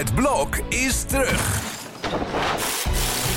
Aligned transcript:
Het 0.00 0.14
blok 0.14 0.56
is 0.68 1.02
terug. 1.02 1.60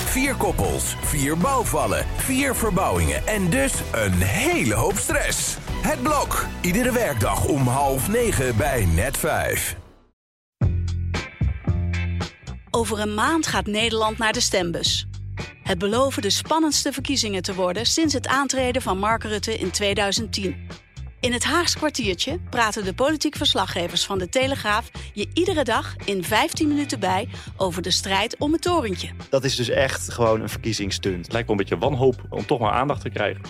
Vier 0.05 0.35
koppels, 0.35 0.95
vier 1.01 1.37
bouwvallen, 1.37 2.05
vier 2.15 2.55
verbouwingen 2.55 3.27
en 3.27 3.49
dus 3.49 3.73
een 3.91 4.13
hele 4.13 4.73
hoop 4.73 4.97
stress. 4.97 5.57
Het 5.81 6.01
blok, 6.01 6.45
iedere 6.61 6.91
werkdag 6.91 7.45
om 7.45 7.67
half 7.67 8.07
negen 8.07 8.57
bij 8.57 8.85
net 8.85 9.17
vijf. 9.17 9.75
Over 12.71 12.99
een 12.99 13.13
maand 13.13 13.47
gaat 13.47 13.65
Nederland 13.65 14.17
naar 14.17 14.33
de 14.33 14.41
stembus. 14.41 15.07
Het 15.63 15.77
beloven 15.77 16.21
de 16.21 16.29
spannendste 16.29 16.91
verkiezingen 16.91 17.41
te 17.41 17.53
worden 17.53 17.85
sinds 17.85 18.13
het 18.13 18.27
aantreden 18.27 18.81
van 18.81 18.97
Mark 18.97 19.23
Rutte 19.23 19.57
in 19.57 19.71
2010. 19.71 20.67
In 21.23 21.33
het 21.33 21.43
Haags 21.43 21.75
kwartiertje 21.75 22.39
praten 22.49 22.83
de 22.83 22.93
politiek 22.93 23.35
verslaggevers 23.35 24.05
van 24.05 24.17
de 24.17 24.29
Telegraaf 24.29 24.89
je 25.13 25.27
iedere 25.33 25.63
dag 25.63 25.95
in 26.05 26.23
15 26.23 26.67
minuten 26.67 26.99
bij 26.99 27.29
over 27.57 27.81
de 27.81 27.91
strijd 27.91 28.37
om 28.37 28.51
het 28.51 28.61
torentje. 28.61 29.09
Dat 29.29 29.43
is 29.43 29.55
dus 29.55 29.69
echt 29.69 30.11
gewoon 30.11 30.41
een 30.41 30.49
verkiezingsstunt. 30.49 31.23
Het 31.23 31.31
lijkt 31.31 31.47
wel 31.47 31.57
een 31.57 31.63
beetje 31.63 31.85
wanhoop 31.85 32.23
om 32.29 32.45
toch 32.45 32.59
maar 32.59 32.71
aandacht 32.71 33.01
te 33.01 33.09
krijgen. 33.09 33.41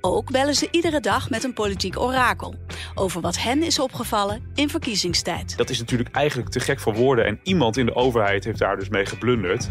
Ook 0.00 0.30
bellen 0.30 0.54
ze 0.54 0.68
iedere 0.70 1.00
dag 1.00 1.30
met 1.30 1.44
een 1.44 1.52
politiek 1.52 2.00
orakel 2.00 2.54
over 2.94 3.20
wat 3.20 3.38
hen 3.38 3.62
is 3.62 3.78
opgevallen 3.78 4.42
in 4.54 4.68
verkiezingstijd. 4.68 5.56
Dat 5.56 5.70
is 5.70 5.78
natuurlijk 5.78 6.14
eigenlijk 6.14 6.50
te 6.50 6.60
gek 6.60 6.80
voor 6.80 6.94
woorden 6.94 7.26
en 7.26 7.40
iemand 7.42 7.76
in 7.76 7.86
de 7.86 7.94
overheid 7.94 8.44
heeft 8.44 8.58
daar 8.58 8.78
dus 8.78 8.88
mee 8.88 9.06
geblunderd. 9.06 9.68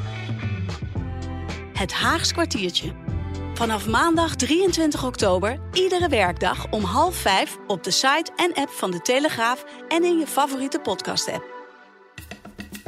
Het 1.74 1.94
Haags 1.94 2.32
kwartiertje. 2.32 3.19
Vanaf 3.60 3.88
maandag 3.88 4.36
23 4.36 5.04
oktober, 5.06 5.60
iedere 5.74 6.08
werkdag 6.10 6.72
om 6.72 6.84
half 6.84 7.16
vijf 7.16 7.58
op 7.68 7.84
de 7.84 7.92
site 7.92 8.32
en 8.36 8.54
app 8.54 8.70
van 8.70 8.92
de 8.92 9.02
Telegraaf 9.02 9.66
en 9.88 10.04
in 10.04 10.20
je 10.20 10.28
favoriete 10.28 10.80
podcast-app. 10.80 11.44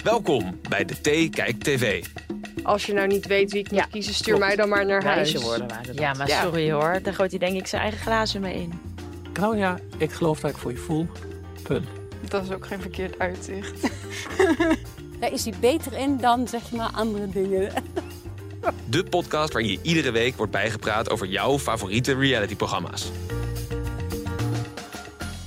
Welkom 0.03 0.59
bij 0.69 0.85
de 0.85 0.93
T 1.01 1.35
Kijk 1.35 1.63
TV. 1.63 2.05
Als 2.63 2.85
je 2.85 2.93
nou 2.93 3.07
niet 3.07 3.27
weet 3.27 3.51
wie 3.51 3.59
ik 3.61 3.71
moet 3.71 3.79
Ja, 3.79 3.85
kiezen, 3.85 4.13
stuur 4.13 4.25
klopt. 4.33 4.39
mij 4.47 4.55
dan 4.55 4.69
maar 4.69 4.85
naar 4.85 5.03
huis. 5.03 5.33
Worden 5.35 5.67
waren. 5.67 5.93
Ja, 5.93 6.13
maar 6.13 6.27
Ja. 6.27 6.41
sorry 6.41 6.71
hoor. 6.71 6.99
Daar 7.03 7.13
gooit 7.13 7.31
hij 7.31 7.39
denk 7.39 7.57
ik 7.57 7.67
zijn 7.67 7.81
eigen 7.81 7.99
glazen 7.99 8.41
mee 8.41 8.53
in. 8.55 8.79
Claudia, 9.33 9.79
ik 9.97 10.11
geloof 10.11 10.39
dat 10.39 10.51
ik 10.51 10.57
voor 10.57 10.71
je 10.71 10.77
voel. 10.77 11.07
Punt. 11.63 11.85
Dat 12.27 12.43
is 12.43 12.51
ook 12.51 12.65
geen 12.65 12.81
verkeerd 12.81 13.19
uitzicht. 13.19 13.89
Daar 15.19 15.31
is 15.31 15.43
hij 15.45 15.53
beter 15.59 15.93
in 15.97 16.17
dan 16.17 16.47
zeg 16.47 16.71
maar 16.71 16.89
andere 16.93 17.29
dingen. 17.29 17.71
De 18.89 19.03
podcast 19.03 19.53
waarin 19.53 19.71
je 19.71 19.79
iedere 19.81 20.11
week 20.11 20.35
wordt 20.35 20.51
bijgepraat 20.51 21.09
over 21.09 21.27
jouw 21.27 21.59
favoriete 21.59 22.15
realityprogramma's. 22.15 23.11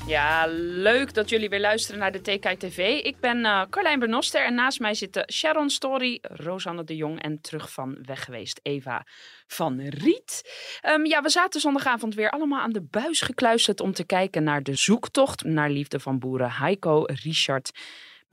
Ja, 0.07 0.47
leuk 0.49 1.15
dat 1.15 1.29
jullie 1.29 1.49
weer 1.49 1.61
luisteren 1.61 2.01
naar 2.01 2.13
de 2.13 2.21
TK 2.21 2.59
TV. 2.59 3.01
Ik 3.03 3.21
ben 3.21 3.45
eh 3.45 3.63
Carlijn 3.71 3.99
Bernoster 3.99 4.45
en 4.45 4.55
naast 4.55 4.81
mij 4.81 4.95
zitten 4.95 5.33
Sharon 5.33 5.71
Story, 5.71 6.19
Rosanne 6.23 6.85
de 6.85 6.97
Jong 6.97 7.23
en 7.23 7.41
terug 7.41 7.73
van 7.73 7.99
weg 8.03 8.25
geweest 8.25 8.61
Eva 8.63 9.07
van 9.47 9.81
Riet. 9.81 10.43
Ehm, 10.81 11.05
ja, 11.05 11.23
we 11.23 11.29
zaten 11.29 11.61
zondagavond 11.61 12.15
weer 12.15 12.31
allemaal 12.31 12.61
aan 12.61 12.73
de 12.73 12.83
buis 12.83 13.21
gekluisterd 13.21 13.81
om 13.81 13.93
te 13.93 14.05
kijken 14.05 14.43
naar 14.43 14.63
de 14.63 14.75
zoektocht 14.75 15.45
naar 15.45 15.71
liefde 15.71 16.01
van 16.01 16.19
boeren 16.19 16.51
Heiko, 16.51 17.03
Richard, 17.07 17.73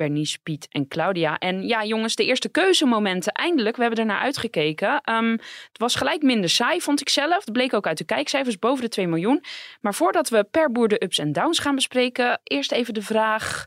Bernice, 0.01 0.39
Piet 0.43 0.67
en 0.69 0.87
Claudia. 0.87 1.37
En 1.37 1.67
ja, 1.67 1.83
jongens, 1.83 2.15
de 2.15 2.25
eerste 2.25 2.49
keuzemomenten, 2.49 3.31
eindelijk. 3.31 3.75
We 3.75 3.81
hebben 3.81 3.99
er 3.99 4.05
naar 4.05 4.21
uitgekeken. 4.21 5.01
Ehm, 5.01 5.31
het 5.31 5.77
was 5.77 5.95
gelijk 5.95 6.21
minder 6.21 6.49
saai, 6.49 6.81
vond 6.81 7.01
ik 7.01 7.09
zelf. 7.09 7.45
Het 7.45 7.53
bleek 7.53 7.73
ook 7.73 7.87
uit 7.87 7.97
de 7.97 8.03
kijkcijfers 8.03 8.59
boven 8.59 8.83
de 8.83 8.89
2 8.89 9.07
miljoen. 9.07 9.43
Maar 9.81 9.93
voordat 9.93 10.29
we 10.29 10.43
per 10.43 10.71
boer 10.71 10.87
de 10.87 11.03
ups 11.03 11.17
en 11.17 11.31
downs 11.31 11.59
gaan 11.59 11.75
bespreken, 11.75 12.39
eerst 12.43 12.71
even 12.71 12.93
de 12.93 13.01
vraag: 13.01 13.65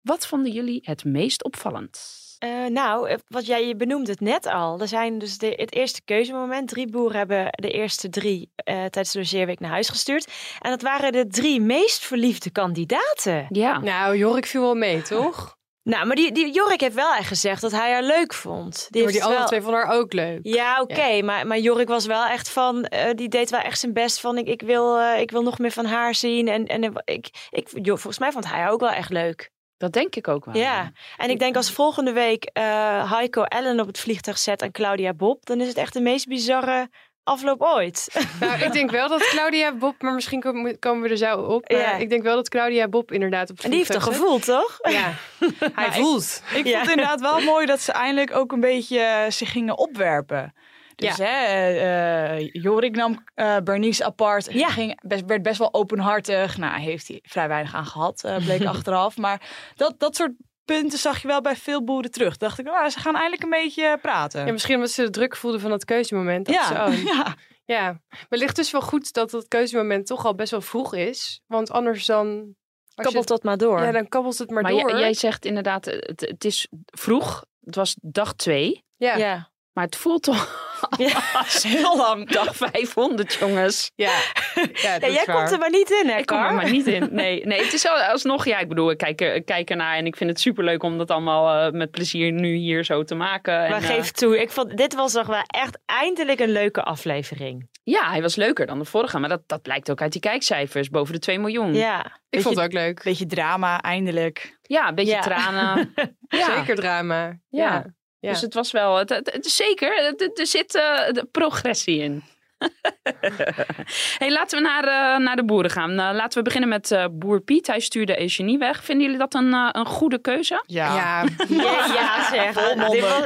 wat 0.00 0.26
vonden 0.26 0.52
jullie 0.52 0.80
het 0.82 1.04
meest 1.04 1.44
opvallend? 1.44 2.24
Eh, 2.38 2.66
nou, 2.66 3.08
eh, 3.08 3.16
wat 3.28 3.46
jij 3.46 3.66
je 3.66 3.76
benoemde 3.76 4.10
het 4.10 4.20
net 4.20 4.46
al. 4.46 4.80
Er 4.80 4.88
zijn 4.88 5.18
dus 5.18 5.38
de, 5.38 5.52
het 5.56 5.74
eerste 5.74 6.02
keuzemoment. 6.04 6.68
Drie 6.68 6.90
boeren 6.90 7.18
hebben 7.18 7.48
de 7.50 7.70
eerste 7.70 8.08
drie 8.08 8.50
eh, 8.54 8.74
tijdens 8.74 9.12
de 9.12 9.18
logeerweek 9.18 9.60
naar 9.60 9.70
huis 9.70 9.88
gestuurd. 9.88 10.32
En 10.60 10.70
dat 10.70 10.82
waren 10.82 11.12
de 11.12 11.26
drie 11.26 11.60
meest 11.60 12.04
verliefde 12.04 12.50
kandidaten. 12.50 13.46
Ja, 13.48 13.78
Nou, 13.78 14.16
Jorik 14.16 14.46
viel 14.46 14.60
wel 14.60 14.74
mee, 14.74 15.02
toch? 15.02 15.56
Nou, 15.86 16.06
maar 16.06 16.16
die, 16.16 16.32
die 16.32 16.52
Jorik 16.52 16.80
heeft 16.80 16.94
wel 16.94 17.14
echt 17.14 17.28
gezegd 17.28 17.60
dat 17.60 17.70
hij 17.70 17.92
haar 17.92 18.02
leuk 18.02 18.34
vond. 18.34 18.86
Die 18.90 19.02
maar 19.02 19.12
die 19.12 19.20
andere 19.20 19.38
wel... 19.38 19.48
twee 19.48 19.60
vonden 19.62 19.80
haar 19.80 19.94
ook 19.98 20.12
leuk. 20.12 20.38
Ja, 20.42 20.80
oké. 20.80 21.22
Maar, 21.22 21.46
maar 21.46 21.58
Jorik 21.58 21.88
was 21.88 22.06
wel 22.06 22.26
echt 22.26 22.48
van... 22.48 22.84
eh, 22.84 23.14
die 23.14 23.28
deed 23.28 23.50
wel 23.50 23.60
echt 23.60 23.78
zijn 23.78 23.92
best 23.92 24.20
van... 24.20 24.38
Ik, 24.38 24.46
ik, 24.48 24.62
wil, 24.62 24.98
eh, 24.98 25.20
ik 25.20 25.30
wil 25.30 25.42
nog 25.42 25.58
meer 25.58 25.70
van 25.70 25.84
haar 25.84 26.14
zien. 26.14 26.48
En, 26.48 26.66
en 26.66 26.82
ik, 27.04 27.48
ik, 27.50 27.68
joh, 27.72 27.96
volgens 27.96 28.18
mij 28.18 28.32
vond 28.32 28.48
hij 28.48 28.58
haar 28.60 28.70
ook 28.70 28.80
wel 28.80 28.90
echt 28.90 29.10
leuk. 29.10 29.50
dat 29.76 29.92
denk 29.92 30.16
ik 30.16 30.28
ook 30.28 30.44
wel. 30.44 30.54
Ja, 30.54 30.92
en 31.16 31.30
ik 31.30 31.38
denk 31.38 31.56
als 31.56 31.70
volgende 31.72 32.12
week 32.12 32.44
eh 32.44 33.12
Heiko 33.12 33.42
Ellen 33.42 33.80
op 33.80 33.86
het 33.86 33.98
vliegtuig 33.98 34.38
zet 34.38 34.62
en 34.62 34.72
Claudia 34.72 35.14
Bob, 35.14 35.46
dan 35.46 35.60
is 35.60 35.68
het 35.68 35.76
echt 35.76 35.92
de 35.92 36.00
meest 36.00 36.26
bizarre 36.26 36.88
afloop 37.26 37.60
ooit. 37.62 38.08
Nou, 38.40 38.62
ik 38.62 38.72
denk 38.72 38.90
wel 38.90 39.08
dat 39.08 39.28
Claudia 39.28 39.74
Bob, 39.74 40.02
maar 40.02 40.14
misschien 40.14 40.40
komen 40.40 40.78
komen 40.78 41.02
we 41.02 41.08
er 41.08 41.16
zo 41.16 41.36
op. 41.40 41.70
Ja. 41.70 41.92
ik 41.96 42.08
denk 42.08 42.22
wel 42.22 42.34
dat 42.34 42.48
Claudia 42.48 42.88
Bob 42.88 43.12
inderdaad 43.12 43.50
op 43.50 43.60
En 43.60 43.70
die 43.70 43.78
heeft 43.78 43.94
een 43.94 44.02
gevoel, 44.02 44.38
toch? 44.38 44.78
Ja. 44.82 45.12
Hij 45.74 45.92
voelt. 45.92 46.42
Ik 46.54 46.66
Ja. 46.66 46.72
vond 46.72 46.80
het 46.80 46.90
inderdaad 46.90 47.20
wel 47.20 47.40
mooi 47.40 47.66
dat 47.66 47.80
ze 47.80 47.92
eindelijk 47.92 48.36
ook 48.36 48.52
een 48.52 48.60
beetje 48.60 48.98
eh, 49.00 49.30
zich 49.30 49.50
gingen 49.52 49.78
opwerpen. 49.78 50.54
Dus 50.94 51.16
Ja. 51.16 51.24
hè, 51.24 51.30
eh, 51.46 52.36
eh, 52.36 52.48
Jorik 52.52 52.96
nam 52.96 53.24
eh 53.34 53.56
Bernice 53.64 54.04
apart. 54.04 54.52
Ja. 54.52 54.68
Ging 54.68 55.00
best, 55.02 55.22
werd 55.26 55.42
best 55.42 55.58
wel 55.58 55.74
openhartig. 55.74 56.56
Nou, 56.58 56.80
heeft 56.80 57.08
hij 57.08 57.18
vrij 57.22 57.48
weinig 57.48 57.74
aan 57.74 57.86
gehad, 57.86 58.24
eh, 58.24 58.36
bleek 58.36 58.64
achteraf. 58.74 59.16
Maar 59.16 59.40
dat, 59.74 59.94
dat 59.98 60.16
soort 60.16 60.32
punten 60.66 60.98
zag 60.98 61.22
je 61.22 61.28
wel 61.28 61.40
bij 61.40 61.56
veel 61.56 61.84
boeren 61.84 62.10
terug. 62.10 62.36
Dacht 62.36 62.58
ik, 62.58 62.64
nou, 62.64 62.88
ze 62.88 62.98
gaan 62.98 63.14
eindelijk 63.14 63.42
een 63.42 63.50
beetje 63.50 63.98
praten. 64.02 64.46
Ja, 64.46 64.52
misschien 64.52 64.74
omdat 64.74 64.90
ze 64.90 65.02
de 65.02 65.10
druk 65.10 65.36
voelden 65.36 65.60
van 65.60 65.70
dat 65.70 65.84
keuzemoment. 65.84 66.46
dacht 66.46 66.68
ja, 66.68 66.90
ze, 66.90 66.92
oh, 66.92 67.04
ja. 67.16 67.36
ja. 67.64 67.82
Maar 68.10 68.26
het 68.28 68.38
ligt 68.38 68.56
dus 68.56 68.70
wel 68.70 68.80
goed 68.80 69.12
dat 69.12 69.30
dat 69.30 69.48
keuzemoment 69.48 70.06
toch 70.06 70.24
al 70.24 70.34
best 70.34 70.50
wel 70.50 70.60
vroeg 70.60 70.94
is. 70.94 71.40
Want 71.46 71.70
anders 71.70 72.06
dan... 72.06 72.54
Kabbelt 72.94 73.28
dat 73.28 73.42
maar 73.42 73.56
door. 73.56 73.82
Ja, 73.82 73.92
dan 73.92 74.08
kabbelt 74.08 74.38
het 74.38 74.50
maar, 74.50 74.62
Maar 74.62 74.72
door. 74.72 74.90
jij, 74.90 75.00
jij 75.00 75.14
zegt 75.14 75.44
inderdaad, 75.44 75.84
het, 75.84 76.20
het 76.20 76.44
is 76.44 76.68
vroeg. 76.84 77.44
Het 77.64 77.74
was 77.74 77.96
dag 78.00 78.34
twee. 78.34 78.84
Ja. 78.96 79.16
ja. 79.16 79.50
Maar 79.72 79.84
het 79.84 79.96
voelt 79.96 80.22
toch 80.22 80.65
Ja. 80.98 81.20
heel 81.78 81.96
lang. 81.96 82.28
Dag 82.32 82.56
500, 82.56 83.34
jongens. 83.34 83.90
Ja. 83.94 84.12
Ja, 84.72 84.98
jij 84.98 85.22
waar. 85.26 85.36
komt 85.36 85.52
er 85.52 85.58
maar 85.58 85.70
niet 85.70 85.90
in, 86.02 86.08
hè, 86.08 86.18
Ik 86.18 86.26
kom 86.26 86.38
er 86.42 86.54
maar 86.54 86.70
niet 86.70 86.86
in. 86.86 87.08
Nee, 87.10 87.46
nee 87.46 87.64
het 87.64 87.72
is 87.72 87.86
al- 87.88 87.96
alsnog, 88.02 88.44
ja, 88.46 88.58
ik 88.58 88.68
bedoel, 88.68 88.90
ik 88.90 88.98
kijk, 88.98 89.20
ik 89.20 89.44
kijk 89.44 89.70
ernaar 89.70 89.96
en 89.96 90.06
ik 90.06 90.16
vind 90.16 90.30
het 90.30 90.40
superleuk 90.40 90.82
om 90.82 90.98
dat 90.98 91.10
allemaal 91.10 91.66
eh, 91.66 91.72
met 91.72 91.90
plezier 91.90 92.32
nu 92.32 92.54
hier 92.54 92.84
zo 92.84 93.02
te 93.02 93.14
maken. 93.14 93.64
En, 93.64 93.70
Maar 93.70 93.82
eh, 93.82 93.86
geef 93.86 94.10
toe, 94.10 94.40
ik 94.40 94.50
vond, 94.50 94.76
dit 94.76 94.94
was 94.94 95.12
toch 95.12 95.26
wel 95.26 95.42
echt 95.46 95.78
eindelijk 95.86 96.40
een 96.40 96.52
leuke 96.52 96.82
aflevering. 96.82 97.68
ja, 97.82 98.10
hij 98.10 98.22
was 98.22 98.36
leuker 98.36 98.66
dan 98.66 98.78
de 98.78 98.84
vorige, 98.84 99.18
maar 99.18 99.28
dat, 99.28 99.42
dat 99.46 99.62
blijkt 99.62 99.90
ook 99.90 100.00
uit 100.02 100.12
die 100.12 100.20
kijkcijfers, 100.20 100.88
boven 100.88 101.12
de 101.14 101.20
2 101.20 101.38
miljoen. 101.38 101.74
Ja. 101.74 102.18
Ik 102.30 102.42
vond 102.42 102.56
het 102.56 102.64
ook 102.64 102.72
leuk. 102.72 103.02
Beetje 103.02 103.26
drama, 103.26 103.80
eindelijk. 103.80 104.58
Ja, 104.62 104.88
een 104.88 104.94
beetje 104.94 105.12
Ja. 105.12 105.20
tranen. 105.20 105.94
ja. 106.28 106.54
Zeker 106.56 106.74
drama. 106.74 107.38
Ja. 107.48 107.84
Ja. 108.26 108.32
Dus 108.32 108.40
het 108.40 108.54
was 108.54 108.70
wel, 108.70 108.96
het, 108.96 109.08
het, 109.08 109.32
het 109.32 109.44
is 109.46 109.56
zeker, 109.56 109.94
het- 110.04 110.20
het- 110.20 110.38
er 110.38 110.46
zit 110.46 110.74
eh, 110.74 110.82
de 111.12 111.28
progressie 111.32 111.98
in. 112.02 112.22
hey, 114.18 114.30
laten 114.32 114.58
we 114.58 114.64
naar, 114.68 114.84
eh, 114.84 115.18
naar 115.24 115.36
de 115.36 115.44
boeren 115.44 115.70
gaan. 115.70 115.90
Eh, 115.90 115.96
laten 115.96 116.38
we 116.38 116.44
beginnen 116.44 116.68
met 116.68 116.90
eh, 116.90 117.04
boer 117.12 117.40
Piet. 117.40 117.66
Hij 117.66 117.80
stuurde 117.80 118.20
Eugenie 118.20 118.58
weg. 118.58 118.84
Vinden 118.84 119.04
jullie 119.04 119.18
dat 119.20 119.34
een, 119.34 119.52
een 119.52 119.86
goede 119.86 120.20
keuze? 120.20 120.62
Ja. 120.66 120.94
Ja, 120.96 121.24
Ja, 121.48 121.86
ja 121.94 122.22
zeg. 122.34 122.54
Dit 122.90 123.00
was, 123.00 123.20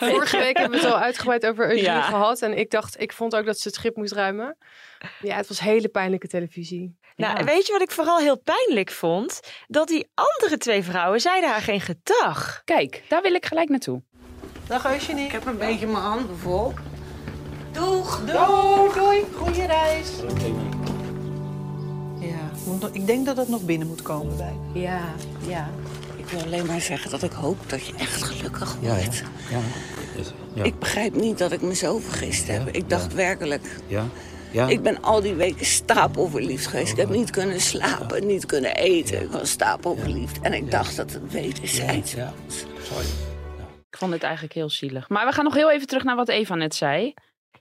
vorige 0.12 0.36
week 0.38 0.56
hebben 0.58 0.78
we 0.80 0.84
het 0.86 0.94
al 0.94 1.00
uitgebreid 1.00 1.46
over 1.46 1.64
Eugenie 1.64 1.84
Ja. 1.84 2.02
gehad. 2.02 2.42
En 2.42 2.58
ik 2.58 2.70
dacht, 2.70 3.00
ik 3.00 3.12
vond 3.12 3.36
ook 3.36 3.46
dat 3.46 3.58
ze 3.58 3.68
het 3.68 3.76
schip 3.76 3.96
moest 3.96 4.12
ruimen. 4.12 4.56
Ja, 5.20 5.36
het 5.36 5.48
was 5.48 5.60
hele 5.60 5.88
pijnlijke 5.88 6.28
televisie. 6.28 6.96
nou, 7.16 7.38
Ja. 7.38 7.44
weet 7.44 7.66
je 7.66 7.72
wat 7.72 7.82
ik 7.82 7.90
vooral 7.90 8.18
heel 8.18 8.38
pijnlijk 8.38 8.90
vond? 8.90 9.40
Dat 9.66 9.88
die 9.88 10.08
andere 10.14 10.56
twee 10.58 10.82
vrouwen 10.82 11.20
zeiden 11.20 11.50
haar 11.50 11.60
geen 11.60 11.80
gedag. 11.80 12.60
Kijk, 12.64 13.02
daar 13.08 13.22
wil 13.22 13.34
ik 13.34 13.46
gelijk 13.46 13.68
naartoe. 13.68 14.02
Dag 14.66 14.86
Eugenie. 14.92 15.24
Ik 15.24 15.32
heb 15.32 15.46
een 15.46 15.58
beetje 15.58 15.86
mijn 15.86 16.02
handen 16.04 16.38
vol. 16.38 16.72
Doeg. 17.72 18.20
Doeg. 18.24 18.94
Doei. 18.94 19.24
Goeie 19.36 19.66
reis. 19.66 20.08
Ja, 22.18 22.50
ik 22.92 23.06
denk 23.06 23.26
dat 23.26 23.36
het 23.36 23.48
nog 23.48 23.62
binnen 23.62 23.88
moet 23.88 24.02
komen 24.02 24.36
bij. 24.36 24.56
Ja, 24.72 25.00
ja. 25.46 25.68
Ik 26.16 26.26
wil 26.26 26.40
alleen 26.42 26.66
maar 26.66 26.80
zeggen 26.80 27.10
dat 27.10 27.22
ik 27.22 27.32
hoop 27.32 27.56
dat 27.66 27.86
je 27.86 27.92
echt 27.98 28.22
gelukkig 28.22 28.76
Ja, 28.80 28.94
wordt. 28.94 29.22
ja. 29.50 29.58
ja. 30.54 30.62
Ik 30.62 30.78
begrijp 30.78 31.14
niet 31.14 31.38
dat 31.38 31.52
ik 31.52 31.62
me 31.62 31.74
zo 31.74 31.98
vergist 31.98 32.46
heb. 32.46 32.68
Ik 32.68 32.90
dacht 32.90 33.14
werkelijk, 33.14 33.80
ja. 33.86 34.04
ja. 34.50 34.66
ik 34.68 34.82
ben 34.82 35.02
al 35.02 35.20
die 35.20 35.34
weken 35.34 35.66
stapelverliefd 35.66 36.66
geweest. 36.66 36.92
Ik 36.92 36.96
heb 36.96 37.08
niet 37.08 37.30
kunnen 37.30 37.60
slapen, 37.60 38.26
niet 38.26 38.46
kunnen 38.46 38.76
eten. 38.76 39.22
Ik 39.22 39.30
was 39.30 39.50
stapelverliefd. 39.50 40.40
En 40.40 40.52
ik 40.52 40.70
dacht 40.70 40.96
dat 40.96 41.12
het 41.12 41.32
wederzijds 41.32 42.12
ja. 42.12 42.32
was. 42.46 42.64
Sorry. 42.82 43.06
Ik 43.96 44.02
vond 44.02 44.12
het 44.14 44.22
eigenlijk 44.22 44.54
heel 44.54 44.70
zielig. 44.70 45.08
Maar 45.08 45.26
we 45.26 45.32
gaan 45.32 45.44
nog 45.44 45.54
heel 45.54 45.70
even 45.70 45.86
terug 45.86 46.04
naar 46.04 46.16
wat 46.16 46.28
Eva 46.28 46.54
net 46.54 46.74
zei. 46.74 47.14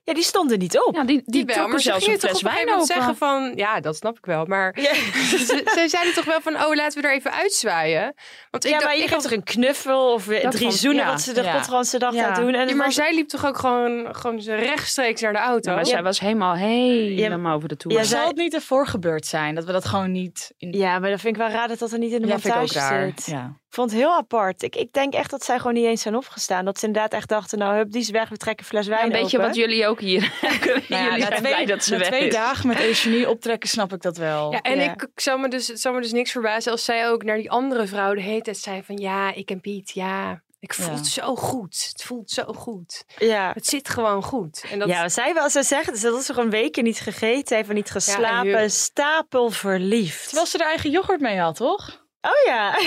Ja, 0.04 0.14
die 0.14 0.24
stonden 0.24 0.60
niet 0.60 0.80
op. 0.80 0.96
Ja, 0.96 1.04
die, 1.04 1.22
die 1.26 1.46
maar 1.46 1.70
ze 1.70 1.80
zelfs 1.80 2.08
een 2.08 2.20
fles 2.20 2.42
wijn 2.42 2.70
open. 2.72 2.86
zeggen 2.86 3.16
van... 3.16 3.52
Ja, 3.56 3.80
dat 3.80 3.96
snap 3.96 4.18
ik 4.18 4.26
wel. 4.26 4.46
Maar 4.46 4.76
ze, 4.80 5.38
ze 5.76 5.86
zeiden 5.88 6.14
toch 6.14 6.26
wel 6.26 6.42
van... 6.42 6.56
Oh, 6.56 6.76
laten 6.76 7.02
we 7.02 7.08
er 7.08 7.14
even 7.14 7.32
uitzwaaien. 7.32 8.14
Want 8.52 8.66
ik 8.66 8.72
ja, 8.72 8.78
dacht- 8.78 8.84
maar 8.86 8.96
je 8.96 9.02
ik 9.04 9.08
geeft 9.10 9.14
had- 9.14 9.32
toch 9.32 9.32
een 9.32 9.44
knuffel 9.44 10.14
of 10.14 10.26
Dat 10.26 10.52
drie 10.52 10.68
van- 10.68 10.72
zoenen 10.78 11.04
ja, 11.06 11.10
wat 11.12 11.22
ze 11.22 11.34
de 11.34 11.42
ja. 11.44 11.54
godganse 11.58 11.98
dag 12.00 12.14
Ja. 12.14 12.34
gaan 12.34 12.44
doen. 12.44 12.54
En 12.54 12.68
Ja, 12.68 12.76
maar 12.76 12.86
was- 12.86 12.96
zij 12.96 13.14
liep 13.16 13.28
toch 13.28 13.46
ook 13.46 13.58
gewoon, 13.58 14.16
gewoon 14.16 14.40
rechtstreeks 14.40 15.22
naar 15.22 15.34
de 15.34 15.40
auto? 15.40 15.70
Ja, 15.70 15.76
maar 15.76 15.86
zij 15.86 16.04
was 16.04 16.20
helemaal 16.20 16.56
helemaal 16.56 17.56
over 17.56 17.68
de 17.70 17.78
toer. 17.78 17.92
Ja, 17.92 17.98
Ja, 17.98 18.04
zij- 18.06 18.18
Zal 18.18 18.28
het 18.28 18.38
niet 18.38 18.54
ervoor 18.54 18.88
gebeurd 18.88 19.26
zijn? 19.26 19.56
Dat 19.56 19.66
we 19.66 19.72
dat 19.72 19.86
gewoon 19.86 20.12
niet... 20.12 20.54
In... 20.58 20.72
ja, 20.72 21.00
maar 21.00 21.10
dat 21.10 21.20
vind 21.20 21.36
ik 21.36 21.42
wel 21.42 21.52
raar 21.52 21.68
dat 21.68 21.80
dat 21.80 21.92
er 21.92 22.00
niet 22.00 22.12
in 22.12 22.22
de 22.22 22.28
Ja, 22.28 22.34
vind 22.40 22.46
ik 22.54 22.60
ook 22.62 22.66
montage 22.68 22.94
raar. 22.96 23.12
zit. 23.16 23.26
Ja. 23.26 23.54
Ik 23.68 23.82
vond 23.82 23.92
het 23.92 24.00
heel 24.00 24.16
apart. 24.16 24.64
Ik, 24.64 24.76
ik 24.76 24.94
denk 24.94 25.14
echt 25.14 25.30
dat 25.30 25.44
zij 25.44 25.58
gewoon 25.58 25.74
niet 25.74 25.86
eens 25.86 26.02
zijn 26.02 26.16
opgestaan. 26.16 26.66
Dat 26.66 26.80
ze 26.80 26.86
inderdaad 26.86 27.14
echt 27.14 27.30
dachten, 27.30 27.58
nou, 27.58 27.76
hup, 27.76 27.92
die 27.92 28.02
is 28.02 28.10
weg, 28.10 28.30
we 28.30 28.38
trekken 28.38 28.66
fles 28.66 28.88
wijn 28.88 29.04
een 29.06 29.12
beetje 29.12 29.38
open. 29.38 29.50
wat 29.50 29.56
jullie 29.60 29.88
ook 29.88 30.00
hier 30.00 30.32
kunnen. 30.60 30.84
Nou 30.88 31.04
ja, 31.20 31.30
na 31.30 31.36
twee, 31.38 31.66
dat 31.66 31.84
ze 31.84 31.98
na 31.98 32.04
twee 32.04 32.28
is. 32.28 32.34
dagen 32.34 32.68
met 32.68 32.80
Eugenie 32.80 33.30
optrekken 33.30 33.70
snap 33.70 33.94
ik 33.94 34.02
dat 34.02 34.18
wel. 34.18 34.52
Ja, 34.52 34.62
en 34.62 34.78
Ja. 34.78 34.92
Ik, 34.94 35.02
ik 35.02 35.20
zou 35.20 35.40
me 35.40 35.48
dus, 35.48 35.68
het 35.68 35.82
zou 35.82 35.96
me 35.96 36.02
dus 36.02 36.12
niks 36.12 36.32
verbazen 36.32 36.72
als 36.72 36.86
zij 36.86 37.10
ook 37.10 37.24
naar 37.24 37.38
die 37.38 37.52
andere 37.52 37.88
vrouw 37.88 38.14
de 38.14 38.22
hele 38.22 38.42
tijd 38.42 38.58
zei 38.58 38.84
van... 38.84 38.98
Ja, 38.98 39.34
ik 39.34 39.50
en 39.52 39.62
Piet, 39.62 39.92
ja, 39.94 40.42
ik 40.60 40.74
voel 40.74 40.86
Ja. 40.86 40.94
het 40.96 41.08
zo 41.08 41.36
goed. 41.36 41.88
Het 41.92 42.04
voelt 42.04 42.30
zo 42.32 42.44
goed. 42.44 43.04
Ja. 43.18 43.52
Het 43.54 43.66
zit 43.68 43.90
gewoon 43.90 44.24
goed. 44.24 44.66
En 44.72 44.80
dat, 44.80 44.88
Ja, 44.88 45.10
zij 45.10 45.34
wel 45.34 45.50
ze 45.50 45.64
zegt, 45.64 45.92
is 45.94 46.02
dat 46.02 46.24
ze 46.24 46.34
gewoon 46.34 46.50
weken 46.50 46.84
niet 46.84 47.00
gegeten 47.00 47.56
heeft 47.56 47.70
en 47.70 47.76
niet 47.76 47.92
geslapen. 47.92 48.72
stapel 48.72 49.50
verliefd. 49.50 50.24
Terwijl 50.26 50.48
ze 50.48 50.58
er 50.58 50.66
eigen 50.66 50.90
yoghurt 50.90 51.22
mee 51.22 51.40
had, 51.40 51.56
toch? 51.56 52.04
Oh 52.26 52.46
ja. 52.46 52.78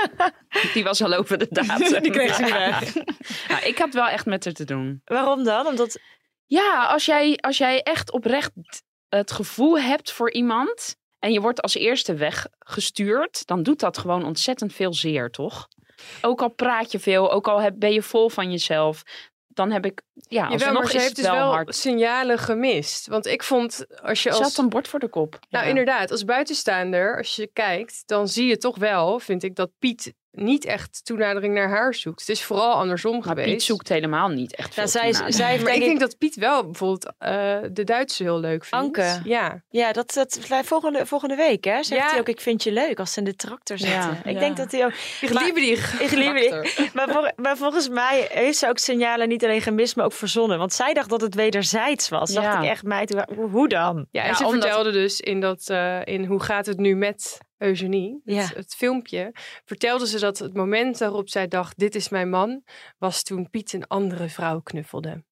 Die 0.74 0.84
was 0.84 1.02
al 1.02 1.14
over 1.14 1.38
de 1.38 1.46
datum. 1.50 2.02
Die 2.02 2.12
kreeg 2.12 2.34
ze 2.34 2.44
weg. 2.44 2.94
Nou, 3.48 3.64
ik 3.64 3.78
had 3.78 3.94
wel 3.94 4.08
echt 4.08 4.26
met 4.26 4.44
haar 4.44 4.54
te 4.54 4.64
doen. 4.64 5.00
Waarom 5.04 5.44
dan? 5.44 5.66
Omdat... 5.66 6.00
Ja, 6.46 6.86
als 6.86 7.04
jij, 7.04 7.36
als 7.36 7.58
jij 7.58 7.82
echt 7.82 8.12
oprecht 8.12 8.50
het 9.08 9.32
gevoel 9.32 9.78
hebt 9.78 10.12
voor 10.12 10.32
iemand 10.32 10.96
en 11.18 11.32
je 11.32 11.40
wordt 11.40 11.62
als 11.62 11.74
eerste 11.74 12.14
weggestuurd, 12.14 13.46
dan 13.46 13.62
doet 13.62 13.80
dat 13.80 13.98
gewoon 13.98 14.24
ontzettend 14.24 14.72
veel 14.72 14.94
zeer, 14.94 15.30
toch? 15.30 15.68
Ook 16.22 16.42
al 16.42 16.48
praat 16.48 16.92
je 16.92 16.98
veel, 16.98 17.32
ook 17.32 17.48
al 17.48 17.60
heb, 17.60 17.74
ben 17.76 17.92
je 17.92 18.02
vol 18.02 18.28
van 18.28 18.50
jezelf, 18.50 19.02
dan 19.58 19.70
heb 19.70 19.84
ik, 19.86 20.02
ja, 20.14 20.48
Jawel, 20.50 20.72
maar 20.72 20.82
is 20.82 20.90
ze 20.90 20.98
heeft 20.98 21.16
dus 21.16 21.24
wel 21.24 21.52
hard. 21.52 21.74
signalen 21.74 22.38
gemist. 22.38 23.06
Want 23.06 23.26
ik 23.26 23.42
vond, 23.42 23.86
als 24.02 24.22
je 24.22 24.30
Ze 24.30 24.36
als... 24.36 24.46
had 24.56 24.64
een 24.64 24.68
bord 24.70 24.88
voor 24.88 24.98
de 24.98 25.08
kop. 25.08 25.38
Nou, 25.50 25.64
Ja. 25.64 25.70
inderdaad, 25.70 26.10
als 26.10 26.24
buitenstaander, 26.24 27.16
als 27.16 27.36
je 27.36 27.50
kijkt, 27.52 28.02
dan 28.06 28.28
zie 28.28 28.46
je 28.46 28.56
toch 28.56 28.76
wel, 28.76 29.18
vind 29.18 29.42
ik, 29.42 29.54
dat 29.54 29.70
Piet 29.78 30.14
niet 30.32 30.64
echt 30.64 31.00
toenadering 31.04 31.54
naar 31.54 31.68
haar 31.68 31.94
zoekt. 31.94 32.20
Het 32.20 32.28
is 32.28 32.42
vooral 32.44 32.72
andersom 32.72 33.12
Maar 33.12 33.22
geweest. 33.22 33.50
Piet 33.50 33.62
zoekt 33.62 33.88
helemaal 33.88 34.28
niet 34.28 34.54
echt 34.54 34.74
veel 34.74 34.82
Ja, 34.82 34.88
zij, 34.88 35.12
zij 35.12 35.22
heeft 35.22 35.62
maar 35.62 35.72
ik 35.72 35.78
denk 35.78 35.80
denk 35.80 36.00
dat 36.00 36.18
Piet 36.18 36.34
wel 36.36 36.64
bijvoorbeeld 36.64 37.12
eh, 37.18 37.56
de 37.72 37.84
Duitse 37.84 38.22
heel 38.22 38.40
leuk 38.40 38.64
vindt. 38.64 38.84
Anke. 38.84 39.20
Ja. 39.24 39.62
Ja, 39.68 39.92
dat, 39.92 40.12
dat 40.14 40.38
volgende, 40.64 41.06
volgende 41.06 41.36
week, 41.36 41.64
hè? 41.64 41.82
Zegt 41.82 42.02
Ja. 42.02 42.10
hij 42.10 42.18
ook, 42.20 42.28
ik 42.28 42.40
vind 42.40 42.62
je 42.62 42.72
leuk 42.72 42.98
als 42.98 43.12
ze 43.12 43.18
in 43.18 43.24
de 43.24 43.36
tractor 43.36 43.78
zitten. 43.78 43.98
Ja, 44.00 44.20
ik 44.24 44.32
ja. 44.32 44.38
denk 44.38 44.56
dat 44.56 44.72
hij 44.72 44.84
ook... 44.84 44.92
Ik 45.20 45.40
liebe 45.40 45.60
die. 45.60 45.76
Ik 45.98 46.10
liep 46.10 46.36
die. 46.36 46.90
Maar, 46.94 47.08
vol- 47.08 47.32
maar 47.36 47.56
volgens 47.56 47.88
mij 47.88 48.28
heeft 48.32 48.58
ze 48.58 48.68
ook 48.68 48.78
signalen 48.78 49.28
niet 49.28 49.44
alleen 49.44 49.62
gemist, 49.62 49.96
maar 49.96 50.04
ook 50.04 50.12
verzonnen. 50.12 50.58
Want 50.58 50.72
zij 50.72 50.94
dacht 50.94 51.08
dat 51.10 51.20
het 51.20 51.34
wederzijds 51.34 52.08
was. 52.08 52.32
Ja. 52.32 52.42
Dacht 52.42 52.62
ik 52.64 52.70
echt, 52.70 52.82
meid, 52.82 53.24
hoe, 53.34 53.48
hoe 53.50 53.68
dan? 53.68 54.06
Ja, 54.10 54.22
en 54.22 54.28
Ja, 54.28 54.34
ze 54.34 54.44
omdat- 54.44 54.62
vertelde 54.62 54.90
dus 54.92 55.20
in 55.20 55.40
dat, 55.40 55.68
eh, 55.68 56.00
in 56.04 56.24
Hoe 56.24 56.42
gaat 56.42 56.66
het 56.66 56.78
nu 56.78 56.94
met 56.96 57.38
Eugenie, 57.58 58.20
het, 58.24 58.34
Ja. 58.34 58.48
het 58.54 58.74
filmpje, 58.74 59.32
vertelde 59.64 60.06
ze 60.06 60.18
dat 60.18 60.38
het 60.38 60.54
moment 60.54 60.98
waarop 60.98 61.28
zij 61.28 61.48
dacht, 61.48 61.78
dit 61.78 61.94
is 61.94 62.08
mijn 62.08 62.30
man, 62.30 62.62
was 62.98 63.22
toen 63.22 63.50
Piet 63.50 63.72
een 63.72 63.86
andere 63.86 64.28
vrouw 64.28 64.60
knuffelde. 64.60 65.24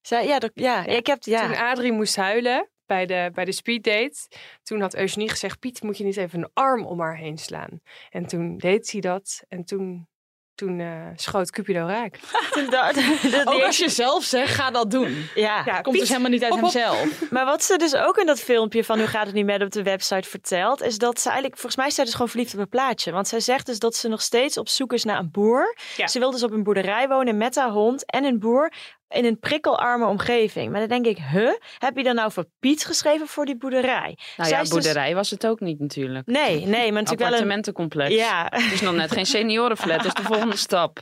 Zij, 0.00 0.26
ja, 0.26 0.38
dat, 0.38 0.50
ja, 0.54 0.84
ik 0.86 1.06
heb... 1.06 1.20
Toen 1.20 1.32
Ja. 1.32 1.70
Adrie 1.70 1.92
moest 1.92 2.16
huilen 2.16 2.70
bij 2.86 3.06
de, 3.06 3.30
bij 3.34 3.44
de 3.44 3.52
speeddate, 3.52 4.28
toen 4.62 4.80
had 4.80 4.94
Eugenie 4.94 5.28
gezegd, 5.28 5.58
Piet, 5.58 5.82
moet 5.82 5.98
je 5.98 6.04
niet 6.04 6.16
even 6.16 6.38
een 6.38 6.50
arm 6.52 6.84
om 6.86 7.00
haar 7.00 7.16
heen 7.16 7.38
slaan? 7.38 7.80
En 8.10 8.26
toen 8.26 8.56
deed 8.58 8.92
hij 8.92 9.00
dat 9.00 9.44
en 9.48 9.64
toen, 9.64 10.08
toen 10.56 10.80
eh, 10.80 10.86
schoot 11.16 11.50
Cupido 11.50 11.86
raak. 11.86 12.18
Toen 12.50 12.70
da- 12.70 12.92
dat- 13.30 13.46
Ook 13.46 13.62
als 13.62 13.78
je 13.78 13.88
zelf 13.88 14.24
zegt, 14.24 14.54
ga 14.54 14.70
dat 14.70 14.90
doen. 14.90 15.28
ja. 15.34 15.62
Ja, 15.64 15.72
Komt 15.80 15.90
Piet, 15.90 16.00
dus 16.00 16.08
helemaal 16.08 16.30
niet 16.30 16.42
uit 16.42 16.52
op, 16.52 16.58
op. 16.62 16.72
hemzelf. 16.72 17.08
Maar 17.30 17.44
wat 17.44 17.64
ze 17.64 17.76
dus 17.76 17.94
ook 17.94 18.16
in 18.16 18.26
dat 18.26 18.40
filmpje 18.40 18.84
van 18.84 18.98
Hoe 18.98 19.06
gaat 19.06 19.26
het 19.26 19.34
niet 19.34 19.44
met 19.46 19.62
op 19.62 19.70
de 19.70 19.82
website 19.82 20.28
vertelt, 20.28 20.82
is 20.82 20.98
dat 20.98 21.20
ze 21.20 21.24
eigenlijk, 21.28 21.54
volgens 21.60 21.76
mij 21.76 21.86
is 21.86 21.94
zij 21.94 22.04
dus 22.04 22.12
gewoon 22.12 22.28
verliefd 22.28 22.54
op 22.54 22.60
een 22.60 22.68
plaatje. 22.68 23.12
Want 23.12 23.28
zij 23.28 23.40
zegt 23.40 23.66
dus 23.66 23.78
dat 23.78 23.96
ze 23.96 24.08
nog 24.08 24.22
steeds 24.22 24.58
op 24.58 24.68
zoek 24.68 24.92
is 24.92 25.04
naar 25.04 25.18
een 25.18 25.30
boer. 25.30 25.76
Ja. 25.96 26.06
Ze 26.06 26.18
wil 26.18 26.30
dus 26.30 26.42
op 26.42 26.50
een 26.52 26.62
boerderij 26.62 27.08
wonen 27.08 27.36
met 27.36 27.54
haar 27.54 27.70
hond 27.70 28.04
en 28.10 28.24
een 28.24 28.38
boer 28.38 28.72
in 29.08 29.24
een 29.24 29.38
prikkelarme 29.38 30.06
omgeving. 30.06 30.70
Maar 30.70 30.80
dan 30.80 30.88
denk 31.02 31.06
ik, 31.18 31.24
huh? 31.32 31.50
Heb 31.78 31.96
je 31.96 32.02
dan 32.02 32.14
nou 32.14 32.32
voor 32.32 32.44
Piet 32.60 32.84
geschreven 32.84 33.26
voor 33.26 33.44
die 33.46 33.56
boerderij? 33.56 34.00
Nou 34.36 34.48
Zij 34.48 34.48
ja, 34.48 34.60
is 34.60 34.68
dus- 34.68 34.84
boerderij 34.84 35.14
was 35.14 35.30
het 35.30 35.46
ook 35.46 35.60
niet 35.60 35.78
natuurlijk. 35.80 36.26
Nee, 36.26 36.50
nee, 36.66 36.92
maar 36.92 37.02
natuurlijk 37.02 37.06
wel 37.06 37.16
een... 37.18 37.24
Appartementencomplex. 37.24 38.14
Ja, 38.14 38.46
Het 38.50 38.72
is 38.72 38.80
nog 38.80 38.94
net 38.94 39.12
geen 39.12 39.26
seniorenflat, 39.26 39.96
dat 40.02 40.06
is 40.06 40.14
de 40.14 40.22
volgende 40.32 40.56
stap. 40.56 40.98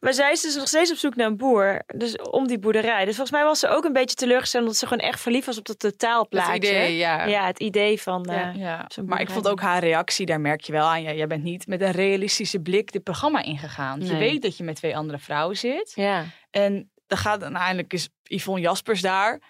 maar 0.00 0.14
zij 0.14 0.32
is 0.32 0.40
dus 0.40 0.56
nog 0.56 0.68
steeds 0.68 0.90
op 0.90 0.96
zoek 0.96 1.16
naar 1.16 1.26
een 1.26 1.36
boer. 1.36 1.82
Dus 1.86 2.16
om 2.16 2.46
die 2.46 2.58
boerderij. 2.58 3.04
Dus 3.04 3.16
volgens 3.16 3.30
mij 3.36 3.44
was 3.44 3.58
ze 3.58 3.68
ook 3.68 3.84
een 3.84 3.92
beetje 3.92 4.14
teleurgesteld 4.16 4.62
omdat 4.62 4.78
ze 4.78 4.86
gewoon 4.86 5.08
echt 5.08 5.20
verliefd 5.20 5.46
was 5.46 5.58
op 5.58 5.66
het 5.66 5.78
totaalplaatje. 5.78 6.52
Het 6.52 6.64
idee, 6.64 6.96
ja. 6.96 7.24
Ja, 7.24 7.46
het 7.46 7.58
idee 7.60 8.02
van. 8.02 8.26
Ja. 8.30 8.48
eh, 8.52 8.56
Ja. 8.60 8.84
Zo'n 8.88 9.04
Maar 9.06 9.20
ik 9.20 9.30
vond 9.30 9.48
ook 9.48 9.60
haar 9.60 9.80
reactie, 9.80 10.26
daar 10.26 10.40
merk 10.40 10.60
je 10.60 10.72
wel 10.72 10.86
aan. 10.86 11.02
Jij 11.02 11.26
bent 11.26 11.42
niet 11.42 11.66
met 11.66 11.80
een 11.80 11.90
realistische 11.92 12.60
blik 12.60 12.92
dit 12.92 13.02
programma 13.02 13.42
ingegaan. 13.42 14.00
Je 14.06 14.16
weet 14.16 14.42
dat 14.42 14.56
je 14.56 14.64
met 14.64 14.76
twee 14.76 14.96
andere 14.96 15.18
vrouwen 15.18 15.56
zit. 15.56 15.92
ja. 15.94 16.24
En 16.50 16.90
dan 17.08 17.18
gaat 17.18 17.40
dan 17.40 17.56
eindelijk 17.56 17.92
is 17.92 18.08
Yvonne 18.22 18.60
Jaspers 18.60 19.00
daar. 19.00 19.40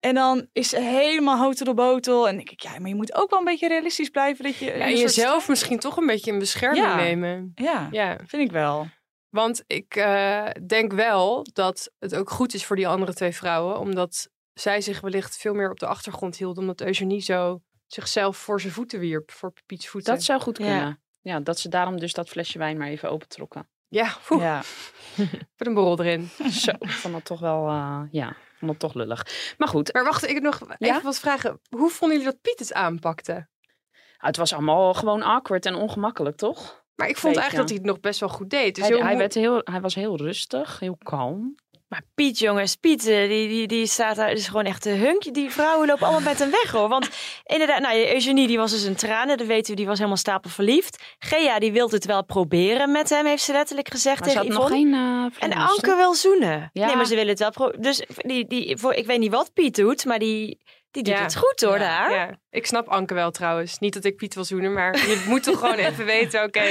En 0.00 0.14
dan 0.14 0.48
is 0.52 0.68
ze 0.68 0.80
helemaal 0.80 1.36
houten 1.36 1.64
de 1.64 1.74
botel. 1.74 2.28
En 2.28 2.36
denk 2.36 2.50
ik, 2.50 2.60
ja, 2.60 2.78
maar 2.78 2.88
je 2.88 2.94
moet 2.94 3.14
ook 3.14 3.30
wel 3.30 3.38
een 3.38 3.44
beetje 3.44 3.68
realistisch 3.68 4.08
blijven. 4.08 4.44
Dat 4.44 4.56
je 4.56 4.64
Ja, 4.64 4.86
soort 4.86 4.98
jezelf 4.98 5.48
misschien 5.48 5.78
toch 5.78 5.96
een 5.96 6.06
beetje 6.06 6.32
in 6.32 6.38
bescherming 6.38 6.84
Ja. 6.84 6.96
nemen. 6.96 7.52
Ja, 7.54 7.88
Ja. 7.90 8.16
vind 8.26 8.42
ik 8.42 8.50
wel. 8.50 8.86
Want 9.28 9.64
ik 9.66 9.96
eh, 9.96 10.46
denk 10.66 10.92
wel 10.92 11.46
dat 11.52 11.90
het 11.98 12.14
ook 12.14 12.30
goed 12.30 12.54
is 12.54 12.64
voor 12.64 12.76
die 12.76 12.88
andere 12.88 13.14
twee 13.14 13.32
vrouwen. 13.32 13.78
Omdat 13.78 14.28
zij 14.52 14.80
zich 14.80 15.00
wellicht 15.00 15.36
veel 15.36 15.54
meer 15.54 15.70
op 15.70 15.78
de 15.78 15.86
achtergrond 15.86 16.36
hielden. 16.36 16.62
Omdat 16.62 16.80
Eugenie 16.80 17.20
zo 17.20 17.60
zichzelf 17.86 18.36
voor 18.36 18.60
zijn 18.60 18.72
voeten 18.72 18.98
wierp. 18.98 19.30
Voor 19.30 19.52
Piets 19.66 19.88
voeten. 19.88 20.14
Dat 20.14 20.22
zou 20.22 20.40
goed 20.40 20.58
Ja. 20.58 20.64
kunnen. 20.64 20.98
Ja. 21.22 21.40
dat 21.40 21.58
ze 21.58 21.68
daarom 21.68 22.00
dus 22.00 22.12
dat 22.12 22.28
flesje 22.28 22.58
wijn 22.58 22.78
maar 22.78 22.88
even 22.88 23.10
opentrokken. 23.10 23.68
Ja, 23.94 24.16
Ja. 24.28 24.62
met 25.56 25.66
een 25.66 25.74
borrel 25.74 26.00
erin. 26.00 26.28
Zo, 26.50 26.70
ik 26.78 26.90
vond 26.90 27.14
dat 27.14 27.24
toch 27.24 27.40
wel, 27.40 27.68
eh, 27.68 28.00
ja, 28.10 28.36
vond 28.58 28.70
dat 28.70 28.80
toch 28.80 28.94
lullig. 28.94 29.54
Maar 29.58 29.68
goed, 29.68 29.92
Maar 29.92 30.04
wacht, 30.04 30.28
ik 30.28 30.34
heb 30.34 30.42
nog 30.42 30.60
even 30.78 31.02
wat 31.02 31.18
vragen. 31.18 31.60
Hoe 31.68 31.90
vonden 31.90 32.18
jullie 32.18 32.32
dat 32.32 32.40
Piet 32.42 32.58
het 32.58 32.72
aanpakte? 32.72 33.48
het 34.16 34.36
was 34.36 34.52
allemaal 34.52 34.94
gewoon 34.94 35.22
awkward 35.22 35.66
en 35.66 35.74
ongemakkelijk, 35.74 36.36
toch? 36.36 36.84
Maar 36.94 37.08
ik 37.08 37.16
vond 37.16 37.34
Weet 37.34 37.42
eigenlijk 37.42 37.50
je. 37.52 37.56
dat 37.56 37.68
hij 37.68 37.76
het 37.76 37.86
nog 37.86 38.00
best 38.00 38.20
wel 38.20 38.28
goed 38.28 38.50
deed. 38.50 38.74
Dus 38.74 38.88
hij, 38.88 38.98
hij, 38.98 39.16
werd 39.16 39.34
heel, 39.34 39.60
hij 39.64 39.80
was 39.80 39.94
heel 39.94 40.16
rustig, 40.16 40.78
heel 40.80 40.96
kalm. 40.96 41.54
Maar 41.94 42.02
Piet, 42.14 42.38
jongens, 42.38 42.74
Piet, 42.76 43.06
eh, 43.06 43.28
die, 43.28 43.48
die, 43.48 43.66
die 43.66 43.86
staat 43.86 44.16
daar, 44.16 44.30
is 44.32 44.46
gewoon 44.48 44.64
echt 44.64 44.84
een 44.86 44.98
hunkje. 44.98 45.30
Die 45.30 45.50
vrouwen 45.50 45.86
lopen 45.86 46.02
allemaal 46.06 46.30
met 46.30 46.38
hem 46.38 46.50
weg, 46.50 46.70
hoor. 46.70 46.88
Want 46.88 47.08
inderdaad, 47.44 47.80
nou, 47.80 48.06
Eugenie, 48.12 48.46
die 48.46 48.58
was 48.58 48.70
dus 48.70 48.82
een 48.82 48.94
tranen, 48.94 49.38
dat 49.38 49.46
weten 49.46 49.70
we, 49.70 49.76
die 49.76 49.86
was 49.86 49.96
helemaal 49.96 50.16
stapelverliefd. 50.18 51.02
Gea, 51.18 51.58
die 51.58 51.72
wilde 51.72 51.94
het 51.96 52.04
wel 52.04 52.24
proberen 52.24 52.92
met 52.92 53.08
hem, 53.08 53.26
heeft 53.26 53.42
ze 53.42 53.52
letterlijk 53.52 53.90
gezegd 53.90 54.20
Maar 54.20 54.28
tegen 54.28 54.46
had 54.52 54.58
nog 54.58 54.68
Yvonne. 54.70 54.96
geen 54.96 55.32
uh, 55.42 55.50
En 55.50 55.52
Anke 55.68 55.96
wil 55.96 56.14
zoenen. 56.14 56.70
Ja. 56.72 56.86
Nee, 56.86 56.96
maar 56.96 57.06
ze 57.06 57.14
willen 57.14 57.30
het 57.30 57.38
wel 57.38 57.50
proberen. 57.50 57.82
Dus 57.82 58.02
die, 58.16 58.46
die, 58.46 58.76
voor, 58.76 58.92
ik 58.94 59.06
weet 59.06 59.18
niet 59.18 59.30
wat 59.30 59.52
Piet 59.52 59.76
doet, 59.76 60.04
maar 60.04 60.18
die, 60.18 60.58
die 60.90 61.02
doet 61.02 61.14
Ja. 61.16 61.22
het 61.22 61.36
goed, 61.36 61.60
hoor, 61.60 61.78
Ja. 61.78 61.78
daar. 61.78 62.10
Ja, 62.14 62.38
ik 62.50 62.66
snap 62.66 62.88
Anke 62.88 63.14
wel 63.14 63.30
trouwens. 63.30 63.78
Niet 63.78 63.94
dat 63.94 64.04
ik 64.04 64.16
Piet 64.16 64.34
wil 64.34 64.44
zoenen, 64.44 64.72
maar 64.72 64.96
je 64.96 65.24
moet 65.28 65.42
toch 65.42 65.58
gewoon 65.58 65.74
even 65.88 66.04
weten, 66.04 66.42
oké, 66.42 66.64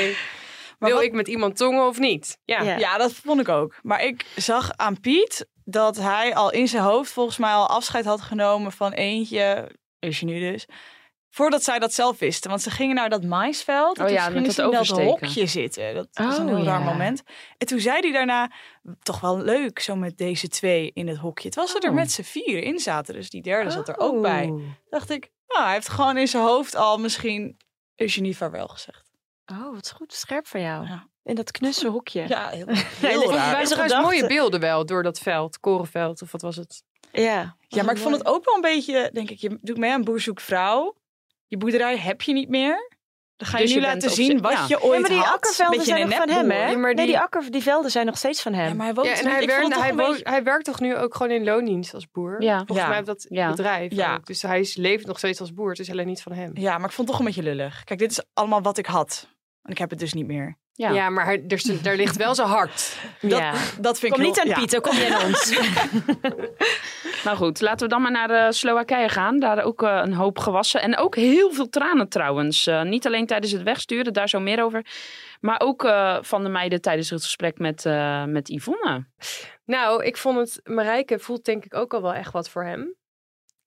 wil 0.87 0.95
wat- 0.95 1.05
ik 1.05 1.13
met 1.13 1.27
iemand 1.27 1.57
tongen 1.57 1.87
of 1.87 1.99
niet? 1.99 2.37
Ja. 2.45 2.61
Ja. 2.61 2.77
Ja, 2.77 2.97
dat 2.97 3.13
vond 3.13 3.39
ik 3.39 3.49
ook. 3.49 3.75
Maar 3.81 4.03
ik 4.03 4.25
zag 4.35 4.71
aan 4.75 4.99
Piet 4.99 5.47
dat 5.65 5.97
hij 5.97 6.35
al 6.35 6.51
in 6.51 6.67
zijn 6.67 6.83
hoofd 6.83 7.11
volgens 7.11 7.37
mij 7.37 7.51
al 7.53 7.67
afscheid 7.67 8.05
had 8.05 8.21
genomen 8.21 8.71
van 8.71 8.91
eentje, 8.91 9.71
Eugenie 9.99 10.51
dus, 10.51 10.65
voordat 11.29 11.63
zij 11.63 11.79
dat 11.79 11.93
zelf 11.93 12.19
wisten. 12.19 12.49
Want 12.49 12.61
ze 12.61 12.69
gingen 12.69 12.95
naar 12.95 13.09
dat 13.09 13.23
maisveld. 13.23 13.97
en 13.97 14.01
Oh 14.03 14.07
toen 14.07 14.17
ja, 14.17 14.23
gingen 14.29 14.51
ze 14.51 14.61
dat 14.61 14.71
in 14.73 14.77
dat 14.77 14.87
hokje 15.05 15.45
zitten. 15.45 15.93
Dat 15.95 16.07
was 16.13 16.37
een 16.37 16.47
Oh, 16.49 16.55
heel 16.55 16.63
raar 16.65 16.79
ja. 16.79 16.85
moment. 16.85 17.23
En 17.57 17.67
toen 17.67 17.79
zei 17.79 17.99
hij 17.99 18.11
daarna, 18.11 18.51
toch 19.01 19.19
wel 19.19 19.37
leuk 19.41 19.79
zo 19.79 19.95
met 19.95 20.17
deze 20.17 20.47
twee 20.47 20.91
in 20.93 21.07
het 21.07 21.17
hokje. 21.17 21.45
Het 21.47 21.55
was 21.55 21.73
dat 21.73 21.83
er 21.83 21.89
Oh. 21.89 21.95
met 21.95 22.11
z'n 22.11 22.21
vier 22.21 22.63
in 22.63 22.79
zaten, 22.79 23.13
dus 23.13 23.29
die 23.29 23.41
derde 23.41 23.69
zat 23.71 23.87
er 23.87 23.97
ook 23.97 24.21
bij. 24.21 24.45
Oh. 24.45 24.61
Dacht 24.89 25.09
ik, 25.09 25.29
nou, 25.47 25.63
hij 25.63 25.73
heeft 25.73 25.89
gewoon 25.89 26.17
in 26.17 26.27
zijn 26.27 26.43
hoofd 26.43 26.75
al 26.75 26.97
misschien 26.97 27.57
Eugenie 27.95 28.37
vaarwel 28.37 28.67
gezegd. 28.67 29.02
Oh, 29.51 29.73
wat 29.73 29.91
goed, 29.91 30.13
scherp 30.13 30.47
van 30.47 30.61
jou. 30.61 30.87
Ja. 30.87 31.07
In 31.23 31.35
dat 31.35 31.51
knusse 31.51 31.87
hokje. 31.87 32.27
Ja, 32.27 32.49
heel, 32.49 32.65
heel 33.11 33.31
raar. 33.33 33.59
Er 33.59 33.65
trouwens 33.67 34.01
mooie 34.01 34.27
beelden 34.27 34.59
wel 34.59 34.85
door 34.85 35.03
dat 35.03 35.19
veld, 35.19 35.59
korenveld 35.59 36.21
of 36.21 36.31
wat 36.31 36.41
was 36.41 36.55
het? 36.55 36.83
Ja, 37.11 37.55
Ja, 37.67 37.83
maar 37.83 37.95
ik 37.95 38.01
vond 38.01 38.15
het 38.17 38.25
ook 38.25 38.45
wel 38.45 38.55
een 38.55 38.61
beetje, 38.61 39.09
denk 39.13 39.29
ik, 39.29 39.37
je 39.39 39.57
doet 39.61 39.77
mee 39.77 39.91
aan 39.91 40.03
Boer 40.03 40.19
zoekt 40.21 40.41
vrouw. 40.41 40.95
Je 41.47 41.57
boerderij 41.57 41.97
heb 41.97 42.21
je 42.21 42.33
niet 42.33 42.49
meer. 42.49 42.91
Dan 43.35 43.47
ga 43.47 43.57
je 43.57 43.63
Dus 43.63 43.73
nu 43.73 43.81
je 43.81 43.87
laten 43.87 44.09
zien 44.09 44.41
wat 44.41 44.51
ja. 44.51 44.65
je 44.67 44.81
ooit 44.81 44.93
Ja, 44.93 44.99
maar 44.99 45.09
die 45.09 45.19
had. 45.19 45.33
akkervelden 45.33 45.77
Beetje 45.77 45.91
zijn 45.91 46.01
een 46.03 46.09
nog 46.09 46.17
van 46.17 46.29
hem, 46.29 46.49
hè? 46.51 46.69
Ja, 46.71 46.77
maar 46.77 46.93
Nee, 46.93 47.05
die- 47.05 47.19
akker, 47.19 47.51
die 47.51 47.61
velden 47.61 47.91
zijn 47.91 48.05
nog 48.05 48.17
steeds 48.17 48.41
van 48.41 48.53
hem. 48.53 48.67
Ja, 48.67 48.73
maar 48.73 48.85
hij 48.85 48.93
woont 48.95 49.07
Ja, 49.07 49.13
en 49.13 49.27
hij, 49.27 49.41
ik 49.41 49.47
werkt, 49.47 49.61
vond 49.61 49.73
het 49.73 49.83
hij, 49.83 49.95
woont- 49.95 50.09
beetje- 50.17 50.29
hij 50.29 50.43
werkt 50.43 50.65
toch 50.65 50.79
nu 50.79 50.95
ook 50.97 51.15
gewoon 51.15 51.31
in 51.31 51.43
loondienst 51.43 51.93
als 51.93 52.11
boer? 52.11 52.41
Ja. 52.41 52.57
Volgens 52.57 52.77
Ja. 52.77 52.87
mij 52.87 52.99
op 52.99 53.05
dat 53.05 53.25
Ja. 53.29 53.49
bedrijf 53.49 53.93
Ja. 53.93 54.13
ook. 54.15 54.25
Dus 54.25 54.41
hij 54.41 54.71
leeft 54.73 55.05
nog 55.05 55.17
steeds 55.17 55.39
als 55.39 55.53
boer. 55.53 55.69
Het 55.69 55.79
is 55.79 55.89
alleen 55.91 56.07
niet 56.07 56.21
van 56.21 56.31
hem. 56.31 56.51
Ja, 56.53 56.77
maar 56.77 56.87
ik 56.89 56.95
vond 56.95 57.07
het 57.07 57.17
toch 57.17 57.19
een 57.19 57.33
beetje 57.33 57.43
lullig. 57.55 57.83
Kijk, 57.83 57.99
dit 57.99 58.11
is 58.11 58.23
allemaal 58.33 58.61
wat 58.61 58.77
ik 58.77 58.85
had. 58.85 59.27
En 59.63 59.71
ik 59.71 59.77
heb 59.77 59.89
het 59.89 59.99
dus 59.99 60.13
niet 60.13 60.27
meer. 60.27 60.57
Ja. 60.75 60.89
Ja, 60.91 61.09
maar 61.09 61.25
hij, 61.25 61.43
er, 61.47 61.61
daar 61.83 61.95
ligt 61.95 62.15
wel 62.17 62.35
zijn 62.35 62.47
hart. 62.47 62.97
Dat, 63.21 63.39
Ja. 63.39 63.53
dat 63.81 63.99
vind 63.99 64.11
Kom 64.13 64.21
ik 64.21 64.27
niet 64.27 64.35
heel- 64.35 64.43
aan 64.43 64.49
ja. 64.49 64.55
Pieter, 64.59 64.81
kom 64.81 64.95
je 64.95 65.15
aan 65.15 65.25
ons. 65.25 65.51
Nou 67.23 67.37
goed, 67.37 67.61
laten 67.61 67.87
we 67.87 67.93
dan 67.93 68.01
maar 68.01 68.11
naar 68.11 68.27
de 68.27 68.47
Slowakije 68.53 69.09
gaan. 69.09 69.39
Daar 69.39 69.63
ook 69.63 69.83
eh, 69.83 70.01
een 70.03 70.13
hoop 70.13 70.39
gewassen. 70.39 70.81
En 70.81 70.97
ook 70.97 71.15
heel 71.15 71.51
veel 71.53 71.69
tranen 71.69 72.09
trouwens. 72.09 72.67
Eh, 72.67 72.81
niet 72.83 73.05
alleen 73.05 73.25
tijdens 73.25 73.51
het 73.51 73.63
wegsturen, 73.63 74.13
daar 74.13 74.29
zo 74.29 74.39
meer 74.39 74.63
over. 74.63 74.85
Maar 75.39 75.59
ook 75.61 75.83
eh, 75.83 76.17
van 76.21 76.43
de 76.43 76.49
meiden 76.49 76.81
tijdens 76.81 77.09
het 77.09 77.23
gesprek 77.23 77.57
met, 77.59 77.85
eh, 77.85 78.23
met 78.25 78.47
Yvonne. 78.49 79.05
Nou, 79.65 80.03
ik 80.03 80.17
vond 80.17 80.37
het... 80.37 80.59
Marijke 80.63 81.19
voelt 81.19 81.45
denk 81.45 81.65
ik 81.65 81.73
ook 81.75 81.93
al 81.93 82.01
wel 82.01 82.13
echt 82.13 82.31
wat 82.33 82.49
voor 82.49 82.63
hem. 82.63 82.95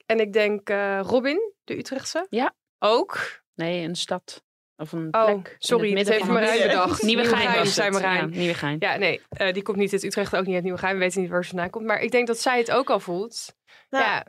En 0.07 0.21
ik 0.21 0.33
denk 0.33 0.69
eh, 0.71 1.01
Robin, 1.03 1.53
de 1.65 1.79
Utrechtse. 1.79 2.27
Ja. 2.31 2.55
Ook. 2.79 3.43
Nee, 3.55 3.85
een 3.89 3.97
stad. 3.97 4.43
Of 4.77 4.93
een 4.93 5.09
Oh, 5.11 5.25
plek. 5.25 5.57
sorry, 5.59 5.93
het 5.99 6.09
heeft 6.09 6.25
Marijn 6.25 6.63
bedacht. 6.69 7.03
Nieuwegein 7.03 7.49
het. 7.51 7.93
Marijn. 7.93 8.31
Ja, 8.33 8.39
Nieuwegein. 8.39 8.77
Ja, 8.79 8.97
nee, 8.97 9.21
eh, 9.29 9.53
die 9.53 9.63
komt 9.63 9.77
niet 9.77 9.93
uit 9.93 10.03
Utrecht, 10.05 10.37
ook 10.37 10.47
niet 10.47 10.55
uit 10.55 10.65
Nieuwegein. 10.65 10.93
We 10.93 10.99
weten 10.99 11.21
niet 11.21 11.31
waar 11.31 11.43
ze 11.43 11.49
vandaan 11.49 11.71
komt. 11.71 11.87
Maar 11.87 12.01
ik 12.01 12.11
denk 12.11 12.27
dat 12.27 12.39
zij 12.39 12.59
het 12.59 12.71
ook 12.71 12.91
al 12.91 13.01
voelt. 13.01 13.55
Nou, 13.91 14.05
ja, 14.05 14.25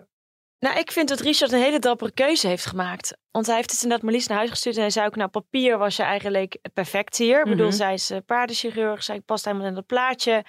Nou, 0.59 0.79
ik 0.79 0.91
vind 0.91 1.09
dat 1.09 1.19
Richard 1.19 1.51
een 1.51 1.61
hele 1.61 1.79
dappere 1.79 2.11
keuze 2.11 2.47
heeft 2.47 2.65
gemaakt. 2.65 3.17
Want 3.31 3.45
hij 3.45 3.55
heeft 3.55 3.71
het 3.71 3.81
inderdaad 3.81 4.05
Marlies 4.05 4.27
naar 4.27 4.37
huis 4.37 4.49
gestuurd. 4.49 4.75
En 4.75 4.81
hij 4.81 4.89
zei 4.89 5.05
ook, 5.05 5.15
nou, 5.15 5.29
papier 5.29 5.77
was 5.77 5.95
je 5.95 6.03
eigenlijk 6.03 6.57
perfect 6.73 7.17
hier. 7.17 7.39
Ik 7.39 7.49
bedoel, 7.49 7.67
Mhm. 7.67 7.75
zij 7.75 7.93
is 7.93 8.09
eh, 8.09 8.17
paardenchirurg. 8.25 9.03
Zij 9.03 9.19
past 9.19 9.45
helemaal 9.45 9.67
in 9.67 9.73
dat 9.73 9.85
plaatje. 9.85 10.43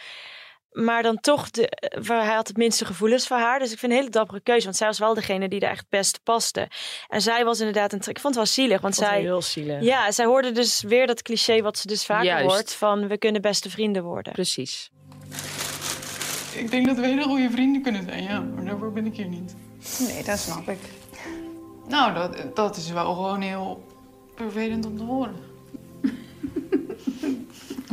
Maar 0.73 1.03
dan 1.03 1.21
toch, 1.21 1.51
de, 1.51 1.69
eh, 1.69 2.03
waar 2.03 2.25
hij 2.25 2.35
had 2.35 2.49
het 2.49 2.57
minste 2.57 2.85
gevoelens 2.85 3.27
voor 3.27 3.37
haar. 3.37 3.59
Dus 3.59 3.73
ik 3.73 3.79
vind 3.79 3.93
een 3.93 3.99
hele 3.99 4.11
dappere 4.11 4.41
keuze. 4.41 4.65
Want 4.65 4.77
zij 4.77 4.87
was 4.87 4.99
wel 4.99 5.15
degene 5.15 5.49
die 5.49 5.61
er 5.61 5.71
echt 5.71 5.79
het 5.79 5.89
beste 5.89 6.21
paste. 6.23 6.69
En 7.09 7.21
zij 7.21 7.45
was 7.45 7.59
inderdaad 7.59 7.93
een... 7.93 7.99
Ik 7.99 8.21
vond 8.21 8.23
het 8.23 8.35
wel 8.35 8.47
zielig, 8.47 8.81
want 8.81 8.95
Ik 8.95 9.01
vond 9.01 9.11
het 9.11 9.21
zij... 9.21 9.31
heel 9.31 9.43
zielig. 9.43 9.83
Ja, 9.83 10.11
zij 10.11 10.25
hoorde 10.25 10.53
dus 10.53 10.83
weer 10.83 11.07
dat 11.07 11.23
cliché 11.23 11.63
wat 11.63 11.79
ze 11.79 11.87
dus 11.87 12.05
vaker 12.07 12.25
Juist. 12.25 12.47
hoort. 12.55 12.73
Van, 12.75 13.09
we 13.09 13.19
kunnen 13.19 13.43
beste 13.43 13.71
vrienden 13.71 14.03
worden. 14.03 14.33
Precies. 14.33 14.91
Ik 16.55 16.71
denk 16.71 16.87
dat 16.87 16.97
we 16.97 17.07
hele 17.07 17.23
goede 17.23 17.51
vrienden 17.51 17.83
kunnen 17.83 18.05
zijn, 18.09 18.23
ja. 18.23 18.41
Maar 18.41 18.65
daarvoor 18.65 18.93
ben 18.93 19.07
ik 19.07 19.17
hier 19.17 19.29
niet. 19.29 19.55
Nee, 19.99 20.25
dat 20.25 20.39
snap 20.39 20.69
ik. 20.69 20.79
Nou, 21.89 22.15
dat, 22.15 22.57
dat 22.57 22.77
is 22.77 22.91
wel 22.91 23.15
gewoon 23.15 23.41
heel 23.41 23.85
vervelend 24.37 24.87
om 24.87 24.97
te 24.97 25.05
horen. 25.05 25.37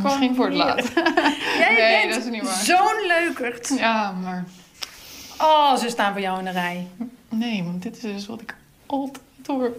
Misschien 0.04 0.36
voor 0.36 0.46
het 0.46 0.54
laat. 0.54 0.92
Jij 1.60 1.76
nee, 1.76 2.02
bent 2.02 2.14
dat 2.14 2.24
is 2.24 2.30
niet 2.30 2.44
waar. 2.44 2.64
zo'n 2.64 3.08
leukert. 3.08 3.74
Ja, 3.78 4.12
maar... 4.12 4.46
Oh, 5.42 5.76
ze 5.76 5.90
staan 5.90 6.12
voor 6.12 6.22
jou 6.22 6.40
in 6.40 6.46
de 6.46 6.52
rij. 6.52 6.88
Nee, 7.30 7.64
want 7.64 7.84
dit 7.84 7.96
is 7.96 8.02
dus 8.02 8.26
wat 8.26 8.42
ik 8.42 8.56
altijd 8.86 9.24
hoor. 9.46 9.72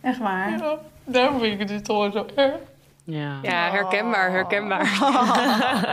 Echt 0.00 0.18
waar? 0.18 0.50
Ja, 0.50 0.78
daarom 1.04 1.40
vind 1.40 1.52
ik 1.52 1.58
het 1.58 1.68
dus 1.68 1.82
toch 1.82 2.12
zo 2.12 2.26
erg. 2.34 2.54
Ja. 3.04 3.38
ja 3.42 3.70
herkenbaar, 3.70 4.30
herkenbaar. 4.30 4.82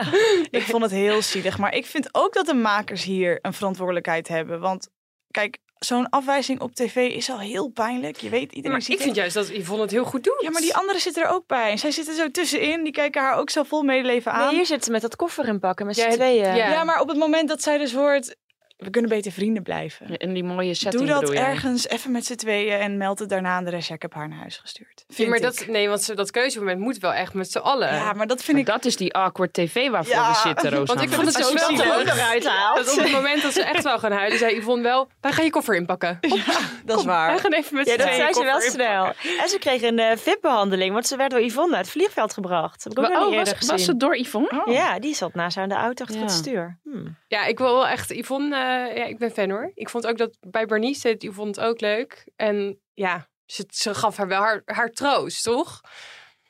ik 0.60 0.64
vond 0.64 0.84
het 0.84 0.92
heel 0.92 1.22
zielig. 1.22 1.58
Maar 1.58 1.74
ik 1.74 1.86
vind 1.86 2.10
ook 2.12 2.34
dat 2.34 2.46
de 2.46 2.54
makers 2.54 3.04
hier 3.04 3.40
een 3.42 3.54
verantwoordelijkheid 3.54 4.28
hebben. 4.28 4.60
Want 4.60 4.90
kijk, 5.32 5.58
zo'n 5.80 6.10
afwijzing 6.10 6.62
op 6.62 6.76
tv 6.76 6.96
is 6.96 7.30
al 7.30 7.40
heel 7.40 7.68
pijnlijk. 7.68 8.18
Je 8.18 8.30
weet, 8.30 8.52
iedereen 8.52 8.72
Maar 8.72 8.82
ziet 8.82 8.90
ik 8.90 8.96
het. 8.96 9.04
vind 9.04 9.16
juist 9.16 9.34
dat 9.34 9.50
Yvonne 9.50 9.82
het 9.82 9.92
heel 9.92 10.04
goed 10.04 10.24
doet. 10.24 10.42
Ja, 10.42 10.50
maar 10.50 10.62
die 10.62 10.76
anderen 10.76 11.02
zitten 11.02 11.24
er 11.24 11.30
ook 11.30 11.48
bij. 11.48 11.72
En 11.72 11.78
zij 11.78 11.92
zitten 11.92 12.16
zo 12.16 12.32
tussenin. 12.32 12.84
Die 12.84 12.92
kijken 12.94 13.22
haar 13.22 13.36
ook 13.38 13.50
zo 13.50 13.64
vol 13.64 13.84
medeleven 13.84 14.32
aan. 14.32 14.46
Nee, 14.48 14.56
hier 14.56 14.66
zitten 14.66 14.86
ze 14.86 14.92
met 14.92 15.02
dat 15.02 15.16
koffer 15.16 15.48
inpakken 15.48 15.86
met 15.86 15.96
z'n 15.96 16.02
Ja, 16.02 16.10
tweeën. 16.12 16.56
ja. 16.56 16.56
Ja, 16.56 16.84
maar 16.84 17.02
op 17.02 17.08
het 17.08 17.18
moment 17.18 17.48
dat 17.50 17.62
zij 17.62 17.78
dus 17.78 17.94
hoort... 17.94 18.36
We 18.80 18.90
kunnen 18.90 19.10
beter 19.10 19.32
vrienden 19.32 19.64
blijven. 19.64 20.18
In 20.18 20.34
die 20.34 20.44
mooie 20.44 20.74
setting 20.74 21.08
Doe 21.08 21.20
dat 21.20 21.30
ergens 21.32 21.88
even 21.88 22.12
met 22.12 22.26
z'n 22.26 22.36
tweeën 22.36 22.80
en 22.80 22.98
meld 22.98 23.20
het 23.20 23.30
daarna 23.30 23.50
aan 23.56 23.64
de 23.64 23.70
rest. 23.70 23.88
Ja, 23.88 23.96
ik 23.96 24.02
heb 24.02 24.14
haar 24.14 24.28
naar 24.30 24.38
huis 24.38 24.58
gestuurd. 24.58 25.06
Ja, 25.08 25.28
maar 25.28 25.38
ik. 25.38 25.44
dat, 25.44 25.66
nee, 25.68 25.90
want 25.90 26.02
ze- 26.02 26.16
dat 26.16 26.32
keuzemoment 26.32 26.80
moet 26.80 26.98
wel 26.98 27.14
echt 27.14 27.34
met 27.34 27.52
z'n 27.52 27.58
allen. 27.58 27.94
Ja, 27.96 28.14
maar 28.14 28.28
dat 28.28 28.38
vind 28.44 28.52
Maar 28.58 28.60
ik... 28.60 28.66
dat 28.74 28.86
is 28.86 28.96
die 28.96 29.14
awkward 29.14 29.54
tv 29.54 29.90
waarvoor 29.90 30.14
Ja, 30.14 30.30
we 30.30 30.36
zitten, 30.48 30.70
Rosanne. 30.70 30.86
Want 30.86 31.02
ik 31.02 31.10
vond 31.10 31.26
het 31.28 31.36
zo 31.46 31.54
er 31.84 31.98
ook 32.00 32.06
nog 32.06 32.20
uithaalt. 32.30 32.78
Dat 32.86 32.94
op 32.98 33.00
het 33.04 33.12
moment 33.12 33.42
dat 33.42 33.54
ze 33.54 33.64
echt 33.64 33.84
wel 33.84 34.00
gaan 34.00 34.12
huilen, 34.12 34.38
zei 34.38 34.56
Yvonne 34.58 34.84
wel... 34.84 35.10
Wij 35.22 35.32
gaan 35.32 35.46
je 35.46 35.52
koffer 35.52 35.76
inpakken. 35.76 36.18
Ja, 36.22 36.44
dat 36.86 37.00
is 37.00 37.06
waar. 37.06 37.30
Wij 37.30 37.40
gaan 37.40 37.54
even 37.54 37.76
met 37.76 37.86
Ja, 37.88 37.92
z'n 37.92 37.98
dat 37.98 38.08
tweeën 38.08 38.22
zei 38.22 38.34
ze 38.34 38.44
wel 38.44 38.62
snel. 38.62 39.06
En 39.42 39.50
ze 39.50 39.58
kreeg 39.60 39.82
een 39.82 40.00
eh 40.00 40.18
VIP-behandeling, 40.18 40.94
want 40.94 41.08
ze 41.08 41.16
werd 41.16 41.32
door 41.32 41.42
Yvonne 41.42 41.76
uit 41.76 41.86
het 41.86 41.94
vliegveld 41.94 42.34
gebracht. 42.34 42.84
Dat 42.84 42.96
heb 42.96 43.06
ik 43.06 43.18
ook 43.20 43.28
oh, 43.34 43.44
was, 43.68 43.88
het 43.88 44.00
door 44.00 44.18
Yvonne? 44.18 44.62
Ja, 44.66 45.00
die 45.00 45.16
zat 45.16 45.34
naast 45.34 45.56
haar 45.56 45.64
in 45.64 45.70
de 45.70 45.76
auto 45.76 46.04
achter 46.04 46.22
het 46.22 46.30
Ja. 46.32 46.36
stuur. 46.38 46.78
Hm. 46.84 47.08
Ja, 47.28 47.46
ik 47.46 47.58
wil 47.58 47.74
wel 47.74 47.88
echt... 47.88 48.10
Yvonne, 48.10 48.56
eh, 48.56 48.69
ja, 48.72 49.06
ik 49.06 49.18
ben 49.18 49.32
fan 49.32 49.50
hoor. 49.50 49.72
Ik 49.74 49.90
vond 49.90 50.08
ook 50.08 50.18
dat 50.18 50.38
bij 50.40 50.66
Bernice 50.66 51.02
deed 51.02 51.24
Yvonne 51.24 51.52
het 51.52 51.60
ook 51.60 51.80
leuk. 51.82 52.28
En 52.36 52.80
ja, 52.94 53.28
ze, 53.46 53.66
ze 53.70 53.94
gaf 53.96 54.18
haar 54.18 54.28
wel 54.28 54.42
haar, 54.42 54.62
haar 54.66 54.90
troost, 54.90 55.44
toch? 55.44 55.82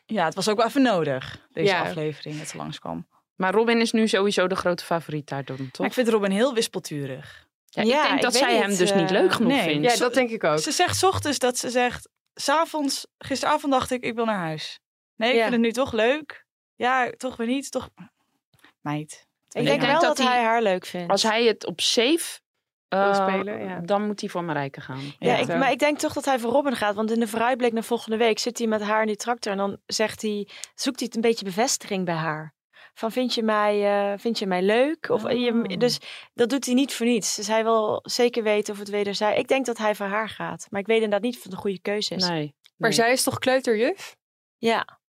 Ja, 0.06 0.26
het 0.26 0.36
was 0.36 0.48
ook 0.50 0.58
wel 0.58 0.66
even 0.66 0.82
nodig, 0.82 1.48
deze 1.52 1.68
Ja. 1.74 1.82
aflevering, 1.82 2.38
dat 2.38 2.48
ze 2.48 2.58
langskwam. 2.58 3.08
Maar 3.36 3.54
Robin 3.54 3.80
is 3.82 3.92
nu 3.92 4.08
sowieso 4.08 4.48
de 4.48 4.56
grote 4.56 4.84
favoriet 4.84 5.28
daardoor, 5.28 5.58
toch? 5.58 5.78
Maar 5.78 5.88
ik 5.88 5.94
vind 5.94 6.08
Robin 6.10 6.32
heel 6.32 6.54
wispelturig. 6.54 7.48
Ja, 7.66 7.82
Ja, 7.82 7.96
ik 7.98 8.04
denk 8.04 8.16
ik 8.16 8.22
dat 8.22 8.36
zij 8.36 8.58
hem 8.58 8.76
dus 8.76 8.94
niet 8.94 9.12
eh, 9.12 9.22
leuk 9.22 9.32
genoeg 9.32 9.52
nee. 9.52 9.64
vindt. 9.64 9.92
Ja, 9.92 9.98
dat 9.98 10.14
denk 10.14 10.30
ik 10.30 10.44
ook. 10.44 10.60
Ze 10.60 10.72
zegt 10.72 10.96
's 10.98 11.04
ochtends 11.04 11.40
dat 11.40 11.58
ze 11.58 11.70
zegt... 11.70 12.10
S'avonds, 12.34 13.08
gisteravond 13.18 13.74
dacht 13.74 13.92
ik, 13.92 14.04
ik 14.04 14.16
wil 14.16 14.26
naar 14.26 14.38
huis. 14.38 14.80
Nee, 15.16 15.30
ik 15.30 15.36
Ja. 15.36 15.42
vind 15.42 15.54
het 15.54 15.62
nu 15.64 15.72
toch 15.72 15.92
leuk. 15.94 16.46
Ja, 16.76 17.12
toch 17.18 17.36
weer 17.36 17.48
niet. 17.48 17.72
Toch... 17.72 17.90
Meid. 18.82 19.28
Ik 19.52 19.62
Ik 19.62 19.68
denk 19.68 19.82
wel 19.82 19.92
dat 19.92 20.02
dat 20.02 20.18
hij- 20.18 20.28
hij 20.36 20.44
haar 20.44 20.62
leuk 20.62 20.86
vindt. 20.86 21.12
Als 21.12 21.24
hij 21.24 21.44
het 21.46 21.66
op 21.66 21.82
safe 21.82 22.40
Wil 22.88 23.00
eh, 23.00 23.14
spelen, 23.28 23.60
ja. 23.64 23.80
dan 23.80 24.06
moet 24.06 24.20
hij 24.22 24.30
voor 24.30 24.44
Marijke 24.44 24.82
gaan. 24.82 25.00
Ja, 25.00 25.14
Ja. 25.20 25.38
ik, 25.38 25.48
maar 25.48 25.72
ik 25.72 25.80
denk 25.80 26.00
toch 26.00 26.14
dat 26.14 26.26
hij 26.26 26.40
voor 26.40 26.52
Robin 26.52 26.76
gaat. 26.76 26.96
Want 26.96 27.12
in 27.12 27.20
de 27.20 27.28
vooruitblik 27.28 27.74
naar 27.74 27.84
volgende 27.84 28.18
week 28.18 28.40
zit 28.40 28.58
hij 28.58 28.68
met 28.68 28.82
haar 28.82 29.02
in 29.02 29.08
die 29.08 29.16
tractor. 29.16 29.52
En 29.52 29.58
dan 29.58 29.78
zegt 29.86 30.22
hij, 30.22 30.48
zoekt 30.76 31.00
hij 31.00 31.10
een 31.12 31.22
beetje 31.22 31.46
bevestiging 31.46 32.06
bij 32.06 32.16
haar. 32.16 32.54
Van 32.94 33.12
vind 33.12 33.34
je 33.34 33.44
mij, 33.44 33.86
eh, 34.12 34.20
vind 34.20 34.40
je 34.40 34.46
mij 34.48 34.62
leuk? 34.62 35.10
Of, 35.10 35.32
je, 35.32 35.52
Oh. 35.70 35.78
dus 35.80 35.98
dat 36.34 36.50
doet 36.50 36.66
hij 36.66 36.74
niet 36.74 36.94
voor 36.94 37.06
niets. 37.06 37.36
Dus 37.36 37.48
hij 37.48 37.64
wil 37.64 38.00
zeker 38.04 38.44
weten 38.44 38.74
of 38.74 38.80
het 38.80 38.90
wederzij. 38.90 39.38
Ik 39.38 39.48
denk 39.48 39.66
dat 39.66 39.78
hij 39.78 39.96
voor 39.96 40.06
haar 40.06 40.30
gaat. 40.30 40.68
Maar 40.70 40.80
ik 40.82 40.88
weet 40.88 40.96
inderdaad 41.02 41.22
niet 41.22 41.38
of 41.38 41.44
het 41.44 41.52
een 41.52 41.58
goede 41.58 41.82
keuze 41.82 42.16
is. 42.16 42.28
Nee. 42.28 42.56
Maar 42.78 42.90
nee. 42.90 42.98
zij 42.98 43.12
is 43.12 43.24
toch 43.24 43.40
kleuterjuf? 43.40 44.16
Ja. 44.58 45.00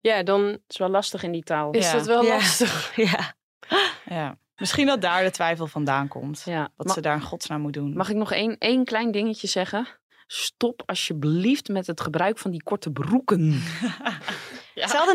Ja, 0.00 0.22
dan 0.22 0.44
Het 0.44 0.60
is 0.66 0.76
wel 0.78 0.88
lastig 0.88 1.22
in 1.22 1.32
die 1.32 1.42
taal. 1.42 1.70
is 1.70 1.86
Ja. 1.86 1.92
dat 1.92 2.06
wel 2.06 2.24
Ja. 2.24 2.28
lastig. 2.34 2.96
ja. 3.10 3.34
Ja. 4.08 4.38
Misschien 4.56 4.86
dat 4.86 5.00
daar 5.00 5.22
de 5.22 5.30
twijfel 5.30 5.66
vandaan 5.66 6.08
komt. 6.08 6.42
Ja. 6.44 6.68
Wat 6.76 6.86
Ma- 6.86 6.92
ze 6.92 7.00
daar 7.00 7.14
in 7.14 7.22
godsnaam 7.22 7.60
moet 7.60 7.72
doen. 7.72 7.96
Mag 7.96 8.08
ik 8.08 8.16
nog 8.16 8.32
één, 8.32 8.58
één 8.58 8.84
klein 8.84 9.10
dingetje 9.10 9.46
zeggen? 9.46 9.88
Stop 10.26 10.82
alsjeblieft 10.86 11.68
met 11.68 11.86
het 11.86 12.00
gebruik 12.00 12.38
van 12.38 12.50
die 12.50 12.62
korte 12.62 12.90
broeken. 12.90 13.40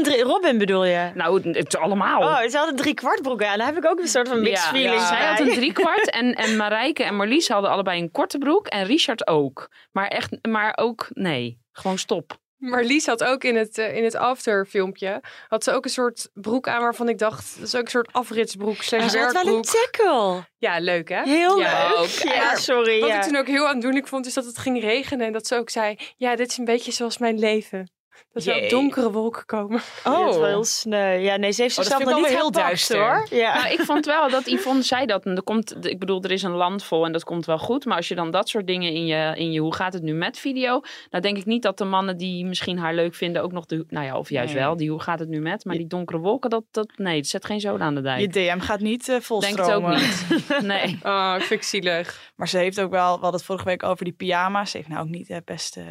Drie, 0.03 0.23
Robin 0.23 0.57
bedoel 0.57 0.85
je? 0.85 1.11
Nou, 1.13 1.51
het, 1.51 1.77
allemaal. 1.77 2.21
Oh, 2.21 2.49
ze 2.49 2.57
had 2.57 2.69
een 2.69 2.75
drie 2.75 2.93
kwart 2.93 3.21
broek 3.21 3.43
aan. 3.43 3.57
Daar 3.57 3.67
heb 3.67 3.77
ik 3.77 3.85
ook 3.85 3.99
een 3.99 4.07
soort 4.07 4.27
van 4.27 4.41
mixed 4.41 4.63
Ja, 4.63 4.69
feelings 4.69 5.07
Zij 5.07 5.25
had 5.25 5.39
een 5.39 5.53
driekwart 5.53 6.09
en, 6.09 6.35
en 6.35 6.55
Marijke 6.55 7.03
en 7.03 7.15
Marlies 7.15 7.47
hadden 7.47 7.71
allebei 7.71 8.01
een 8.01 8.11
korte 8.11 8.37
broek. 8.37 8.67
En 8.67 8.85
Richard 8.85 9.27
ook. 9.27 9.71
Maar, 9.91 10.07
echt, 10.07 10.47
maar 10.47 10.77
ook, 10.77 11.07
nee. 11.13 11.59
Gewoon 11.71 11.97
stop. 11.97 12.39
Maar 12.61 12.83
Lies 12.83 13.05
had 13.05 13.23
ook 13.23 13.43
in 13.43 13.55
het, 13.55 13.77
eh, 13.77 13.95
in 13.95 14.03
het 14.03 14.15
afterfilmpje... 14.15 15.21
had 15.47 15.63
ze 15.63 15.71
ook 15.71 15.83
een 15.83 15.91
soort 15.91 16.29
broek 16.33 16.67
aan 16.67 16.81
waarvan 16.81 17.09
ik 17.09 17.17
dacht... 17.17 17.55
dat 17.57 17.67
is 17.67 17.75
ook 17.75 17.83
een 17.83 17.89
soort 17.89 18.13
afritsbroek 18.13 18.83
ze 18.83 18.97
had 18.97 19.31
wel 19.31 19.55
een 19.55 19.61
tackle. 19.61 20.45
Ja, 20.57 20.79
leuk 20.79 21.09
hè? 21.09 21.23
Heel 21.23 21.59
Ja, 21.59 21.87
leuk. 21.87 21.97
ook. 21.97 22.07
Ja, 22.07 22.55
sorry. 22.55 22.99
Wat 22.99 23.09
ja. 23.09 23.15
ik 23.15 23.21
toen 23.23 23.35
ook 23.35 23.47
heel 23.47 23.67
aandoenlijk 23.67 24.07
vond, 24.07 24.25
is 24.25 24.33
dat 24.33 24.45
het 24.45 24.57
ging 24.57 24.81
regenen. 24.81 25.25
En 25.25 25.33
dat 25.33 25.47
ze 25.47 25.55
ook 25.55 25.69
zei, 25.69 25.97
ja, 26.17 26.35
dit 26.35 26.49
is 26.49 26.57
een 26.57 26.65
beetje 26.65 26.91
zoals 26.91 27.17
mijn 27.17 27.39
leven. 27.39 27.91
Dat 28.33 28.45
er 28.45 28.53
ook 28.53 28.59
Jee. 28.59 28.69
donkere 28.69 29.11
wolken 29.11 29.45
komen. 29.45 29.81
Oh. 30.03 30.19
dat 30.19 30.29
is 30.29 30.35
wel 30.35 30.45
heel 30.45 30.63
sneu. 30.63 31.17
Ja, 31.17 31.35
nee, 31.35 31.51
ze 31.51 31.61
heeft 31.61 31.77
Oh, 31.77 31.83
dat 31.83 31.93
zichzelf 31.93 32.01
ik 32.01 32.17
nog 32.19 32.29
niet 32.29 32.37
heel 32.37 32.51
duister 32.51 32.99
hoor. 32.99 33.27
Ja. 33.29 33.53
Nou, 33.53 33.73
ik 33.73 33.79
vond 33.81 34.05
wel 34.05 34.29
dat 34.29 34.45
Yvonne 34.45 34.81
zei 34.81 35.05
dat. 35.05 35.25
En 35.25 35.35
er 35.35 35.43
komt, 35.43 35.85
ik 35.85 35.99
bedoel, 35.99 36.23
er 36.23 36.31
is 36.31 36.43
een 36.43 36.51
land 36.51 36.83
vol 36.83 37.05
en 37.05 37.11
dat 37.11 37.23
komt 37.23 37.45
wel 37.45 37.57
goed. 37.57 37.85
Maar 37.85 37.97
als 37.97 38.07
je 38.07 38.15
dan 38.15 38.31
dat 38.31 38.49
soort 38.49 38.67
dingen 38.67 38.93
in 38.93 39.05
je, 39.05 39.33
in 39.35 39.51
je 39.51 39.59
hoe 39.59 39.75
gaat 39.75 39.93
het 39.93 40.03
nu 40.03 40.13
met 40.13 40.39
video. 40.39 40.81
Nou 41.09 41.23
denk 41.23 41.37
ik 41.37 41.45
niet 41.45 41.61
dat 41.61 41.77
de 41.77 41.85
mannen 41.85 42.17
die 42.17 42.45
misschien 42.45 42.77
haar 42.77 42.93
leuk 42.93 43.15
vinden 43.15 43.41
ook 43.43 43.51
nog 43.51 43.65
de, 43.65 43.85
nou 43.87 44.05
ja, 44.05 44.17
of 44.17 44.29
juist 44.29 44.53
Nee. 44.53 44.63
wel, 44.63 44.77
die 44.77 44.89
hoe 44.89 45.01
gaat 45.01 45.19
het 45.19 45.29
nu 45.29 45.39
met. 45.39 45.65
Maar 45.65 45.77
die 45.77 45.87
donkere 45.87 46.19
wolken, 46.19 46.49
dat, 46.49 46.63
dat 46.71 46.91
nee, 46.95 47.17
het 47.17 47.27
zet 47.27 47.45
geen 47.45 47.59
zoden 47.59 47.85
aan 47.85 47.95
de 47.95 48.01
dijk. 48.01 48.19
Je 48.21 48.27
DM 48.27 48.59
gaat 48.59 48.79
niet 48.79 49.01
eh 49.01 49.07
denk 49.07 49.23
volstromen. 49.23 49.93
het 49.93 50.01
ook 50.01 50.29
niet. 50.29 50.49
Nee. 50.71 50.99
Oh, 51.03 51.35
ik 51.37 51.43
vind 51.43 51.59
ik 51.61 51.67
zielig. 51.67 52.31
Maar 52.35 52.47
ze 52.47 52.57
heeft 52.57 52.79
ook 52.81 52.91
wel, 52.91 53.05
we 53.15 53.21
hadden 53.21 53.33
het 53.33 53.43
vorige 53.43 53.65
week 53.65 53.83
over 53.83 54.05
die 54.05 54.13
pyjama's. 54.13 54.71
Ze 54.71 54.77
heeft 54.77 54.89
nou 54.89 55.01
ook 55.01 55.09
niet 55.09 55.27
de 55.27 55.41
beste 55.45 55.83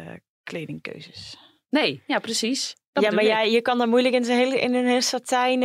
kledingkeuzes. 0.43 1.37
Nee, 1.71 2.01
ja, 2.07 2.19
precies. 2.19 2.75
Dat 2.93 3.03
ja, 3.03 3.11
maar 3.11 3.23
jij, 3.23 3.51
je 3.51 3.61
kan 3.61 3.77
daar 3.77 3.87
moeilijk 3.87 4.13
in, 4.15 4.23
hele, 4.23 4.59
in 4.59 4.73
een 4.73 4.85
heel 4.85 5.01
satijn 5.01 5.59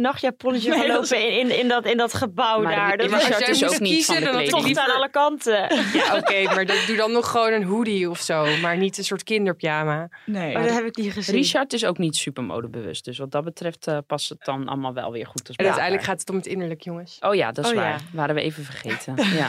nachtjaponnetje 0.00 0.70
Nee, 0.70 0.78
gaan 0.78 0.88
dat 0.88 1.02
is- 1.04 1.10
lopen 1.10 1.28
in, 1.30 1.38
in, 1.50 1.58
in, 1.58 1.68
dat, 1.68 1.84
in 1.86 1.96
dat 1.96 2.14
gebouw 2.14 2.62
Maar 2.62 2.76
daar. 2.76 2.96
Dat 2.96 3.06
is 3.06 3.12
Richard 3.26 3.48
is 3.48 3.64
ook 3.64 3.80
niet 3.80 4.04
van 4.04 4.14
de 4.14 4.20
kleding. 4.28 4.50
Tocht 4.50 4.78
aan 4.78 4.94
alle 4.96 5.10
kanten. 5.10 5.54
Ja, 5.92 6.16
oké, 6.16 6.42
maar 6.54 6.66
dat, 6.66 6.76
doe 6.86 6.96
dan 6.96 7.12
nog 7.12 7.30
gewoon 7.30 7.52
een 7.52 7.64
hoodie 7.64 8.10
of 8.10 8.20
zo. 8.20 8.46
Maar 8.62 8.76
niet 8.76 8.98
een 8.98 9.04
soort 9.04 9.22
kinderpyjama. 9.22 10.08
Nee. 10.26 10.52
Maar 10.52 10.62
dat 10.62 10.72
heb 10.74 10.84
ik 10.84 10.96
niet 10.96 11.12
gezien. 11.12 11.34
Richard 11.34 11.72
is 11.72 11.84
ook 11.84 11.98
niet 11.98 12.16
super 12.16 12.42
modebewust. 12.44 13.04
Dus 13.04 13.18
wat 13.18 13.30
dat 13.30 13.44
betreft 13.44 13.86
eh, 13.86 13.98
past 14.06 14.28
het 14.28 14.44
dan 14.44 14.68
allemaal 14.68 14.94
wel 14.94 15.12
weer 15.12 15.26
goed. 15.26 15.48
als 15.48 15.56
En 15.56 15.64
uiteindelijk 15.64 16.04
gaat 16.04 16.20
het 16.20 16.30
om 16.30 16.36
het 16.36 16.46
innerlijk, 16.46 16.82
jongens. 16.82 17.16
Oh 17.20 17.34
ja, 17.34 17.52
dat 17.52 17.64
is 17.64 17.70
Oh 17.70 17.76
ja. 17.76 17.82
waar. 17.82 18.00
Waren 18.12 18.34
we 18.34 18.40
even 18.40 18.64
vergeten. 18.64 19.14
ja. 19.40 19.48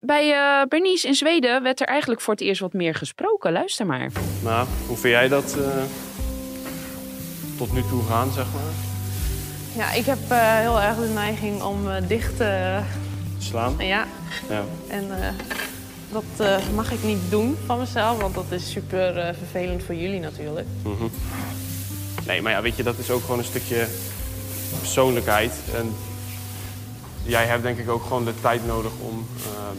Bij 0.00 0.32
eh, 0.32 0.66
Bernice 0.68 1.06
in 1.06 1.14
Zweden 1.14 1.62
werd 1.62 1.80
er 1.80 1.86
eigenlijk 1.86 2.20
voor 2.20 2.34
het 2.34 2.42
eerst 2.42 2.60
wat 2.60 2.72
meer 2.72 2.94
gesproken. 2.94 3.52
Luister 3.52 3.86
maar. 3.86 4.10
Nou, 4.42 4.66
hoe 4.86 4.96
vind 4.96 5.12
jij 5.14 5.28
dat 5.28 5.56
eh, 5.58 5.82
tot 7.58 7.72
nu 7.72 7.82
toe 7.88 8.02
gaan, 8.08 8.32
zeg 8.32 8.44
maar? 8.54 8.72
Ja, 9.76 9.92
ik 9.92 10.04
heb 10.04 10.18
eh, 10.28 10.58
heel 10.58 10.80
erg 10.80 10.96
de 10.96 11.08
neiging 11.14 11.62
om 11.62 11.90
eh, 11.90 12.08
dicht 12.08 12.36
te 12.36 12.78
Slaan? 13.38 13.74
Ja, 13.78 14.06
Ja. 14.48 14.64
en 14.88 15.22
eh, 15.22 15.28
dat 16.12 16.24
eh, 16.36 16.56
mag 16.74 16.92
ik 16.92 17.02
niet 17.02 17.18
doen 17.30 17.56
van 17.66 17.78
mezelf, 17.78 18.20
want 18.20 18.34
dat 18.34 18.44
is 18.50 18.70
super 18.70 19.16
eh, 19.18 19.34
vervelend 19.38 19.82
voor 19.82 19.94
jullie 19.94 20.20
natuurlijk. 20.20 20.66
Mhm. 20.82 21.04
Nee, 22.26 22.42
maar 22.42 22.52
ja, 22.52 22.62
weet 22.62 22.76
je, 22.76 22.82
dat 22.82 22.98
is 22.98 23.10
ook 23.10 23.20
gewoon 23.20 23.38
een 23.38 23.44
stukje 23.44 23.86
persoonlijkheid. 24.78 25.52
En 25.76 25.94
jij 27.22 27.46
hebt 27.46 27.62
denk 27.62 27.78
ik 27.78 27.90
ook 27.90 28.02
gewoon 28.02 28.24
de 28.24 28.34
tijd 28.40 28.66
nodig 28.66 28.92
om 29.00 29.26
ehm, 29.36 29.76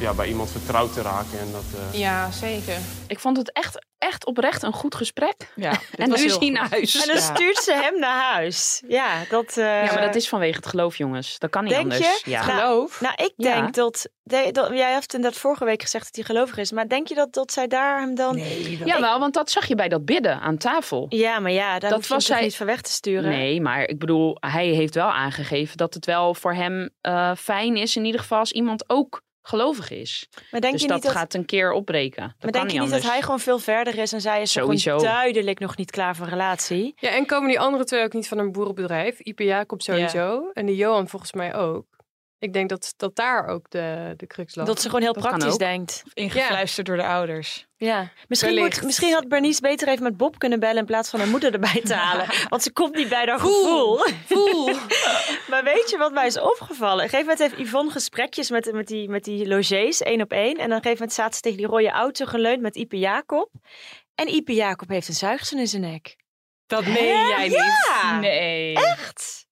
ja, 0.00 0.14
bij 0.14 0.28
iemand 0.28 0.50
vertrouwd 0.50 0.92
te 0.92 1.02
raken. 1.02 1.38
En 1.38 1.52
dat, 1.52 1.64
eh, 1.92 1.98
Ja, 2.00 2.30
zeker. 2.30 2.76
Ik 3.06 3.18
vond 3.18 3.36
het 3.36 3.52
echt, 3.52 3.86
echt 3.98 4.26
oprecht 4.26 4.62
een 4.62 4.72
goed 4.72 4.94
gesprek. 4.94 5.52
Ja, 5.54 5.70
en 5.96 6.08
nu 6.08 6.14
is 6.24 6.36
hij 6.36 6.48
naar 6.50 6.68
huis. 6.70 7.00
En 7.06 7.14
dan 7.14 7.22
stuurt 7.22 7.56
ze 7.58 7.72
hem 7.74 7.98
naar 7.98 8.32
huis. 8.32 8.82
Ja, 8.88 9.08
dat... 9.30 9.48
eh, 9.56 9.64
Ja, 9.84 9.92
maar 9.92 10.00
dat 10.00 10.14
is 10.14 10.28
vanwege 10.28 10.56
het 10.56 10.66
geloof, 10.66 10.96
jongens. 10.96 11.38
Dat 11.38 11.50
kan 11.50 11.62
niet 11.64 11.72
Denk 11.72 11.82
anders. 11.92 12.20
je? 12.24 12.30
Ja. 12.30 12.46
Nou, 12.46 12.88
nou, 13.00 13.14
ik 13.16 13.32
Ja. 13.36 13.54
denk 13.54 13.74
dat, 13.74 14.08
de- 14.22 14.48
dat... 14.52 14.70
Jij 14.72 14.92
heeft 14.92 15.14
inderdaad 15.14 15.40
vorige 15.40 15.64
week 15.64 15.82
gezegd 15.82 16.04
dat 16.04 16.14
hij 16.14 16.24
gelovig 16.24 16.56
is. 16.56 16.72
Maar 16.72 16.88
denk 16.88 17.08
je 17.08 17.14
dat, 17.14 17.32
dat 17.32 17.52
zij 17.52 17.66
daar 17.66 18.00
hem 18.00 18.14
dan... 18.14 18.34
Nee, 18.36 18.76
Jawel, 18.84 19.18
want 19.18 19.34
dat 19.34 19.50
zag 19.50 19.66
je 19.66 19.74
bij 19.74 19.88
dat 19.88 20.04
bidden 20.04 20.40
aan 20.40 20.56
tafel. 20.56 21.06
Ja, 21.08 21.38
maar 21.38 21.52
ja, 21.52 21.78
daar 21.78 21.90
Dat 21.90 22.06
was 22.06 22.28
hij- 22.28 22.42
niet 22.42 22.56
van 22.56 22.66
weg 22.66 22.80
te 22.80 22.90
sturen. 22.90 23.30
Nee, 23.30 23.60
maar 23.60 23.82
ik 23.88 23.98
bedoel, 23.98 24.36
hij 24.40 24.66
heeft 24.66 24.94
wel 24.94 25.10
aangegeven 25.12 25.76
dat 25.76 25.94
het 25.94 26.06
wel 26.06 26.34
voor 26.34 26.54
hem 26.54 26.90
eh, 27.00 27.34
fijn 27.36 27.76
is, 27.76 27.96
in 27.96 28.04
ieder 28.04 28.20
geval 28.20 28.38
als 28.38 28.52
iemand 28.52 28.88
ook 28.88 29.24
gelovig 29.48 29.90
is. 29.90 30.28
Maar 30.50 30.60
denk 30.60 30.72
dus 30.72 30.82
je 30.82 30.88
dat, 30.88 30.96
niet 30.96 31.06
dat- 31.06 31.16
gaat 31.16 31.34
een 31.34 31.44
keer 31.44 31.72
opbreken. 31.72 32.22
Dat 32.22 32.32
maar 32.40 32.50
kan 32.50 32.52
denk 32.52 32.70
je 32.70 32.78
niet 32.80 32.90
niet 32.92 33.02
dat 33.02 33.10
hij 33.12 33.22
gewoon 33.22 33.40
veel 33.40 33.58
verder 33.58 33.98
is 33.98 34.12
en 34.12 34.20
zij 34.20 34.42
is 34.42 34.52
gewoon 34.52 34.78
Sowieso. 34.78 35.04
duidelijk 35.06 35.58
nog 35.58 35.76
niet 35.76 35.90
klaar 35.90 36.16
voor 36.16 36.24
een 36.26 36.32
relatie? 36.32 36.94
Ja, 36.96 37.08
en 37.10 37.26
komen 37.26 37.48
die 37.48 37.60
andere 37.60 37.84
twee 37.84 38.02
ook 38.04 38.12
niet 38.12 38.28
van 38.28 38.38
een 38.38 38.52
boerenbedrijf? 38.52 39.18
Ipe 39.20 39.44
Jacob 39.44 39.82
sowieso. 39.82 40.50
En 40.52 40.66
die 40.66 40.76
Johan 40.76 41.08
volgens 41.08 41.32
mij 41.32 41.54
ook. 41.54 41.86
Ik 42.38 42.52
denk 42.52 42.68
dat, 42.68 42.94
dat 42.96 43.16
daar 43.16 43.46
ook 43.46 43.70
de, 43.70 44.14
de 44.16 44.26
crux 44.26 44.54
lag. 44.54 44.66
Dat 44.66 44.80
ze 44.80 44.86
gewoon 44.86 45.02
heel 45.02 45.12
Dat 45.12 45.22
praktisch 45.22 45.56
denkt. 45.56 46.02
Ingefluisterd 46.14 46.86
door 46.86 46.96
de 46.96 47.04
ouders. 47.04 47.66
Ja, 47.76 48.10
misschien, 48.28 48.58
moet, 48.58 48.82
misschien 48.82 49.12
had 49.12 49.28
Bernice 49.28 49.60
beter 49.60 49.88
even 49.88 50.02
met 50.02 50.16
Bob 50.16 50.38
kunnen 50.38 50.60
bellen 50.60 50.76
in 50.76 50.84
plaats 50.84 51.10
van 51.10 51.20
haar 51.20 51.28
moeder 51.28 51.52
erbij 51.52 51.80
te 51.84 51.94
halen. 51.94 52.26
Want 52.48 52.62
ze 52.62 52.72
komt 52.72 52.94
niet 52.94 53.08
bij 53.08 53.26
haar 53.26 53.38
gevoel. 53.38 53.98
Voel. 54.26 54.66
maar 55.50 55.64
weet 55.64 55.90
je 55.90 55.96
wat 55.98 56.12
mij 56.12 56.26
is 56.26 56.38
opgevallen? 56.38 56.96
Op 56.96 57.02
een 57.02 57.08
gegeven 57.08 57.32
moment 57.32 57.38
heeft 57.38 57.68
Yvonne 57.68 57.90
gesprekjes 57.90 58.50
met, 58.50 58.72
met, 58.72 58.86
die, 58.86 59.08
met 59.08 59.24
die 59.24 59.48
logés, 59.48 60.02
één 60.02 60.20
op 60.22 60.32
één. 60.32 60.56
En 60.56 60.56
dan 60.56 60.64
op 60.64 60.70
een 60.70 60.90
gegeven 60.90 60.98
moment 60.98 61.12
zaten 61.12 61.34
ze 61.34 61.40
tegen 61.40 61.58
die 61.58 61.66
rode 61.66 61.90
auto 61.90 62.26
geleund 62.26 62.60
met 62.60 62.76
Ipe 62.76 62.98
Jacob. 62.98 63.50
En 64.14 64.34
Ipe 64.34 64.54
Jacob 64.54 64.88
heeft 64.88 65.08
een 65.08 65.14
zuigzen 65.14 65.58
in 65.58 65.66
zijn 65.66 65.82
nek. 65.82 66.16
Dat 66.66 66.86
meen 66.86 67.28
jij 67.28 67.48
niet. 67.48 67.86
Ja. 67.92 68.18
Nee. 68.18 68.74
Echt? 68.74 69.45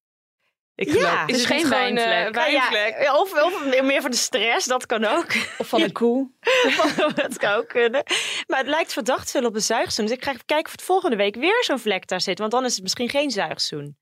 Ik 0.76 0.90
geloof- 0.90 1.02
ja. 1.12 1.26
Is 1.26 1.44
geen 1.44 1.68
wijnvlek? 1.68 2.34
Ja, 2.34 2.86
ja, 3.02 3.18
of, 3.20 3.42
of 3.42 3.82
meer 3.82 4.00
van 4.00 4.10
de 4.10 4.16
stress, 4.16 4.66
dat 4.66 4.86
kan 4.86 5.04
ook. 5.04 5.26
Of 5.58 5.68
van 5.68 5.82
een 5.82 5.92
koe. 6.02 6.30
dat 7.14 7.36
kan 7.38 7.52
ook 7.52 7.68
kunnen. 7.68 8.02
Maar 8.46 8.58
het 8.58 8.68
lijkt 8.68 8.92
verdacht 8.92 9.30
veel 9.30 9.44
op 9.44 9.54
een 9.54 9.60
zuigzoen. 9.60 10.06
Dus 10.06 10.14
ik 10.16 10.24
ga 10.24 10.30
even 10.30 10.44
kijken 10.44 10.66
of 10.66 10.72
het 10.72 10.82
volgende 10.82 11.16
week 11.16 11.34
weer 11.34 11.64
zo'n 11.64 11.78
vlek 11.78 12.06
daar 12.06 12.20
zit. 12.20 12.38
Want 12.38 12.50
dan 12.50 12.64
is 12.64 12.72
het 12.74 12.82
misschien 12.82 13.08
geen 13.08 13.30
zuigzoen. 13.30 13.96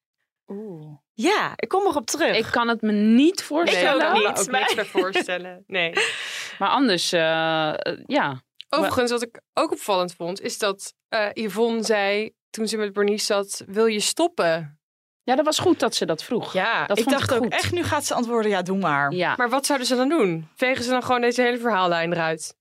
Oeh. 0.47 0.97
Ja, 1.13 1.53
ik 1.57 1.69
kom 1.69 1.87
erop 1.87 2.07
terug. 2.07 2.37
Ik 2.37 2.47
kan 2.51 2.69
het 2.69 2.83
me 2.83 2.93
niet 2.93 3.43
voorstellen. 3.43 3.93
Ik 3.95 3.99
kan 3.99 4.13
me 4.13 4.29
niet, 4.29 4.39
ook 4.39 4.77
niks 4.77 4.89
voorstellen. 4.89 5.65
Nee. 5.67 5.93
Maar 6.59 6.69
anders, 6.69 7.13
eh, 7.13 7.69
eh, 7.69 7.99
ja. 8.07 8.43
Overigens, 8.69 9.11
wat 9.11 9.23
ik 9.23 9.41
ook 9.53 9.73
opvallend 9.73 10.15
vond, 10.15 10.41
is 10.41 10.59
dat 10.59 10.95
eh, 11.09 11.29
Yvonne 11.33 11.83
zei 11.83 12.31
toen 12.51 12.69
ze 12.69 12.77
met 12.77 12.93
Bernice 12.93 13.25
zat: 13.25 13.63
Wil 13.67 13.87
je 13.87 14.01
stoppen? 14.01 14.81
Ja, 15.25 15.35
dat 15.37 15.45
was 15.45 15.59
goed 15.59 15.79
dat 15.81 15.95
ze 15.95 16.07
dat 16.07 16.23
vroeg. 16.25 16.53
Ja, 16.53 16.87
dat 16.87 16.99
ik 16.99 17.05
vond 17.05 17.17
dacht 17.17 17.31
ik 17.31 17.37
ook 17.37 17.43
goed. 17.43 17.53
echt, 17.53 17.73
nu 17.73 17.83
gaat 17.85 18.05
ze 18.07 18.15
antwoorden, 18.15 18.51
ja, 18.51 18.63
doe 18.63 18.79
maar. 18.79 19.13
Ja. 19.13 19.35
Maar 19.37 19.51
wat 19.51 19.67
zouden 19.67 19.87
ze 19.87 19.97
dan 19.97 20.09
doen? 20.09 20.49
Vegen 20.55 20.85
ze 20.85 20.91
dan 20.91 21.03
gewoon 21.03 21.21
deze 21.21 21.43
hele 21.43 21.59
verhaallijn 21.59 22.13
eruit? 22.13 22.57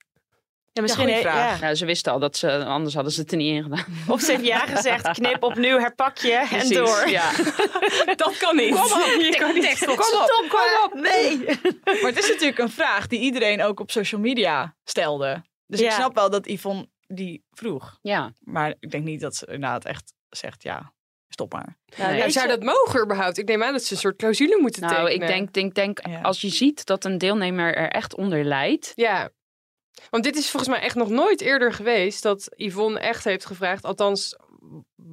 Ja, 0.74 0.82
misschien 0.82 1.10
he- 1.10 1.22
vraag. 1.22 1.60
ja. 1.60 1.68
Ja, 1.68 1.76
ze 1.76 1.86
wisten 1.86 2.12
al 2.12 2.20
dat 2.20 2.38
ze, 2.38 2.66
anders 2.66 2.94
hadden 2.94 3.14
ze 3.14 3.22
het 3.22 3.32
er 3.32 3.38
niet 3.38 3.56
in 3.56 3.64
gedaan. 3.64 3.86
Of 4.08 4.22
ze 4.22 4.32
heeft 4.32 4.46
ja 4.46 4.60
gezegd, 4.60 5.12
knip 5.12 5.44
opnieuw, 5.44 5.78
herpak 5.80 6.18
je 6.18 6.48
en 6.52 6.70
door. 6.70 7.10
Ja. 7.10 7.32
Dat 8.16 8.38
kan 8.38 8.56
niet. 8.56 8.74
Kom 8.76 8.82
op, 8.92 9.16
Je 9.20 9.36
kan 9.40 9.54
niet. 9.54 9.80
kom 9.86 9.94
op, 9.94 10.02
stop, 10.04 10.46
kom 10.50 10.60
op. 10.86 10.94
Nee. 10.94 11.38
Maar 11.84 12.10
het 12.12 12.18
is 12.18 12.28
natuurlijk 12.28 12.60
een 12.60 12.70
vraag 12.70 13.08
die 13.08 13.20
iedereen 13.20 13.64
ook 13.64 13.80
op 13.80 13.92
social 13.92 14.22
media 14.22 14.76
stelde. 14.84 15.44
Dus 15.68 15.82
ik 15.82 15.92
snap 15.92 16.16
wel 16.16 16.30
dat 16.30 16.48
Yvonne 16.48 16.88
die 17.08 17.44
vroeg. 17.52 17.98
ja. 18.02 18.34
Maar 18.40 18.74
ik 18.80 18.92
denk 18.92 19.04
niet 19.04 19.22
dat 19.22 19.36
ze 19.36 19.46
inderdaad 19.46 19.86
echt 19.86 20.14
zegt, 20.30 20.64
ja, 20.64 20.94
stop 21.34 21.54
maar. 21.54 21.78
Nou, 21.98 22.12
Nee. 22.14 22.30
zou 22.30 22.46
je- 22.50 22.52
dat 22.58 22.64
mogen 22.64 23.02
überhaupt? 23.04 23.38
Ik 23.38 23.48
neem 23.48 23.64
aan 23.64 23.72
dat 23.74 23.84
ze 23.84 23.94
een 23.94 24.00
soort 24.00 24.16
clausule 24.18 24.58
moeten 24.62 24.82
Nou, 24.82 24.94
tekenen. 24.96 25.14
ik 25.28 25.34
denk, 25.34 25.54
denk, 25.54 25.74
denk 25.76 26.08
Ja. 26.08 26.22
als 26.22 26.42
je 26.42 26.50
ziet 26.50 26.86
dat 26.86 27.06
een 27.06 27.18
deelnemer 27.18 27.76
er 27.76 27.90
echt 27.90 28.16
onder 28.16 28.44
lijdt. 28.44 28.92
Ja. 28.96 29.30
Want 30.10 30.24
dit 30.24 30.36
is 30.36 30.50
volgens 30.50 30.72
mij 30.72 30.82
echt 30.82 30.96
nog 30.96 31.10
nooit 31.10 31.42
eerder 31.42 31.74
geweest 31.74 32.24
dat 32.24 32.48
Yvonne 32.56 33.00
echt 33.00 33.24
heeft 33.24 33.46
gevraagd, 33.46 33.84
althans 33.86 34.36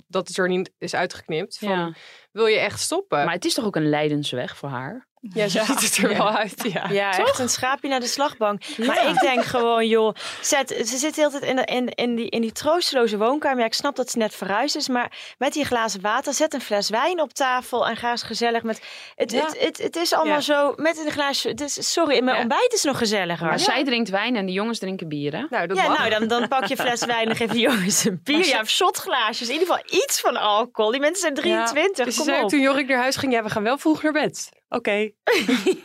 dat 0.06 0.28
het 0.28 0.36
er 0.38 0.48
niet 0.48 0.70
is 0.78 0.94
uitgeknipt, 0.94 1.58
van 1.58 1.68
Ja. 1.68 1.92
wil 2.32 2.46
je 2.46 2.58
echt 2.58 2.80
stoppen? 2.80 3.24
Maar 3.24 3.34
het 3.34 3.44
is 3.44 3.54
toch 3.54 3.64
ook 3.64 3.76
een 3.76 3.88
lijdensweg 3.88 4.56
voor 4.56 4.68
haar? 4.68 5.07
Ja, 5.20 5.48
zo 5.48 5.64
ziet 5.64 5.80
het 5.80 5.96
er 5.96 6.16
wel 6.16 6.28
uit. 6.30 6.68
Ja. 6.72 6.88
Ja, 6.90 7.18
echt 7.18 7.38
een 7.38 7.48
schaapje 7.48 7.88
naar 7.88 8.00
de 8.00 8.06
slagbank. 8.06 8.62
Maar 8.86 9.08
ik 9.08 9.20
denk 9.20 9.44
gewoon, 9.44 9.86
joh, 9.88 10.14
zet, 10.40 10.68
ze 10.86 10.96
zit 10.96 11.14
de 11.14 11.20
hele 11.20 11.30
tijd 11.30 11.42
in, 11.42 11.56
de, 11.56 11.64
in, 11.64 11.88
in, 11.94 12.14
die, 12.14 12.28
in 12.30 12.40
die 12.40 12.52
troosteloze 12.52 13.18
woonkamer. 13.18 13.58
Ja, 13.58 13.64
ik 13.64 13.74
snap 13.74 13.96
dat 13.96 14.10
ze 14.10 14.18
net 14.18 14.34
verhuisd 14.34 14.76
is, 14.76 14.88
maar 14.88 15.12
met 15.38 15.52
die 15.52 15.64
glazen 15.64 16.00
water, 16.00 16.34
zet 16.34 16.54
een 16.54 16.60
fles 16.60 16.88
wijn 16.88 17.20
op 17.20 17.32
tafel 17.32 17.86
en 17.88 17.96
ga 17.96 18.10
eens 18.10 18.22
gezellig 18.22 18.62
met... 18.62 18.80
Het, 19.14 19.32
Ja. 19.32 19.44
het, 19.44 19.58
het, 19.60 19.78
het 19.78 19.96
is 19.96 20.12
allemaal 20.12 20.34
Ja. 20.34 20.40
zo, 20.40 20.72
met 20.76 20.98
een 21.04 21.10
glaasje, 21.12 21.54
is, 21.54 21.92
sorry, 21.92 22.16
in 22.16 22.24
mijn 22.24 22.36
Ja. 22.36 22.42
ontbijt 22.42 22.72
is 22.72 22.82
nog 22.82 22.98
gezelliger. 22.98 23.46
Maar 23.46 23.58
Ja. 23.58 23.64
zij 23.64 23.84
drinkt 23.84 24.08
wijn 24.10 24.36
en 24.36 24.46
de 24.46 24.52
jongens 24.52 24.78
drinken 24.78 25.08
bieren. 25.08 25.46
Nou, 25.50 25.66
dat 25.66 25.76
Ja, 25.76 25.88
mag. 25.88 25.98
nou, 25.98 26.10
dan, 26.10 26.28
dan 26.28 26.48
pak 26.48 26.64
je 26.64 26.76
fles 26.86 27.04
wijn 27.04 27.28
en 27.28 27.36
geef 27.36 27.52
je 27.52 27.58
jongens 27.58 28.04
een 28.04 28.20
bier. 28.24 28.46
Ja, 28.46 28.60
of 28.60 28.68
shotglaasjes. 28.68 29.48
In 29.48 29.52
ieder 29.54 29.68
geval 29.68 30.00
iets 30.02 30.20
van 30.20 30.36
alcohol. 30.36 30.90
Die 30.90 31.00
mensen 31.00 31.20
zijn 31.20 31.34
23, 31.34 32.04
Dus 32.04 32.14
ze 32.14 32.20
kom 32.20 32.28
zei 32.30 32.42
op. 32.42 32.48
toen 32.50 32.60
Jorik 32.60 32.88
naar 32.88 32.98
huis 32.98 33.16
ging, 33.16 33.32
ja, 33.32 33.42
we 33.42 33.50
gaan 33.50 33.62
wel 33.62 33.78
vroeg 33.78 34.02
naar 34.02 34.12
bed. 34.12 34.48
Oké. 34.68 34.90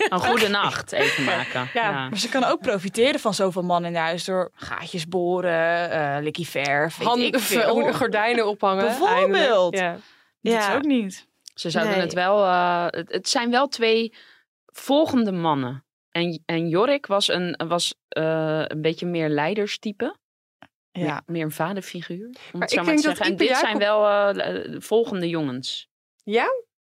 Een 0.10 0.20
goede 0.20 0.48
nacht 0.48 0.92
even 0.92 1.24
maken. 1.24 1.70
Ja. 1.74 1.90
Ja. 1.90 2.10
Maar 2.10 2.18
ze 2.20 2.30
kan 2.30 2.44
ook 2.44 2.62
profiteren 2.62 3.20
van 3.20 3.34
zoveel 3.34 3.62
mannen 3.64 3.92
in 3.92 3.98
huis 3.98 4.26
door 4.26 4.52
gaatjes 4.56 5.08
boren, 5.08 5.90
eh 5.92 6.18
likkie 6.22 6.48
verf, 6.48 6.98
weet 6.98 7.08
ik 7.08 7.14
Handen, 7.14 7.40
veel. 7.42 7.94
gordijnen 7.94 8.48
ophangen. 8.48 8.86
Bijvoorbeeld. 8.86 9.74
eindelijk. 9.76 10.02
Dat 10.42 10.54
Ja. 10.54 10.70
is 10.70 10.76
ook 10.76 10.84
niet. 10.84 11.28
Ze 11.54 11.70
zouden 11.70 11.94
Nee. 11.94 12.02
het 12.04 12.14
wel. 12.14 12.44
eh, 12.46 12.86
het, 12.88 13.12
het 13.12 13.30
zijn 13.30 13.50
wel 13.52 13.68
twee 13.68 14.14
volgende 14.66 15.32
mannen. 15.32 15.86
En, 16.12 16.42
en 16.46 16.68
Jorik 16.70 17.06
was 17.06 17.28
een, 17.28 17.60
was, 17.68 17.94
eh, 18.10 18.64
een 18.68 18.82
beetje 18.82 19.06
meer 19.06 19.30
leiderstype. 19.30 20.16
Ja. 20.92 21.02
Meer, 21.04 21.22
meer 21.26 21.44
een 21.44 21.52
vaderfiguur. 21.52 22.26
Om 22.26 22.34
Maar 22.52 22.62
het 22.62 22.72
zo 22.72 22.80
ik 22.80 22.86
maar 22.86 22.96
te 22.96 23.02
denk 23.02 23.04
dat 23.04 23.18
zeggen. 23.18 23.26
En 23.26 23.36
dit 23.36 23.48
Jacob- 23.48 23.66
zijn 23.66 23.78
wel 23.78 24.08
eh, 24.08 24.72
de 24.72 24.82
volgende 24.82 25.30
jongens. 25.30 25.90
Ja? 26.24 26.48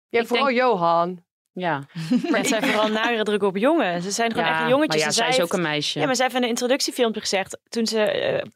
Ja, 0.09 0.19
Ik 0.19 0.27
vooral 0.27 0.45
denk- 0.45 0.57
Johan. 0.57 1.23
Ja, 1.59 1.83
Maar 2.29 2.39
het 2.39 2.47
zijn 2.47 2.63
vooral 2.63 2.87
nare 2.87 3.23
druk 3.23 3.43
op 3.43 3.57
jongen. 3.57 4.01
Ze 4.01 4.11
zijn 4.11 4.31
gewoon 4.31 4.45
ja 4.47 4.59
echt 4.59 4.69
jongetjes. 4.69 4.87
Maar 4.87 4.97
ja, 4.99 5.05
En 5.05 5.13
zij 5.13 5.27
is 5.27 5.37
heeft- 5.37 5.47
ook 5.51 5.57
een 5.57 5.63
meisje. 5.63 5.99
Ja, 5.99 6.05
maar 6.05 6.15
zij 6.15 6.25
heeft 6.25 6.37
in 6.37 6.43
een 6.43 6.49
introductiefilmpje 6.49 7.19
gezegd, 7.21 7.57
toen 7.69 7.85
ze 7.87 8.01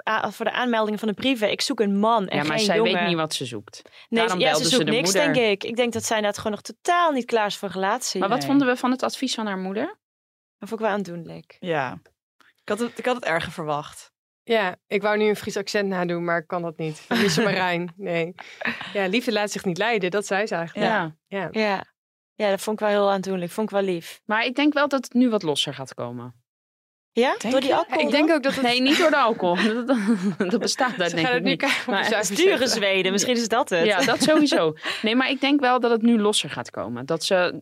eh, 0.03 0.29
voor 0.31 0.45
de 0.45 0.51
aanmelding 0.51 0.99
van 0.99 1.07
de 1.07 1.13
brieven, 1.13 1.51
ik 1.51 1.61
zoek 1.61 1.79
een 1.79 1.97
man 1.99 2.27
en 2.27 2.37
Ja, 2.37 2.43
maar 2.43 2.57
geen 2.57 2.65
zij 2.65 2.75
jongen. 2.77 2.93
weet 2.93 3.07
niet 3.07 3.15
wat 3.15 3.33
ze 3.33 3.45
zoekt. 3.45 3.81
Nee, 4.09 4.19
Daarom 4.21 4.39
ja, 4.39 4.53
ze 4.55 4.65
zoekt 4.67 4.85
de 4.85 4.91
niks, 4.91 5.13
moeder. 5.13 5.33
denk 5.33 5.51
ik. 5.51 5.63
Ik 5.69 5.75
denk 5.75 5.93
dat 5.93 6.03
zij 6.03 6.19
net 6.21 6.37
gewoon 6.37 6.51
nog 6.51 6.61
totaal 6.61 7.11
niet 7.11 7.25
klaar 7.25 7.45
is 7.45 7.57
voor 7.57 7.67
een 7.67 7.73
relatie. 7.73 8.19
Maar 8.19 8.29
wat 8.29 8.37
Nee. 8.37 8.47
vonden 8.47 8.67
we 8.67 8.75
van 8.75 8.91
het 8.91 9.03
advies 9.03 9.33
van 9.33 9.45
haar 9.45 9.57
moeder? 9.57 9.85
Dat 10.57 10.69
vond 10.69 10.81
ik 10.81 10.87
wel 10.87 10.95
aandoenlijk. 10.95 11.57
Ja. 11.59 11.99
Ik 12.37 12.69
had 12.69 12.79
het, 12.79 12.97
ik 12.99 13.05
had 13.05 13.15
het 13.15 13.25
erger 13.25 13.51
verwacht. 13.51 14.11
Ja, 14.43 14.75
ik 14.87 15.01
wou 15.01 15.17
nu 15.17 15.25
een 15.29 15.35
Fries 15.35 15.57
accent 15.57 15.87
nadoen, 15.89 16.23
maar 16.23 16.37
ik 16.37 16.47
kan 16.47 16.61
dat 16.61 16.77
niet. 16.77 16.99
Verlies 16.99 17.37
Marijn. 17.37 17.93
Nee. 17.97 18.33
Ja, 18.93 19.05
liefde 19.07 19.31
laat 19.31 19.51
zich 19.51 19.65
niet 19.65 19.77
leiden, 19.77 20.11
dat 20.11 20.25
zei 20.25 20.45
ze 20.47 20.55
eigenlijk. 20.55 20.87
Ja. 20.89 21.15
Ja. 21.27 21.47
Ja. 21.51 21.83
Ja, 22.35 22.49
dat 22.49 22.61
vond 22.61 22.79
ik 22.81 22.87
wel 22.87 22.95
heel 22.95 23.11
aandoenlijk. 23.11 23.51
Vond 23.51 23.71
ik 23.71 23.75
wel 23.75 23.85
lief. 23.85 24.21
Maar 24.25 24.45
ik 24.45 24.55
denk 24.55 24.73
wel 24.73 24.87
dat 24.87 25.03
het 25.03 25.13
nu 25.13 25.29
wat 25.29 25.43
losser 25.43 25.73
gaat 25.73 25.93
komen. 25.93 26.41
Ja, 27.11 27.35
door 27.49 27.61
die 27.61 27.75
alcohol 27.75 28.05
Ik 28.05 28.11
denk 28.11 28.31
ook 28.31 28.43
dat 28.43 28.53
het... 28.53 28.63
Nee, 28.63 28.81
niet 28.81 28.97
door 28.97 29.09
de 29.09 29.17
alcohol. 29.17 29.55
Dat, 29.85 30.51
dat, 30.51 30.59
bestaat 30.59 30.97
daar 30.97 31.09
Ze 31.09 31.15
denk 31.15 31.27
ik 31.27 31.33
het 31.33 31.43
nu 31.43 31.49
niet. 31.49 31.83
Maar- 31.87 32.09
Dure 32.09 32.25
zetten. 32.27 32.69
Zweden, 32.69 33.11
misschien 33.11 33.35
is 33.35 33.47
dat 33.47 33.69
het. 33.69 33.85
Ja, 33.85 34.01
dat 34.01 34.21
sowieso. 34.23 34.75
Nee, 35.01 35.15
maar 35.15 35.29
ik 35.29 35.41
denk 35.41 35.59
wel 35.59 35.79
dat 35.79 35.91
het 35.91 36.01
nu 36.01 36.19
losser 36.19 36.49
gaat 36.49 36.69
komen. 36.69 37.05
Dat 37.05 37.23
ze, 37.23 37.61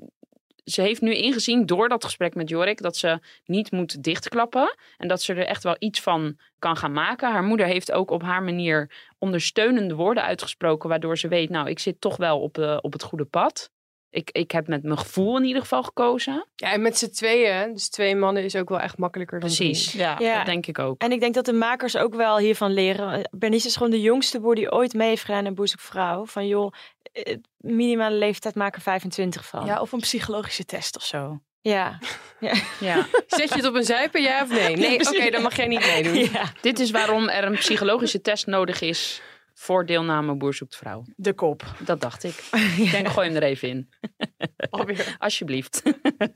ze 0.64 0.82
heeft 0.82 1.02
nu 1.02 1.16
ingezien 1.16 1.66
door 1.66 1.90
dat 1.90 2.04
gesprek 2.04 2.36
met 2.36 2.50
Jorik 2.50 2.82
dat 2.82 2.98
ze 2.98 3.20
niet 3.46 3.72
moet 3.72 4.04
dichtklappen. 4.04 4.76
En 4.98 5.08
dat 5.08 5.22
ze 5.22 5.34
er 5.34 5.46
echt 5.46 5.64
wel 5.64 5.76
iets 5.80 6.02
van 6.02 6.38
kan 6.60 6.78
gaan 6.78 6.94
maken. 6.94 7.32
Haar 7.32 7.44
moeder 7.44 7.66
heeft 7.66 7.92
ook 7.92 8.12
op 8.12 8.22
haar 8.22 8.44
manier 8.44 8.92
ondersteunende 9.20 9.96
woorden 9.96 10.24
uitgesproken. 10.24 10.90
Waardoor 10.90 11.18
ze 11.18 11.28
weet, 11.28 11.50
nou, 11.50 11.70
ik 11.70 11.80
zit 11.80 12.02
toch 12.02 12.18
wel 12.18 12.42
op, 12.42 12.58
eh, 12.58 12.78
op 12.82 12.94
het 12.94 13.04
goede 13.04 13.26
pad. 13.26 13.72
Ik, 14.12 14.30
ik 14.32 14.52
heb 14.52 14.68
met 14.68 14.84
mijn 14.84 14.98
gevoel 14.98 15.38
in 15.38 15.44
ieder 15.44 15.62
geval 15.62 15.84
gekozen. 15.84 16.46
Ja, 16.56 16.72
en 16.72 16.82
met 16.82 16.98
z'n 16.98 17.10
tweeën, 17.10 17.74
dus 17.74 17.90
twee 17.90 18.16
mannen, 18.16 18.44
is 18.44 18.56
ook 18.56 18.70
wel 18.70 18.80
echt 18.80 18.98
makkelijker 18.98 19.40
dan 19.40 19.50
Precies. 19.50 19.92
Ja. 19.92 20.16
Ja. 20.20 20.38
Dat 20.38 20.46
denk 20.46 20.66
ik 20.66 20.80
ook. 20.80 21.02
En 21.02 21.12
ik 21.12 21.20
denk 21.20 21.34
dat 21.34 21.46
de 21.46 21.54
makers 21.54 21.98
ook 21.98 22.16
wel 22.16 22.38
hiervan 22.38 22.74
leren. 22.74 23.30
Bernice 23.32 23.68
is 23.68 23.76
gewoon 23.76 23.92
de 23.92 24.02
jongste 24.02 24.40
boer 24.40 24.56
die 24.56 24.72
ooit 24.72 24.94
mee 24.94 25.08
heeft 25.08 25.24
gedaan 25.24 25.56
Zoekt 25.56 25.82
Vrouw. 25.82 26.26
Van 26.26 26.48
joh, 26.48 26.74
eh, 27.12 27.38
minimale 27.58 28.16
leeftijd 28.16 28.56
maken 28.56 28.82
25 28.82 29.48
van. 29.48 29.66
Ja, 29.66 29.82
of 29.82 29.92
een 29.92 30.00
psychologische 30.00 30.66
test 30.66 30.96
of 30.96 31.04
zo. 31.04 31.40
Ja. 31.62 32.00
ja. 32.40 32.54
Ja. 32.80 33.08
Zet 33.28 33.50
je 33.50 33.56
het 33.56 33.66
op 33.66 33.76
een 33.76 33.84
zuipen, 33.84 34.22
ja 34.22 34.44
of 34.44 34.50
nee? 34.50 34.76
Nee, 34.76 35.00
oké, 35.00 35.30
dan 35.30 35.42
mag 35.42 35.56
jij 35.56 35.68
niet 35.68 35.86
meedoen. 35.86 36.16
Ja. 36.16 36.52
Dit 36.62 36.80
is 36.80 36.92
waarom 36.92 37.30
er 37.30 37.44
een 37.44 37.58
psychologische 37.58 38.22
test 38.22 38.48
nodig 38.48 38.82
is 38.82 39.22
voor 39.62 39.86
deelname 39.86 40.36
Boer 40.36 40.54
Zoekt 40.54 40.76
Vrouw. 40.76 41.04
De 41.16 41.34
kop. 41.34 41.64
Dat 41.80 42.02
dacht 42.02 42.24
ik. 42.24 42.44
Ik 42.86 42.92
denk, 42.92 43.08
gooi 43.08 43.28
hem 43.28 43.36
er 43.36 43.44
even 43.44 43.70
in. 43.70 43.90
Alweer. 44.70 45.16
Alsjeblieft. 45.20 45.82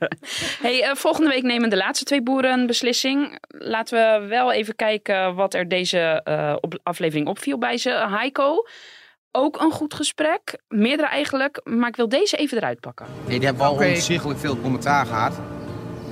hey, 0.62 0.82
eh, 0.82 0.94
volgende 0.94 1.30
week 1.30 1.42
nemen 1.42 1.70
de 1.70 1.76
laatste 1.76 2.04
twee 2.04 2.22
boeren 2.22 2.52
een 2.52 2.66
beslissing. 2.66 3.38
Laten 3.48 4.20
we 4.20 4.26
wel 4.26 4.52
even 4.52 4.76
kijken 4.76 5.34
wat 5.34 5.54
er 5.54 5.68
deze 5.68 6.20
eh, 6.24 6.56
op 6.60 6.78
aflevering 6.82 7.28
opviel 7.28 7.58
bij 7.58 7.78
ze. 7.78 7.90
Heiko, 7.90 8.66
ook 9.32 9.60
een 9.60 9.72
goed 9.72 9.94
gesprek. 9.94 10.58
Meerdere 10.68 11.08
eigenlijk, 11.08 11.60
maar 11.64 11.88
ik 11.88 11.96
wil 11.96 12.08
deze 12.08 12.36
even 12.36 12.56
eruit 12.56 12.80
pakken. 12.80 13.06
Nee, 13.26 13.38
die 13.38 13.46
hebben 13.48 13.64
wel 13.64 13.88
onzichtelijk 13.88 14.38
veel 14.38 14.60
commentaar 14.60 15.06
gehad. 15.06 15.40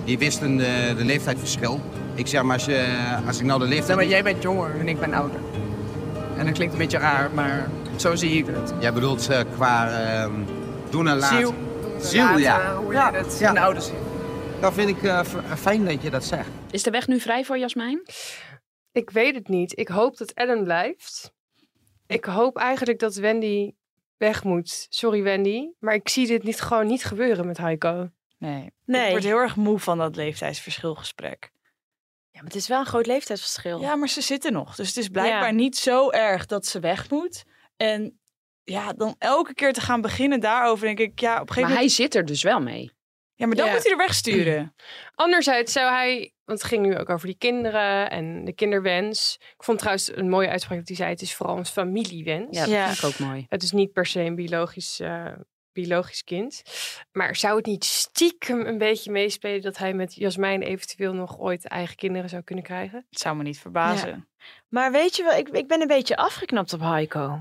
Die 0.04 0.18
wisten 0.18 0.56
de, 0.56 0.94
de 0.96 1.04
leeftijdsverschil. 1.04 1.80
Ik 2.14 2.26
zeg 2.26 2.42
maar, 2.42 2.54
als, 2.54 2.64
je, 2.64 3.06
als 3.26 3.38
ik 3.38 3.44
nou 3.44 3.60
de 3.60 3.66
leeftijd... 3.66 3.88
Ja, 3.88 3.94
maar 3.94 4.06
jij 4.06 4.22
bent 4.22 4.42
jonger 4.42 4.80
en 4.80 4.88
ik 4.88 5.00
ben 5.00 5.12
ouder. 5.12 5.53
En 6.38 6.44
dat 6.44 6.54
klinkt 6.54 6.72
een 6.72 6.78
beetje 6.78 6.98
raar, 6.98 7.30
maar 7.30 7.68
zo 7.96 8.14
zie 8.14 8.38
ik 8.38 8.46
het. 8.46 8.74
Jij 8.80 8.92
bedoelt 8.92 9.28
eh, 9.28 9.40
qua 9.52 9.88
ehm, 9.88 10.32
doen 10.90 11.08
en 11.08 11.16
laten. 11.16 11.36
Ziel. 11.36 11.54
Ziel, 12.00 12.24
Laten, 12.24 12.40
ja. 12.40 12.76
Hoe 12.76 12.92
je 12.92 12.98
het 12.98 13.38
ja. 13.38 13.48
in 13.48 13.54
de 13.54 13.60
oude 13.60 13.80
zin. 13.80 13.94
Dat 14.60 14.74
vind 14.74 14.88
ik 14.88 15.02
eh, 15.02 15.24
fijn 15.56 15.84
dat 15.84 16.02
je 16.02 16.10
dat 16.10 16.24
zegt. 16.24 16.48
Is 16.70 16.82
de 16.82 16.90
weg 16.90 17.06
nu 17.06 17.20
vrij 17.20 17.44
voor 17.44 17.58
Jasmijn? 17.58 18.02
Ik 18.92 19.10
weet 19.10 19.34
het 19.34 19.48
niet. 19.48 19.78
Ik 19.78 19.88
hoop 19.88 20.16
dat 20.16 20.30
Ellen 20.30 20.64
blijft. 20.64 21.32
Ik 22.06 22.24
hoop 22.24 22.56
eigenlijk 22.56 22.98
dat 22.98 23.14
Wendy 23.14 23.72
weg 24.16 24.44
moet. 24.44 24.86
Sorry 24.88 25.22
Wendy, 25.22 25.68
maar 25.78 25.94
ik 25.94 26.08
zie 26.08 26.26
dit 26.26 26.42
niet, 26.42 26.60
gewoon 26.60 26.86
niet 26.86 27.04
gebeuren 27.04 27.46
met 27.46 27.58
Heiko. 27.58 28.10
Nee. 28.38 28.72
Nee. 28.84 29.04
Ik 29.04 29.10
word 29.10 29.24
heel 29.24 29.38
erg 29.38 29.56
moe 29.56 29.78
van 29.78 29.98
dat 29.98 30.16
leeftijdsverschilgesprek. 30.16 31.52
Ja, 32.34 32.40
maar 32.40 32.50
het 32.50 32.54
is 32.60 32.68
wel 32.68 32.80
een 32.80 32.86
groot 32.86 33.06
leeftijdsverschil. 33.06 33.80
Ja, 33.80 33.94
maar 33.96 34.08
ze 34.08 34.20
zitten 34.20 34.52
nog. 34.52 34.74
Dus 34.74 34.88
het 34.88 34.96
is 34.96 35.08
blijkbaar 35.08 35.46
Ja. 35.48 35.50
niet 35.54 35.76
zo 35.76 36.10
erg 36.10 36.46
dat 36.46 36.66
ze 36.66 36.80
weg 36.80 37.10
moet. 37.10 37.44
En 37.76 38.20
ja, 38.64 38.92
dan 38.92 39.14
elke 39.18 39.54
keer 39.54 39.72
te 39.72 39.80
gaan 39.80 40.00
beginnen 40.00 40.40
daarover, 40.40 40.86
denk 40.86 40.98
ik, 40.98 41.20
ja, 41.20 41.34
op 41.34 41.40
een 41.40 41.46
gegeven 41.48 41.68
Maar 41.70 41.78
hij 41.78 41.88
zit 41.88 42.14
er 42.14 42.24
dus 42.24 42.42
wel 42.42 42.60
mee. 42.60 42.90
Ja, 43.34 43.46
maar 43.46 43.56
dan 43.56 43.66
Ja. 43.66 43.72
moet 43.72 43.82
hij 43.82 43.92
er 43.92 43.98
wegsturen. 43.98 44.74
Anderzijds 45.14 45.72
zou 45.72 45.90
hij, 45.92 46.32
want 46.44 46.58
het 46.60 46.68
ging 46.68 46.86
nu 46.86 46.98
ook 46.98 47.08
over 47.10 47.26
die 47.26 47.36
kinderen 47.38 48.10
en 48.10 48.44
de 48.44 48.52
kinderwens. 48.54 49.36
Ik 49.40 49.64
vond 49.64 49.78
trouwens 49.78 50.16
een 50.16 50.28
mooie 50.28 50.48
uitspraak 50.48 50.78
dat 50.78 50.88
hij 50.88 50.96
zei: 50.96 51.10
het 51.10 51.22
is 51.22 51.34
vooral 51.34 51.56
een 51.56 51.66
familiewens. 51.66 52.56
Ja, 52.56 52.64
dat 52.64 52.74
Ja. 52.74 52.86
vind 52.86 52.98
ik 52.98 53.04
ook 53.04 53.28
mooi. 53.28 53.46
Het 53.48 53.62
is 53.62 53.72
niet 53.72 53.92
per 53.92 54.06
se 54.06 54.20
een 54.20 54.34
biologisch, 54.34 55.00
eh, 55.00 55.32
biologisch 55.74 56.24
kind. 56.24 56.62
Maar 57.12 57.36
zou 57.36 57.56
het 57.56 57.66
niet 57.66 57.84
stiekem 57.84 58.60
een 58.66 58.78
beetje 58.78 59.10
meespelen 59.10 59.62
dat 59.62 59.76
hij 59.76 59.94
met 59.94 60.14
Jasmijn 60.14 60.62
eventueel 60.62 61.12
nog 61.12 61.38
ooit 61.38 61.68
eigen 61.68 61.96
kinderen 61.96 62.28
zou 62.28 62.42
kunnen 62.42 62.64
krijgen? 62.64 63.06
Het 63.10 63.20
zou 63.20 63.36
me 63.36 63.42
niet 63.42 63.58
verbazen. 63.58 64.28
Maar 64.68 64.92
weet 64.92 65.16
je 65.16 65.22
wel, 65.22 65.38
ik, 65.38 65.48
ik 65.48 65.68
ben 65.68 65.80
een 65.80 65.86
beetje 65.86 66.16
afgeknapt 66.16 66.72
op 66.72 66.80
Heiko. 66.80 67.38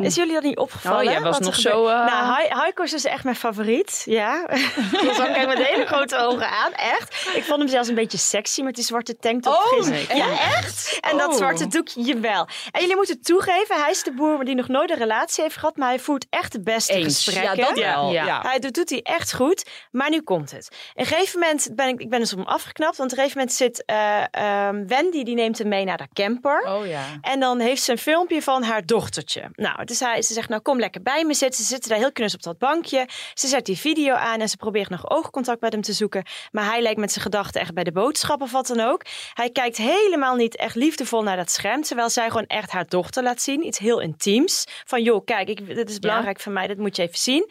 Is 0.00 0.14
jullie 0.14 0.32
dat 0.34 0.42
niet 0.42 0.56
opgevallen? 0.58 0.98
Oh, 0.98 1.04
jij 1.04 1.20
was 1.20 1.38
nog 1.38 1.54
gebeurt? 1.54 1.74
zo, 1.74 1.86
eh, 1.86 2.06
Nou, 2.06 2.46
Heiko 2.48 2.82
is 2.82 2.90
dus 2.90 3.04
echt 3.04 3.24
mijn 3.24 3.36
favoriet. 3.36 4.02
Ja. 4.04 4.46
Kijk 5.32 5.46
met 5.46 5.58
hele 5.66 5.86
grote 5.86 6.16
ogen 6.16 6.48
aan. 6.48 6.72
Echt. 6.72 7.30
Ik 7.34 7.44
vond 7.44 7.58
hem 7.58 7.68
zelfs 7.68 7.88
een 7.88 7.94
beetje 7.94 8.18
sexy 8.18 8.62
met 8.62 8.74
die 8.74 8.84
zwarte 8.84 9.16
tanktop. 9.16 9.52
Oh, 9.52 9.66
gisteren. 9.68 10.16
Ja, 10.16 10.30
echt? 10.30 10.98
En 11.00 11.16
dat 11.18 11.28
Oh. 11.28 11.34
zwarte 11.36 11.66
doekje, 11.66 12.02
jawel. 12.02 12.48
En 12.70 12.80
jullie 12.80 12.96
moeten 12.96 13.22
toegeven, 13.22 13.80
hij 13.80 13.90
is 13.90 14.02
de 14.02 14.12
boer 14.12 14.44
die 14.44 14.54
nog 14.54 14.68
nooit 14.68 14.90
een 14.90 14.96
relatie 14.96 15.42
heeft 15.42 15.56
gehad. 15.56 15.76
Maar 15.76 15.88
hij 15.88 15.98
voert 15.98 16.26
echt 16.30 16.52
de 16.52 16.60
beste 16.60 16.92
Eens. 16.92 17.24
gesprekken. 17.24 17.56
Ja, 17.56 17.64
dat 17.66 17.78
wel. 17.78 18.10
Ja. 18.12 18.24
Ja. 18.24 18.40
Hij 18.42 18.58
doet, 18.58 18.74
doet 18.74 18.90
hij 18.90 19.00
echt 19.02 19.34
goed. 19.34 19.66
Maar 19.90 20.10
nu 20.10 20.22
komt 20.22 20.50
het. 20.50 20.68
Op 20.70 20.98
een 21.00 21.06
gegeven 21.06 21.38
moment 21.40 21.68
ben 21.72 21.88
ik, 21.88 22.00
ik 22.00 22.10
ben 22.10 22.18
dus 22.18 22.32
op 22.32 22.38
hem 22.38 22.46
afgeknapt. 22.48 22.96
Want 22.96 23.12
op 23.12 23.18
een 23.18 23.24
gegeven 23.24 23.40
moment 23.40 23.56
zit 23.58 23.84
eh, 23.84 24.22
ehm, 24.30 24.86
Wendy, 24.86 25.22
die 25.22 25.34
neemt 25.34 25.58
hem 25.58 25.68
mee 25.68 25.84
naar 25.84 25.96
de 25.98 26.08
camper. 26.12 26.62
Oh 26.68 26.86
ja. 26.86 27.02
En 27.20 27.40
dan 27.40 27.58
heeft 27.60 27.82
ze 27.82 27.92
een 27.92 27.98
filmpje 27.98 28.42
van 28.42 28.62
haar 28.62 28.86
dochtertje. 28.86 29.50
Nou, 29.60 29.84
dus 29.84 30.00
hij, 30.00 30.22
ze 30.22 30.32
zegt, 30.32 30.48
nou 30.48 30.62
kom 30.62 30.78
lekker 30.78 31.02
bij 31.02 31.24
me 31.24 31.34
zitten. 31.34 31.64
Ze 31.64 31.68
zitten 31.68 31.90
daar 31.90 31.98
heel 31.98 32.12
knus 32.12 32.34
op 32.34 32.42
dat 32.42 32.58
bankje. 32.58 33.08
Ze 33.34 33.46
zet 33.46 33.66
die 33.66 33.78
video 33.78 34.14
aan 34.14 34.40
en 34.40 34.48
ze 34.48 34.56
probeert 34.56 34.88
nog 34.88 35.10
oogcontact 35.10 35.60
met 35.60 35.72
hem 35.72 35.82
te 35.82 35.92
zoeken. 35.92 36.24
Maar 36.52 36.64
hij 36.64 36.82
lijkt 36.82 37.00
met 37.00 37.12
zijn 37.12 37.24
gedachten 37.24 37.60
echt 37.60 37.74
bij 37.74 37.84
de 37.84 37.92
boodschap 37.92 38.42
of 38.42 38.52
wat 38.52 38.66
dan 38.66 38.80
ook. 38.80 39.02
Hij 39.34 39.50
kijkt 39.50 39.76
helemaal 39.76 40.34
niet 40.34 40.56
echt 40.56 40.74
liefdevol 40.74 41.22
naar 41.22 41.36
dat 41.36 41.50
scherm. 41.50 41.82
Terwijl 41.82 42.10
zij 42.10 42.28
gewoon 42.28 42.46
echt 42.46 42.70
haar 42.70 42.86
dochter 42.88 43.22
laat 43.22 43.42
zien. 43.42 43.66
Iets 43.66 43.78
heel 43.78 44.00
intiems. 44.00 44.64
Van 44.84 45.02
joh, 45.02 45.24
kijk, 45.24 45.48
ik, 45.48 45.74
dit 45.74 45.90
is 45.90 45.98
belangrijk 45.98 46.40
voor 46.40 46.52
mij. 46.52 46.66
Dat 46.66 46.76
moet 46.76 46.96
je 46.96 47.02
even 47.02 47.18
zien. 47.18 47.50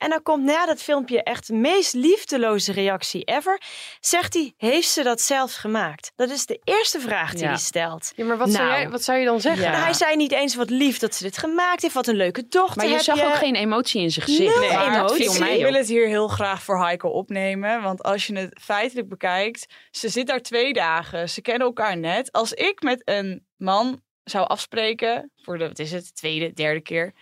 En 0.00 0.10
dan 0.10 0.22
komt 0.22 0.44
na 0.44 0.66
dat 0.66 0.82
filmpje 0.82 1.22
echt 1.22 1.46
de 1.46 1.52
meest 1.54 1.94
liefdeloze 1.94 2.72
reactie 2.72 3.24
ever. 3.24 3.60
Zegt 4.00 4.34
hij, 4.34 4.52
heeft 4.56 4.88
ze 4.88 5.02
dat 5.02 5.20
zelf 5.20 5.54
gemaakt? 5.54 6.12
Dat 6.16 6.30
is 6.30 6.46
de 6.46 6.60
eerste 6.64 7.00
vraag 7.00 7.30
die 7.32 7.40
Ja. 7.42 7.48
hij 7.48 7.56
stelt. 7.58 8.12
Ja, 8.16 8.24
maar 8.24 8.36
wat, 8.38 8.50
zou, 8.50 8.64
Nou. 8.66 8.80
jij, 8.80 8.90
wat 8.90 9.02
zou 9.02 9.18
je 9.18 9.24
dan 9.24 9.40
zeggen? 9.40 9.62
Ja. 9.62 9.70
Nou, 9.70 9.82
hij 9.82 9.92
zei 9.92 10.16
niet 10.16 10.32
eens 10.32 10.54
wat 10.54 10.70
lief 10.70 10.98
dat 10.98 11.14
ze 11.14 11.22
dit 11.22 11.38
gemaakt 11.38 11.82
heeft. 11.82 11.94
Wat 11.94 12.06
een 12.06 12.16
leuke 12.16 12.48
dochter 12.48 12.76
Maar 12.76 12.86
je 12.86 12.92
heb 12.92 13.02
zag 13.02 13.16
je. 13.18 13.24
ook 13.24 13.34
geen 13.34 13.54
emotie 13.54 14.02
in 14.02 14.10
zijn 14.10 14.26
gezicht. 14.26 14.56
Maar 14.60 14.84
het 14.90 14.94
emotie. 14.96 15.16
viel 15.24 15.32
Ik 15.32 15.38
mij 15.38 15.58
wil 15.58 15.72
het 15.72 15.88
hier 15.88 16.06
heel 16.06 16.28
graag 16.28 16.62
voor 16.62 16.82
Heiko 16.84 17.08
opnemen. 17.08 17.82
Want 17.82 18.02
als 18.02 18.26
je 18.26 18.36
het 18.36 18.60
feitelijk 18.62 19.08
bekijkt, 19.08 19.66
ze 19.90 20.08
zit 20.08 20.26
daar 20.26 20.40
twee 20.42 20.72
dagen. 20.72 21.28
Ze 21.28 21.40
kennen 21.40 21.66
elkaar 21.66 21.96
net. 21.96 22.32
Als 22.32 22.52
ik 22.52 22.82
met 22.82 23.02
een 23.04 23.46
man 23.56 24.00
zou 24.24 24.46
afspreken, 24.46 25.30
voor 25.36 25.58
de, 25.58 25.68
wat 25.68 25.78
is 25.78 25.92
het, 25.92 26.14
tweede, 26.14 26.52
derde 26.52 26.80
keer. 26.80 27.12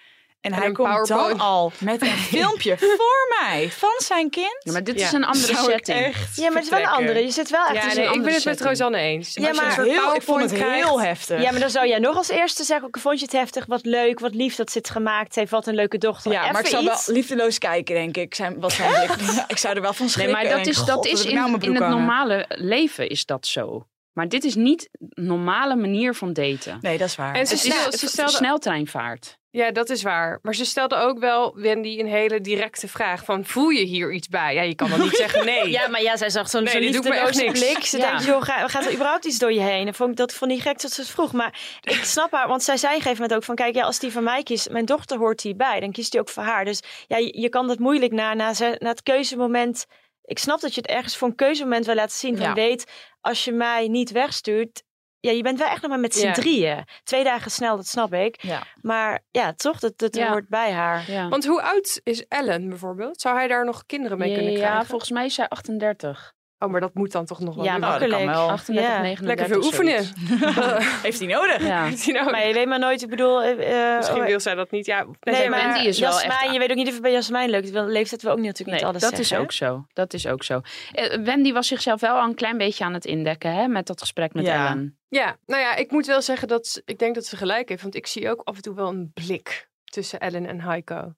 En, 0.49 0.55
En 0.55 0.61
hij 0.63 0.73
komt 0.73 0.89
PowerPoint. 0.89 1.39
dan 1.39 1.41
al 1.47 1.73
met 1.79 2.03
een 2.03 2.09
filmpje 2.09 2.79
voor 2.79 3.37
mij 3.41 3.71
van 3.71 3.95
zijn 3.99 4.31
kind. 4.31 4.57
Ja, 4.63 4.73
maar 4.73 4.85
dit 4.85 4.99
Ja. 5.01 5.07
is 5.07 5.13
een 5.13 5.25
andere 5.25 5.55
Zou 5.55 5.67
ik 5.73 5.73
setting. 5.87 5.99
echt 6.07 6.37
Ja, 6.37 6.43
maar 6.47 6.53
het 6.55 6.65
is 6.65 6.71
wel 6.71 6.81
een 6.81 6.87
andere. 6.87 7.19
Je 7.25 7.31
zit 7.31 7.51
wel 7.51 7.67
echt 7.67 7.75
Ja, 7.87 7.95
nee, 7.95 8.07
een 8.07 8.13
ik 8.15 8.23
ben 8.23 8.35
het 8.35 8.45
met. 8.45 8.61
Rosanne 8.61 8.99
eens. 8.99 9.35
Ja, 9.35 9.53
maar 9.53 9.83
Heel, 9.83 10.15
ik 10.15 10.23
vond 10.23 10.41
het 10.43 10.53
krijgt- 10.53 10.85
heel 10.87 11.01
heftig. 11.01 11.43
Ja, 11.43 11.51
maar 11.51 11.61
dan 11.61 11.71
zou 11.71 11.87
jij 11.89 11.99
nog 11.99 12.17
als 12.17 12.29
eerste 12.29 12.65
zeggen, 12.65 12.87
ook, 12.87 12.99
vond 12.99 13.19
je 13.19 13.25
het 13.25 13.35
heftig, 13.35 13.67
wat 13.67 13.85
leuk, 13.85 14.19
wat 14.21 14.35
lief 14.35 14.55
dat 14.55 14.71
ze 14.71 14.79
het 14.79 14.91
gemaakt 14.91 15.35
heeft, 15.35 15.51
wat 15.51 15.67
een 15.67 15.75
leuke 15.75 15.99
dochter. 15.99 16.33
Ja, 16.33 16.51
maar 16.53 16.61
ik 16.61 16.67
zou 16.67 16.85
wel 16.85 16.97
liefdeloos 17.07 17.59
kijken, 17.59 17.95
denk 17.95 18.17
ik. 18.17 18.35
Zijn, 18.35 18.61
wat 18.61 18.73
zijn 18.73 18.93
blik. 18.95 19.17
Ik 19.49 19.57
zou 19.57 19.75
er 19.75 19.83
wel 19.83 19.93
van 19.93 20.05
Nee, 20.05 20.15
schrikken. 20.15 20.35
maar 20.37 20.45
en 20.45 20.57
dat 20.57 20.67
is, 20.67 20.77
God, 20.77 20.87
dat 20.87 21.07
is 21.07 21.23
ik 21.23 21.29
in, 21.29 21.35
nou 21.35 21.57
in 21.61 21.75
het 21.75 21.89
normale 21.89 22.45
leven 22.49 23.09
is 23.09 23.25
dat 23.27 23.47
zo. 23.47 23.87
Maar 24.13 24.29
dit 24.29 24.45
is 24.45 24.55
niet 24.55 24.89
normale 25.11 25.77
manier 25.77 26.15
van 26.15 26.33
daten. 26.33 26.79
Nee, 26.81 26.99
dat 26.99 27.09
is 27.09 27.17
waar. 27.17 27.35
En 27.35 27.47
ze, 27.47 27.55
Het 27.55 27.65
is 27.65 27.71
stel, 27.73 27.93
ze 27.93 28.03
een 28.05 28.09
stelde, 28.09 28.31
sneltreinvaart. 28.33 29.38
Ja, 29.51 29.71
dat 29.71 29.91
is 29.91 30.03
waar. 30.03 30.39
Maar 30.43 30.55
ze 30.55 30.65
stelde 30.65 30.97
ook 30.97 31.19
wel, 31.19 31.57
Wendy, 31.57 31.99
een 32.01 32.07
hele 32.07 32.41
directe 32.41 32.89
vraag 32.89 33.25
van, 33.25 33.45
voel 33.45 33.69
je 33.69 33.85
hier 33.85 34.13
iets 34.13 34.29
bij? 34.29 34.55
Ja, 34.55 34.63
je 34.63 34.75
kan 34.75 34.91
dan 34.91 35.01
niet 35.01 35.17
zeggen 35.25 35.45
nee. 35.45 35.71
Ja, 35.71 35.89
maar 35.89 36.03
ja, 36.03 36.17
zij 36.17 36.31
zag 36.31 36.49
zo'n 36.51 36.63
Nee, 36.63 36.73
echt 36.75 36.83
liefdeloze 36.83 37.45
blik. 37.45 37.85
Ze 37.85 37.97
Ja. 37.99 38.09
denkt, 38.11 38.25
joh, 38.25 38.43
ga- 38.43 38.69
gaat 38.69 38.85
er 38.85 38.93
überhaupt 38.93 39.25
iets 39.25 39.39
door 39.39 39.53
je 39.53 39.61
heen? 39.61 39.87
En 39.87 39.95
vond 39.95 40.11
ik 40.11 40.17
dat 40.17 40.33
vond 40.33 40.51
ik 40.51 40.61
gek 40.61 40.81
dat 40.81 40.93
ze 40.93 41.01
het 41.01 41.11
vroeg. 41.11 41.33
Maar 41.33 41.79
ik 41.81 42.05
snap 42.05 42.33
haar, 42.33 42.49
want 42.49 42.63
zij 42.63 42.77
zei 42.77 42.93
op 42.93 42.97
een 42.99 43.03
gegeven 43.03 43.23
moment 43.23 43.41
ook 43.41 43.47
van... 43.47 43.55
Kijk, 43.55 43.75
ja, 43.75 43.83
als 43.85 43.99
die 43.99 44.13
van 44.13 44.25
mij 44.25 44.43
kiest, 44.43 44.71
mijn 44.71 44.85
dochter 44.85 45.19
hoort 45.19 45.41
hierbij. 45.41 45.81
Dan 45.81 45.93
kiest 45.93 46.13
hij 46.13 46.21
ook 46.21 46.29
voor 46.29 46.43
haar. 46.43 46.65
Dus 46.65 46.81
ja, 47.07 47.17
je, 47.17 47.41
je 47.41 47.49
kan 47.49 47.67
dat 47.67 47.79
moeilijk 47.79 48.13
na, 48.13 48.35
na, 48.35 48.53
het 48.79 49.03
keuzemoment... 49.03 49.87
Ik 50.25 50.39
snap 50.39 50.61
dat 50.61 50.75
je 50.75 50.81
het 50.81 50.91
ergens 50.91 51.17
voor 51.17 51.29
een 51.29 51.35
keuzemoment 51.35 51.87
wil 51.87 51.95
laten 51.95 52.17
zien. 52.17 52.37
Van 52.37 52.47
Ja. 52.47 52.53
weet, 52.55 52.85
als 53.21 53.45
je 53.45 53.53
mij 53.53 53.89
niet 53.89 54.11
wegstuurt... 54.11 54.83
Ja, 55.21 55.31
je 55.31 55.43
bent 55.43 55.59
wel 55.59 55.69
echt 55.69 55.83
nog 55.83 55.91
maar 55.91 56.01
met 56.01 56.15
z'n 56.15 56.27
Ja. 56.27 56.33
drieën. 56.33 56.85
Twee 57.03 57.25
dagen 57.25 57.51
snel, 57.51 57.77
dat 57.77 57.87
snap 57.87 58.13
ik. 58.13 58.43
Ja. 58.43 58.63
Maar 58.83 59.21
ja, 59.31 59.53
toch, 59.53 59.79
dat, 59.79 59.99
dat 59.99 60.17
Ja. 60.17 60.29
hoort 60.31 60.49
bij 60.49 60.73
haar. 60.73 61.11
Ja, 61.11 61.29
Want 61.29 61.47
hoe 61.47 61.63
oud 61.63 62.01
is 62.03 62.27
Ellen 62.29 62.69
bijvoorbeeld? 62.69 63.21
Zou 63.21 63.37
hij 63.37 63.49
daar 63.49 63.65
nog 63.65 63.87
kinderen 63.87 64.19
mee 64.19 64.35
kunnen 64.35 64.53
ja 64.53 64.59
krijgen? 64.59 64.87
volgens 64.87 65.11
mij 65.11 65.25
is 65.25 65.35
zij 65.35 65.49
38. 65.49 66.33
Oh, 66.61 66.71
maar 66.71 66.81
dat 66.81 66.95
moet 66.95 67.13
dan 67.13 67.25
toch 67.27 67.41
nog 67.41 67.55
wel 67.55 67.65
Ja, 67.65 67.73
lukken? 67.73 67.91
makkelijk. 67.91 68.25
kan 68.25 68.27
wel. 68.35 68.49
38, 68.51 68.85
Ja. 68.91 69.01
39, 69.01 69.27
Lekker 69.27 69.47
veel 69.47 69.65
oefenen. 69.65 70.05
Heeft 71.07 71.19
hij 71.19 71.29
nodig? 71.29 71.67
Ja. 71.67 71.85
Heeft 71.85 72.05
hij 72.05 72.15
nou- 72.15 72.31
Maar 72.31 72.47
je 72.47 72.55
weet 72.55 72.67
maar 72.67 72.79
nooit, 72.79 73.03
ik 73.03 73.09
bedoel... 73.09 73.43
eh, 73.43 73.91
eh, 73.91 73.97
Misschien 73.97 74.21
oh, 74.21 74.27
wil 74.27 74.41
zij 74.41 74.55
dat 74.55 74.71
niet. 74.71 74.87
Ja, 74.87 75.05
Nee, 75.05 75.15
Wendy 75.21 75.49
maar 75.49 75.85
is 75.87 75.99
wel 75.99 76.11
Jasmijn, 76.11 76.39
echt- 76.41 76.53
je 76.53 76.59
weet 76.59 76.71
ook 76.71 76.77
niet 76.77 76.87
of 76.87 76.93
het 76.93 77.03
bij 77.03 77.13
Jasmijn 77.13 77.51
lukt. 77.51 77.73
De 77.73 77.83
leeftijd 77.85 78.23
wil 78.23 78.31
ook 78.33 78.39
niet, 78.39 78.47
natuurlijk 78.47 78.83
Nee, 78.83 78.93
niet 78.93 79.03
alles 79.03 79.11
dat 79.11 79.21
is 79.21 79.35
ook 79.35 79.53
zo. 79.53 79.87
Dat 79.93 80.13
is 80.13 80.27
ook 80.27 80.43
zo. 80.45 80.61
Eh, 80.93 81.19
Wendy 81.25 81.53
was 81.53 81.67
zichzelf 81.67 82.01
wel 82.01 82.15
al 82.17 82.29
een 82.29 82.35
klein 82.35 82.59
beetje 82.59 82.85
aan 82.85 82.95
het 82.95 83.05
indekken 83.05 83.55
hè, 83.55 83.69
met 83.69 83.87
dat 83.87 84.01
gesprek 84.01 84.33
met 84.35 84.45
Ja. 84.47 84.67
Ellen. 84.69 84.99
Ja, 85.09 85.37
nou 85.47 85.63
ja, 85.63 85.77
ik 85.77 85.91
moet 85.91 86.07
wel 86.07 86.23
zeggen 86.23 86.49
dat 86.49 86.83
ik 86.85 86.99
denk 86.99 87.15
dat 87.15 87.25
ze 87.27 87.37
gelijk 87.37 87.69
heeft. 87.69 87.83
Want 87.83 87.95
ik 87.95 88.07
zie 88.07 88.31
ook 88.31 88.41
af 88.45 88.57
en 88.57 88.63
toe 88.63 88.75
wel 88.75 88.89
een 88.89 89.11
blik 89.15 89.69
tussen 89.85 90.21
Ellen 90.21 90.47
en 90.47 90.61
Heiko. 90.61 91.13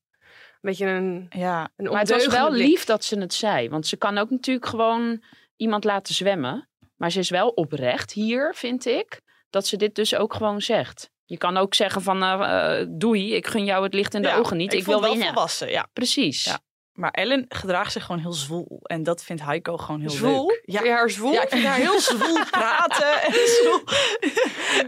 Een 0.60 0.70
beetje 0.70 0.86
een, 0.86 1.26
Ja. 1.30 1.68
een 1.76 1.90
Maar 1.90 2.00
het 2.00 2.10
was 2.10 2.26
wel 2.26 2.48
blik. 2.50 2.66
lief 2.66 2.84
dat 2.84 3.04
ze 3.04 3.18
het 3.18 3.34
zei. 3.34 3.68
Want 3.68 3.86
ze 3.86 3.96
kan 3.96 4.18
ook 4.18 4.30
natuurlijk 4.30 4.66
gewoon 4.66 5.22
iemand 5.56 5.84
laten 5.84 6.14
zwemmen. 6.14 6.68
Maar 6.96 7.10
ze 7.10 7.18
is 7.18 7.30
wel 7.30 7.48
oprecht 7.48 8.12
hier, 8.12 8.54
vind 8.54 8.86
ik, 8.86 9.20
dat 9.50 9.66
ze 9.66 9.76
dit 9.76 9.94
dus 9.94 10.14
ook 10.14 10.34
gewoon 10.34 10.60
zegt. 10.60 11.10
Je 11.24 11.38
kan 11.38 11.56
ook 11.56 11.74
zeggen 11.74 12.02
van, 12.02 12.22
eh, 12.22 12.80
eh, 12.80 12.86
doei, 12.90 13.34
ik 13.34 13.46
gun 13.46 13.64
jou 13.64 13.82
het 13.84 13.94
licht 13.94 14.14
in 14.14 14.22
de 14.22 14.28
Ja, 14.28 14.36
ogen 14.36 14.56
niet. 14.56 14.72
Ik, 14.72 14.84
wil 14.84 15.00
wel 15.00 15.10
winnen. 15.10 15.26
volwassen, 15.28 15.70
ja. 15.70 15.86
Precies. 15.92 16.44
Ja. 16.44 16.58
Maar 17.00 17.10
Ellen 17.10 17.44
gedraagt 17.48 17.92
zich 17.92 18.04
gewoon 18.04 18.20
heel 18.20 18.32
zwoel. 18.32 18.80
En 18.82 19.02
dat 19.02 19.22
vindt 19.22 19.42
Heiko 19.42 19.76
gewoon 19.76 20.00
heel 20.00 20.10
Zwoel? 20.10 20.46
leuk. 20.46 20.62
Vind 20.64 20.84
je 20.84 20.90
haar 20.90 21.10
zwoel? 21.10 21.32
Ja, 21.32 21.42
ik 21.42 21.48
vind 21.48 21.64
haar 21.64 21.76
heel 21.76 22.00
zwoel 22.00 22.44
praten. 22.50 23.08
En 23.30 23.32
zwoel 23.32 23.82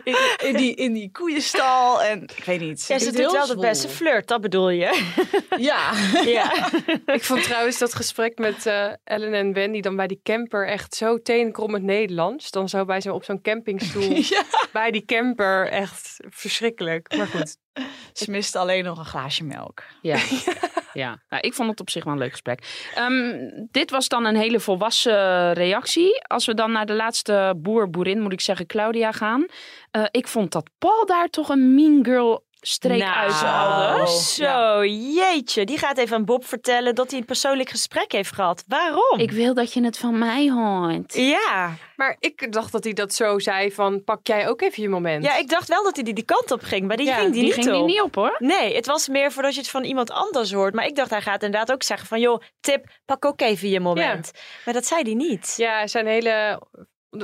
in, 0.04 0.16
in, 0.46 0.56
die, 0.56 0.74
in 0.74 0.92
die 0.92 1.10
koeienstal. 1.10 2.02
En 2.02 2.22
ik 2.22 2.44
weet 2.44 2.60
niet. 2.60 2.84
Ja, 2.88 2.98
ze 2.98 3.04
doet 3.04 3.22
doet 3.22 3.32
wel 3.32 3.46
de 3.46 3.56
beste 3.56 3.88
flirt, 3.88 4.28
dat 4.28 4.40
bedoel 4.40 4.70
je. 4.70 4.90
Ja. 5.56 5.92
ja. 6.24 6.70
Ik 7.16 7.24
vond 7.24 7.42
trouwens 7.42 7.78
dat 7.78 7.94
gesprek 7.94 8.38
met 8.38 8.66
eh, 8.66 8.92
Ellen 9.04 9.34
en 9.34 9.52
Wendy 9.52 9.80
dan 9.80 9.96
bij 9.96 10.06
die 10.06 10.20
camper 10.22 10.68
echt 10.68 10.94
zo 10.94 11.22
tenenkrommend 11.22 11.84
Nederlands. 11.84 12.50
Dan 12.50 12.68
zo 12.68 12.84
bij 12.84 13.00
zo 13.00 13.14
op 13.14 13.24
zo'n 13.24 13.40
campingstoel 13.42 14.22
bij 14.72 14.90
die 14.90 15.04
camper 15.04 15.68
echt 15.68 16.16
verschrikkelijk. 16.28 17.16
Maar 17.16 17.26
goed. 17.26 17.56
Ze 18.12 18.30
miste 18.30 18.58
alleen 18.58 18.84
nog 18.84 18.98
een 18.98 19.04
glaasje 19.04 19.44
melk. 19.44 19.82
Ja. 20.02 20.16
ja. 20.16 20.70
Nou, 20.94 21.42
ik 21.42 21.54
vond 21.54 21.70
het 21.70 21.80
op 21.80 21.90
zich 21.90 22.04
wel 22.04 22.12
een 22.12 22.18
leuk 22.18 22.30
gesprek. 22.30 22.88
Ehm, 22.94 23.50
dit 23.70 23.90
was 23.90 24.08
dan 24.08 24.24
een 24.24 24.36
hele 24.36 24.60
volwassen 24.60 25.52
reactie. 25.52 26.22
Als 26.26 26.46
we 26.46 26.54
dan 26.54 26.72
naar 26.72 26.86
de 26.86 26.94
laatste 26.94 27.54
boer, 27.56 27.90
boerin, 27.90 28.20
moet 28.20 28.32
ik 28.32 28.40
zeggen, 28.40 28.66
Claudia 28.66 29.12
gaan. 29.12 29.46
Eh, 29.90 30.04
ik 30.10 30.28
vond 30.28 30.52
dat 30.52 30.70
Paul 30.78 31.06
daar 31.06 31.28
toch 31.28 31.48
een 31.48 31.74
mean 31.74 32.04
girl 32.04 32.44
streek 32.66 32.98
nou, 32.98 33.14
uithaalde. 33.14 34.06
Zo, 34.10 34.84
jeetje. 35.14 35.64
Die 35.64 35.78
gaat 35.78 35.98
even 35.98 36.16
aan 36.16 36.24
Bob 36.24 36.44
vertellen 36.46 36.94
dat 36.94 37.10
hij 37.10 37.18
een 37.20 37.24
persoonlijk 37.26 37.68
gesprek 37.70 38.12
heeft 38.12 38.34
gehad. 38.34 38.64
Waarom? 38.66 39.18
Ik 39.18 39.30
wil 39.30 39.54
dat 39.54 39.72
je 39.72 39.84
het 39.84 39.98
van 39.98 40.18
mij 40.18 40.50
hoort. 40.50 41.14
Ja. 41.14 41.74
Maar 41.96 42.16
ik 42.18 42.52
dacht 42.52 42.72
dat 42.72 42.84
hij 42.84 42.92
dat 42.92 43.14
zo 43.14 43.38
zei 43.38 43.72
van 43.72 44.04
pak 44.04 44.26
jij 44.26 44.48
ook 44.48 44.60
even 44.62 44.82
je 44.82 44.88
moment. 44.88 45.24
Ja, 45.24 45.36
ik 45.36 45.48
dacht 45.48 45.68
wel 45.68 45.82
dat 45.84 45.94
hij 45.94 46.04
die, 46.04 46.14
die 46.14 46.24
kant 46.24 46.50
op 46.50 46.62
ging, 46.62 46.86
maar 46.86 46.96
die 46.96 47.06
Ja, 47.06 47.14
ging 47.14 47.32
die, 47.32 47.34
Die 47.34 47.42
niet 47.44 47.54
ging 47.54 47.66
die 47.66 47.80
op. 47.80 47.86
niet 47.86 48.00
op 48.02 48.14
hoor. 48.14 48.36
Nee, 48.38 48.74
het 48.74 48.86
was 48.86 49.08
meer 49.08 49.32
voordat 49.32 49.54
je 49.54 49.60
het 49.60 49.70
van 49.70 49.84
iemand 49.84 50.10
anders 50.10 50.52
hoort. 50.52 50.74
Maar 50.74 50.86
ik 50.86 50.96
dacht, 50.96 51.10
hij 51.10 51.20
gaat 51.22 51.42
inderdaad 51.42 51.72
ook 51.72 51.82
zeggen 51.82 52.08
van... 52.08 52.20
joh, 52.20 52.42
tip, 52.60 52.86
pak 53.04 53.24
ook 53.24 53.40
even 53.40 53.68
je 53.68 53.80
moment. 53.80 54.30
Maar 54.64 54.74
dat 54.74 54.86
zei 54.86 55.02
hij 55.02 55.14
niet. 55.14 55.54
Ja, 55.56 55.86
zijn 55.86 56.06
hele. 56.06 56.60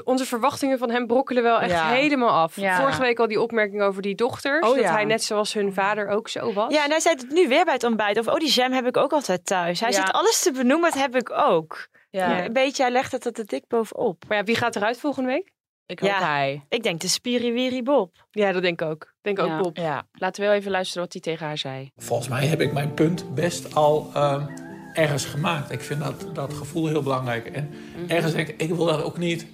Onze 0.04 0.24
verwachtingen 0.24 0.78
van 0.78 0.90
hem 0.90 1.06
brokkelen 1.06 1.42
wel 1.42 1.60
echt 1.60 1.70
Ja. 1.70 1.88
helemaal 1.88 2.30
af. 2.30 2.56
Ja. 2.56 2.80
Vorige 2.80 3.00
week 3.00 3.18
al 3.18 3.26
die 3.26 3.40
opmerking 3.40 3.82
over 3.82 4.02
die 4.02 4.14
dochters. 4.14 4.66
Oh, 4.68 4.74
dat 4.74 4.84
ja. 4.84 4.92
hij 4.92 5.04
net 5.04 5.22
zoals 5.24 5.52
hun 5.54 5.72
vader 5.72 6.08
ook 6.08 6.28
zo 6.28 6.52
was. 6.52 6.72
Ja, 6.72 6.84
en 6.84 6.90
hij 6.90 7.00
zei 7.00 7.14
het 7.14 7.30
nu 7.30 7.48
weer 7.48 7.64
bij 7.64 7.74
het 7.74 7.84
ontbijt. 7.84 8.18
Of, 8.18 8.26
oh, 8.26 8.36
die 8.38 8.50
jam 8.50 8.72
heb 8.72 8.86
ik 8.86 8.96
ook 8.96 9.12
altijd 9.12 9.46
thuis. 9.46 9.80
Hij 9.80 9.90
Ja. 9.90 9.96
zit 9.96 10.12
alles 10.12 10.42
te 10.42 10.52
benoemen, 10.52 10.90
dat 10.90 11.00
heb 11.00 11.16
ik 11.16 11.30
ook. 11.30 11.88
Ja. 12.10 12.44
Een 12.44 12.52
beetje, 12.52 12.82
hij 12.82 12.92
legt 12.92 13.12
het 13.12 13.24
er 13.24 13.32
te 13.32 13.44
dik 13.44 13.64
bovenop. 13.68 14.24
Maar 14.28 14.36
ja, 14.36 14.44
wie 14.44 14.56
gaat 14.56 14.76
eruit 14.76 14.98
volgende 15.00 15.28
week? 15.28 15.52
Ik 15.86 15.98
hoop 16.00 16.10
Ja. 16.10 16.18
hij. 16.26 16.64
Ik 16.68 16.82
denk 16.82 17.00
de 17.00 17.08
spiriwiri 17.08 17.82
Bob. 17.82 18.14
Ja, 18.30 18.52
dat 18.52 18.62
denk 18.62 18.80
ik 18.80 18.88
ook. 18.88 19.12
Denk 19.22 19.38
ook. 19.38 19.62
Bob. 19.62 19.76
Ja. 19.76 20.06
Laten 20.12 20.42
we 20.42 20.48
wel 20.48 20.56
even 20.58 20.70
luisteren 20.70 21.02
wat 21.02 21.12
hij 21.12 21.22
tegen 21.22 21.46
haar 21.46 21.58
zei. 21.58 21.90
Volgens 21.96 22.28
mij 22.28 22.46
heb 22.46 22.60
ik 22.60 22.72
mijn 22.72 22.94
punt 22.94 23.34
best 23.34 23.74
al 23.74 24.10
ehm, 24.14 24.46
ergens 24.94 25.24
gemaakt. 25.24 25.70
Ik 25.70 25.80
vind 25.80 26.00
dat, 26.04 26.34
dat 26.34 26.52
gevoel 26.52 26.86
heel 26.86 27.02
belangrijk. 27.02 27.46
En 27.46 27.70
ergens 28.08 28.32
denk 28.32 28.48
ik, 28.48 28.60
ik 28.62 28.68
wil 28.74 28.84
daar 28.84 29.04
ook 29.04 29.18
niet 29.18 29.46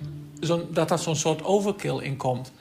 zo, 0.46 0.66
dat 0.70 0.88
dat 0.88 1.02
zo'n 1.02 1.16
soort 1.16 1.44
overkill 1.44 1.98
in 1.98 2.16
komt. 2.16 2.52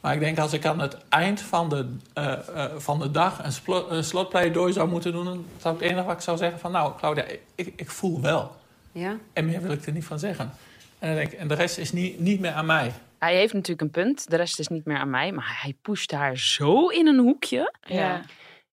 Maar 0.00 0.14
ik 0.14 0.20
denk 0.20 0.38
als 0.38 0.52
ik 0.52 0.66
aan 0.66 0.80
het 0.80 0.96
eind 1.08 1.40
van 1.40 1.68
de, 1.68 1.96
eh, 2.12 2.32
eh, 2.32 2.76
van 2.76 2.98
de 2.98 3.10
dag 3.10 3.44
een, 3.44 3.52
splo- 3.52 3.88
een 3.88 4.04
slotpleidooi 4.04 4.72
zou 4.72 4.88
moeten 4.88 5.12
doen... 5.12 5.24
dan 5.24 5.46
zou 5.58 5.74
het 5.74 5.82
enige 5.84 6.04
wat 6.04 6.14
ik 6.14 6.20
zou 6.20 6.36
zeggen 6.36 6.58
van... 6.58 6.72
nou, 6.72 6.98
Claudia, 6.98 7.24
ik, 7.54 7.72
ik 7.76 7.90
voel 7.90 8.20
wel. 8.20 8.56
Ja. 8.92 9.16
En 9.32 9.44
meer 9.44 9.62
wil 9.62 9.70
ik 9.70 9.86
er 9.86 9.92
niet 9.92 10.04
van 10.04 10.18
zeggen. 10.18 10.52
En, 10.98 11.08
dan 11.08 11.16
denk 11.16 11.32
ik, 11.32 11.38
en 11.38 11.48
de 11.48 11.54
rest 11.54 11.78
is 11.78 11.92
niet, 11.92 12.20
niet 12.20 12.40
meer 12.40 12.52
aan 12.52 12.66
mij. 12.66 12.92
Hij 13.18 13.36
heeft 13.36 13.52
natuurlijk 13.52 13.80
een 13.80 14.02
punt. 14.04 14.30
De 14.30 14.36
rest 14.36 14.58
is 14.58 14.68
niet 14.68 14.84
meer 14.84 14.96
aan 14.96 15.10
mij. 15.10 15.32
Maar 15.32 15.58
hij 15.62 15.76
pusht 15.82 16.10
haar 16.10 16.38
zo 16.38 16.86
in 16.86 17.06
een 17.06 17.18
hoekje. 17.18 17.74
Ja. 17.80 18.22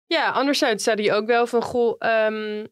Ja, 0.06 0.30
anderzijds 0.30 0.84
zei 0.84 1.08
hij 1.08 1.16
ook 1.16 1.26
wel 1.26 1.48
van, 1.48 1.62
goh, 1.62 1.96
ehm, 2.00 2.66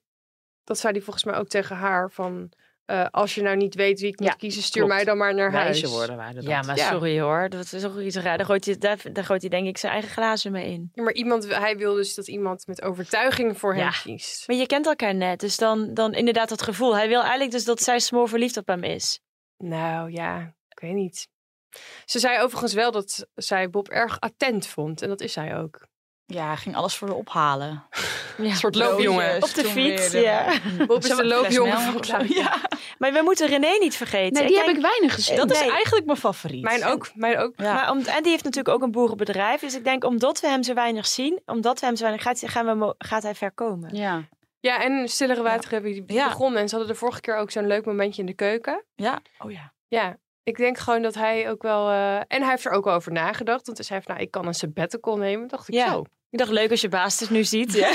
dat 0.64 0.80
zei 0.80 0.94
hij 0.94 1.02
volgens 1.02 1.26
mij 1.26 1.36
ook 1.36 1.48
tegen 1.48 1.76
haar 1.76 2.12
van, 2.12 2.52
eh, 2.86 3.06
als 3.12 3.36
je 3.36 3.42
nou 3.42 3.56
niet 3.56 3.76
weet 3.76 4.00
wie 4.00 4.10
ik 4.12 4.20
moet 4.20 4.28
Ja, 4.28 4.34
kiezen, 4.34 4.64
stuur 4.64 4.82
klopt. 4.82 4.96
mij 4.96 5.06
dan 5.06 5.18
maar 5.18 5.34
naar 5.36 5.52
Wijze 5.52 5.80
huis. 5.82 5.94
woorden 5.94 6.16
waren 6.16 6.36
dat. 6.36 6.44
Ja, 6.44 6.62
maar 6.62 6.78
Ja. 6.78 6.90
sorry 6.92 7.20
hoor. 7.22 7.50
Dat 7.50 7.74
is 7.74 7.86
ook 7.86 7.98
iets 8.00 8.16
raar. 8.16 8.38
Daar 8.38 8.46
gooit, 8.46 8.66
hij, 8.66 8.78
daar, 8.78 9.00
daar 9.14 9.24
gooit 9.24 9.42
hij 9.42 9.50
denk 9.50 9.68
ik 9.68 9.78
zijn 9.78 9.92
eigen 9.92 10.12
glazen 10.12 10.52
mee 10.52 10.72
in. 10.72 10.90
Ja, 10.94 11.04
maar 11.04 11.14
iemand, 11.14 11.56
hij 11.56 11.78
wil 11.78 11.94
dus 11.94 12.16
dat 12.16 12.28
iemand 12.28 12.68
met 12.68 12.82
overtuiging 12.82 13.58
voor 13.60 13.74
hem 13.74 13.84
Ja. 13.84 13.90
kiest. 14.04 14.48
Maar 14.48 14.56
je 14.58 14.66
kent 14.66 14.86
elkaar 14.86 15.16
net, 15.16 15.40
dus 15.40 15.58
dan, 15.58 15.94
dan 15.94 16.14
inderdaad 16.14 16.50
dat 16.50 16.62
gevoel. 16.62 16.96
Hij 16.96 17.08
wil 17.08 17.22
eigenlijk 17.22 17.52
dus 17.52 17.66
dat 17.66 17.82
zij 17.82 18.00
smoor 18.00 18.30
verliefd 18.30 18.58
op 18.58 18.68
hem 18.68 18.84
is. 18.84 19.20
Nou 19.58 20.12
ja, 20.12 20.54
ik 20.70 20.80
weet 20.80 20.94
niet. 20.94 21.28
Ze 22.06 22.20
zei 22.20 22.42
overigens 22.42 22.74
wel 22.74 22.92
dat 22.92 23.28
zij 23.36 23.70
Bob 23.70 23.88
erg 23.90 24.20
attent 24.20 24.68
vond. 24.68 25.02
En 25.02 25.10
dat 25.10 25.22
is 25.22 25.36
hij 25.36 25.58
ook. 25.58 25.88
Ja, 26.26 26.56
ging 26.56 26.76
alles 26.76 26.96
voor 26.96 27.08
haar 27.08 27.18
ophalen. 27.18 27.84
Ja. 28.38 28.44
Een 28.44 28.56
soort 28.56 28.76
loopjongen. 28.76 29.36
Op 29.44 29.54
de 29.54 29.64
fiets, 29.64 30.12
ja. 30.12 30.46
Bob 30.88 31.04
is 31.04 31.10
de 31.10 31.22
een 31.22 31.28
loopjongen. 31.28 32.28
Ja, 32.28 32.58
Maar 32.98 33.14
we 33.14 33.22
moeten 33.24 33.48
René 33.48 33.78
niet 33.80 33.96
vergeten. 33.96 34.34
Nee, 34.34 34.48
die 34.48 34.58
heb 34.58 34.68
ik 34.68 34.82
weinig 34.82 35.14
gezien. 35.14 35.36
dat 35.36 35.52
is 35.52 35.68
eigenlijk 35.68 36.06
mijn 36.06 36.18
favoriet. 36.18 36.64
Mijn 36.64 36.86
ook, 36.86 37.12
mijn 37.14 37.38
ook. 37.38 37.54
Ja. 37.56 37.74
Maar 37.74 37.92
om, 37.92 37.98
en 37.98 38.22
die 38.24 38.32
heeft 38.32 38.44
natuurlijk 38.44 38.76
ook 38.76 38.82
een 38.84 38.92
boerenbedrijf. 38.92 39.60
Dus 39.62 39.76
ik 39.76 39.84
denk, 39.84 40.04
omdat 40.04 40.40
we 40.40 40.48
hem 40.48 40.64
zo 40.64 40.74
weinig 40.74 41.08
zien, 41.08 41.42
omdat 41.46 41.80
we 41.80 41.86
hem 41.86 41.96
zo 41.96 42.02
weinig 42.04 42.24
gaat, 42.24 42.42
gaan 42.46 42.80
we, 42.80 42.96
gaat 42.98 43.24
hij 43.24 43.36
ver 43.36 43.52
komen. 43.52 43.96
Ja. 43.96 44.24
Ja, 44.60 44.84
en 44.84 45.10
Stillere 45.10 45.42
Water 45.42 45.72
hebben 45.72 45.92
die 45.92 46.04
Ja. 46.08 46.28
begonnen. 46.28 46.62
En 46.62 46.70
ze 46.70 46.76
hadden 46.76 46.94
de 46.94 47.00
vorige 47.00 47.22
keer 47.22 47.36
ook 47.38 47.52
zo'n 47.52 47.68
leuk 47.68 47.86
momentje 47.86 48.22
in 48.22 48.28
de 48.28 48.34
keuken. 48.34 48.84
Ja, 48.96 49.22
oh 49.40 49.52
ja. 49.52 49.74
Ja, 49.88 50.18
ik 50.46 50.58
denk 50.58 50.78
gewoon 50.78 51.02
dat 51.02 51.16
hij 51.16 51.50
ook 51.50 51.62
wel... 51.62 51.90
eh, 51.90 52.16
en 52.16 52.42
hij 52.42 52.50
heeft 52.50 52.66
er 52.66 52.72
ook 52.72 52.88
over 52.88 53.12
nagedacht. 53.12 53.66
Want 53.66 53.78
hij 53.78 53.88
zei 53.88 54.02
van, 54.02 54.12
nou, 54.14 54.26
ik 54.26 54.32
kan 54.32 54.48
een 54.48 54.54
sabbatical 54.54 55.18
nemen. 55.18 55.48
dacht 55.48 55.68
ik 55.68 55.74
Ja. 55.74 55.92
zo. 55.92 56.04
Ik 56.30 56.42
dacht, 56.42 56.52
leuk 56.52 56.72
als 56.72 56.82
je 56.82 56.90
baas 56.90 57.20
het 57.20 57.30
nu 57.30 57.44
ziet. 57.44 57.74
Ja. 57.74 57.94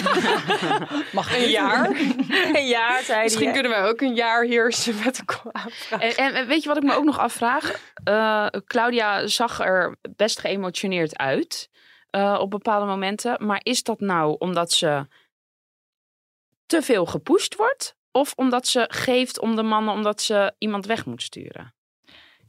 Mag 1.13 1.37
Een 1.37 1.49
jaar. 1.49 1.87
een 2.53 2.67
jaar, 2.67 3.03
zei 3.03 3.23
Misschien 3.23 3.53
kunnen 3.53 3.71
wij 3.71 3.85
ook 3.85 4.01
een 4.01 4.15
jaar 4.15 4.45
hier 4.45 4.65
een 4.65 4.73
sabbatical 4.73 5.53
aanvragen. 5.53 6.17
En, 6.17 6.35
en 6.35 6.47
weet 6.47 6.63
je 6.63 6.69
wat 6.69 6.77
ik 6.77 6.83
me 6.83 6.95
ook 6.95 7.05
nog 7.05 7.19
afvraag? 7.19 7.93
Eh, 8.05 8.47
Claudia 8.47 9.27
zag 9.27 9.61
er 9.61 9.97
best 10.17 10.39
geëmotioneerd 10.41 11.17
uit 11.19 11.69
eh, 12.11 12.37
op 12.41 12.51
bepaalde 12.51 12.87
momenten. 12.87 13.47
Maar 13.47 13.61
is 13.63 13.83
dat 13.83 14.01
nou 14.01 14.37
omdat 14.39 14.73
ze 14.73 15.07
te 16.67 16.83
veel 16.83 17.07
gepusht 17.07 17.55
wordt? 17.57 17.95
Of 18.13 18.33
omdat 18.37 18.67
ze 18.67 18.85
geeft 18.93 19.41
om 19.41 19.57
de 19.57 19.63
mannen 19.63 19.95
omdat 19.95 20.23
ze 20.23 20.53
iemand 20.59 20.87
weg 20.87 21.07
moet 21.07 21.23
sturen? 21.23 21.75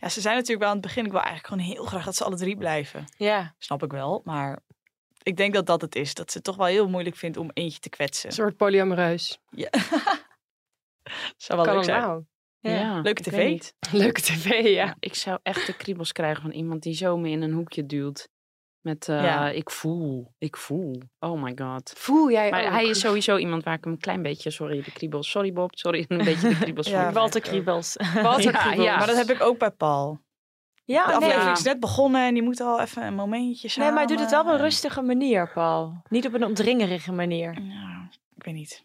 Ja, 0.02 0.10
ze 0.10 0.22
zijn 0.22 0.34
natuurlijk 0.36 0.60
wel 0.62 0.70
aan 0.70 0.78
het 0.78 0.86
begin. 0.86 1.06
Ik 1.06 1.12
wil 1.12 1.22
eigenlijk 1.22 1.48
gewoon 1.54 1.64
heel 1.76 1.86
graag 1.86 2.06
dat 2.06 2.16
ze 2.16 2.24
alle 2.24 2.36
drie 2.36 2.58
blijven. 2.58 3.06
Ja. 3.18 3.56
Snap 3.58 3.84
ik 3.84 3.92
wel, 3.92 4.22
maar 4.24 4.60
ik 5.24 5.38
denk 5.38 5.54
dat 5.54 5.66
dat 5.66 5.82
het 5.82 5.96
is. 5.96 6.14
Dat 6.14 6.32
ze 6.32 6.38
het 6.38 6.46
toch 6.46 6.56
wel 6.56 6.66
heel 6.66 6.90
moeilijk 6.90 7.16
vindt 7.16 7.38
om 7.38 7.50
eentje 7.54 7.80
te 7.80 7.90
kwetsen. 7.90 8.30
Een 8.30 8.36
soort 8.36 8.58
polyamoreus. 8.58 9.40
Ja. 9.50 9.70
Zou 11.38 11.60
wel 11.60 11.64
Kan 11.66 11.76
leuk 11.76 11.84
zijn. 11.84 12.02
nou. 12.02 12.24
Ja, 12.60 13.00
Leuke 13.02 13.22
ik 13.24 13.28
tv. 13.28 13.70
Leuke 13.92 14.22
tv, 14.22 14.64
ja. 14.68 14.96
Ik 15.00 15.16
zou 15.16 15.40
echt 15.44 15.66
de 15.66 15.78
kriebels 15.78 16.12
krijgen 16.12 16.42
van 16.42 16.52
iemand 16.52 16.84
die 16.84 16.94
zo 16.94 17.18
me 17.18 17.30
in 17.30 17.42
een 17.42 17.52
hoekje 17.54 17.86
duwt. 17.86 18.30
Met 18.82 19.10
eh, 19.10 19.24
Ja. 19.24 19.50
ik 19.50 19.70
voel, 19.70 20.34
ik 20.38 20.58
voel. 20.58 21.02
Oh 21.20 21.41
my 21.44 21.52
god. 21.56 21.94
Voel 21.98 22.32
jij 22.32 22.52
Maar 22.52 22.65
ook? 22.65 22.72
hij 22.72 22.86
is 22.86 23.00
sowieso 23.00 23.38
iemand 23.38 23.63
waar 23.63 23.74
ik 23.78 23.86
een 23.86 23.98
klein 23.98 24.22
beetje, 24.22 24.50
sorry 24.52 24.82
de 24.84 24.91
kriebels, 24.91 25.30
sorry 25.30 25.54
Bob, 25.54 25.78
sorry 25.78 26.06
een 26.08 26.17
beetje 26.24 26.50
de 26.50 26.56
kriebels 26.58 26.88
Ja, 26.88 27.12
Walter 27.12 27.41
Kriebels. 27.41 27.96
Walter 28.13 28.52
Ja, 28.52 28.60
Kriebels. 28.60 28.86
ja. 28.86 28.98
Maar 28.98 29.08
dat 29.08 29.15
heb 29.17 29.30
ik 29.30 29.41
ook 29.41 29.58
bij 29.60 29.72
Paul. 29.72 30.20
Ja, 30.84 31.04
De 31.04 31.08
nee. 31.10 31.15
aflevering 31.17 31.58
is 31.58 31.63
net 31.63 31.80
begonnen 31.80 32.26
en 32.28 32.34
die 32.34 32.44
moet 32.44 32.60
al 32.62 32.80
even 32.82 33.04
een 33.04 33.13
momentje 33.15 33.67
samen. 33.67 33.86
Nee, 33.88 33.98
maar 33.98 34.08
hij 34.08 34.15
doet 34.15 34.26
het 34.26 34.32
wel 34.36 34.41
op 34.41 34.48
een 34.60 34.63
rustige 34.65 35.02
manier, 35.02 35.52
Paul. 35.54 36.02
Niet 36.10 36.26
op 36.28 36.34
een 36.34 36.46
opdringerige 36.46 37.12
manier. 37.12 37.62
Ja, 37.62 38.10
ik 38.36 38.44
weet 38.44 38.54
niet. 38.54 38.84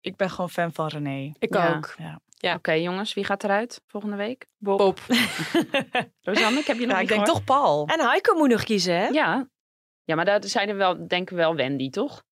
Ik 0.00 0.16
ben 0.16 0.30
gewoon 0.30 0.50
fan 0.50 0.72
van 0.72 0.86
René. 0.86 1.32
Ik 1.38 1.54
Ja. 1.54 1.74
ook. 1.76 1.94
Ja. 1.98 2.20
Ja. 2.42 2.54
Oké 2.54 2.72
jongens, 2.72 3.14
wie 3.14 3.24
gaat 3.24 3.44
eruit 3.44 3.80
volgende 3.86 4.16
week? 4.16 4.46
Bob. 4.58 4.98
Rosanne, 6.20 6.58
ik 6.60 6.66
heb 6.66 6.78
je 6.78 6.86
nog 6.86 6.94
Ja, 6.94 7.00
niet 7.00 7.10
ik 7.10 7.16
denk 7.16 7.26
gehoord. 7.26 7.26
toch 7.26 7.44
Paul. 7.44 7.86
En 7.86 8.00
Heiko 8.08 8.34
moet 8.34 8.48
nog 8.48 8.62
kiezen, 8.64 8.94
hè? 8.94 9.06
Ja. 9.06 9.48
Ja, 10.04 10.14
maar 10.14 10.24
daar 10.24 10.44
zijn 10.44 10.68
er 10.68 10.76
wel, 10.76 11.08
denk 11.08 11.30
ik 11.30 11.36
wel 11.36 11.54
Wendy, 11.54 11.90
toch? 11.90 12.22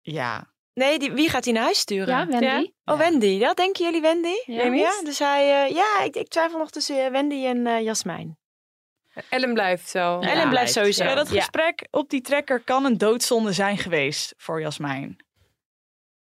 Ja. 0.00 0.52
Nee, 0.74 0.98
die, 0.98 1.12
wie 1.12 1.28
gaat 1.30 1.44
hij 1.44 1.52
naar 1.52 1.62
huis 1.62 1.78
sturen? 1.78 2.06
Ja, 2.16 2.26
Wendy. 2.26 2.72
Oh, 2.84 2.98
Wendy. 2.98 3.38
Dat 3.38 3.56
denken 3.56 3.84
jullie 3.84 4.00
Wendy? 4.00 4.34
Jij 4.46 4.68
niet? 4.68 5.00
dus 5.04 5.18
hij, 5.18 5.64
eh, 5.64 5.74
ja, 5.74 6.00
ik, 6.04 6.16
ik 6.16 6.28
twijfel 6.28 6.58
nog 6.58 6.70
tussen 6.70 7.04
eh, 7.04 7.10
Wendy 7.10 7.44
en 7.46 7.66
eh, 7.66 7.82
Jasmijn. 7.82 8.38
Ellen 9.28 9.52
blijft 9.54 9.88
zo. 9.88 10.18
Ellen 10.20 10.48
blijft 10.48 10.72
sowieso. 10.72 11.04
Ja, 11.04 11.14
dat 11.14 11.30
Ja. 11.30 11.40
gesprek 11.40 11.86
op 11.90 12.08
die 12.10 12.20
trekker 12.20 12.60
kan 12.60 12.84
een 12.84 12.98
doodzonde 12.98 13.52
zijn 13.52 13.78
geweest 13.78 14.34
voor 14.36 14.60
Jasmijn. 14.60 15.16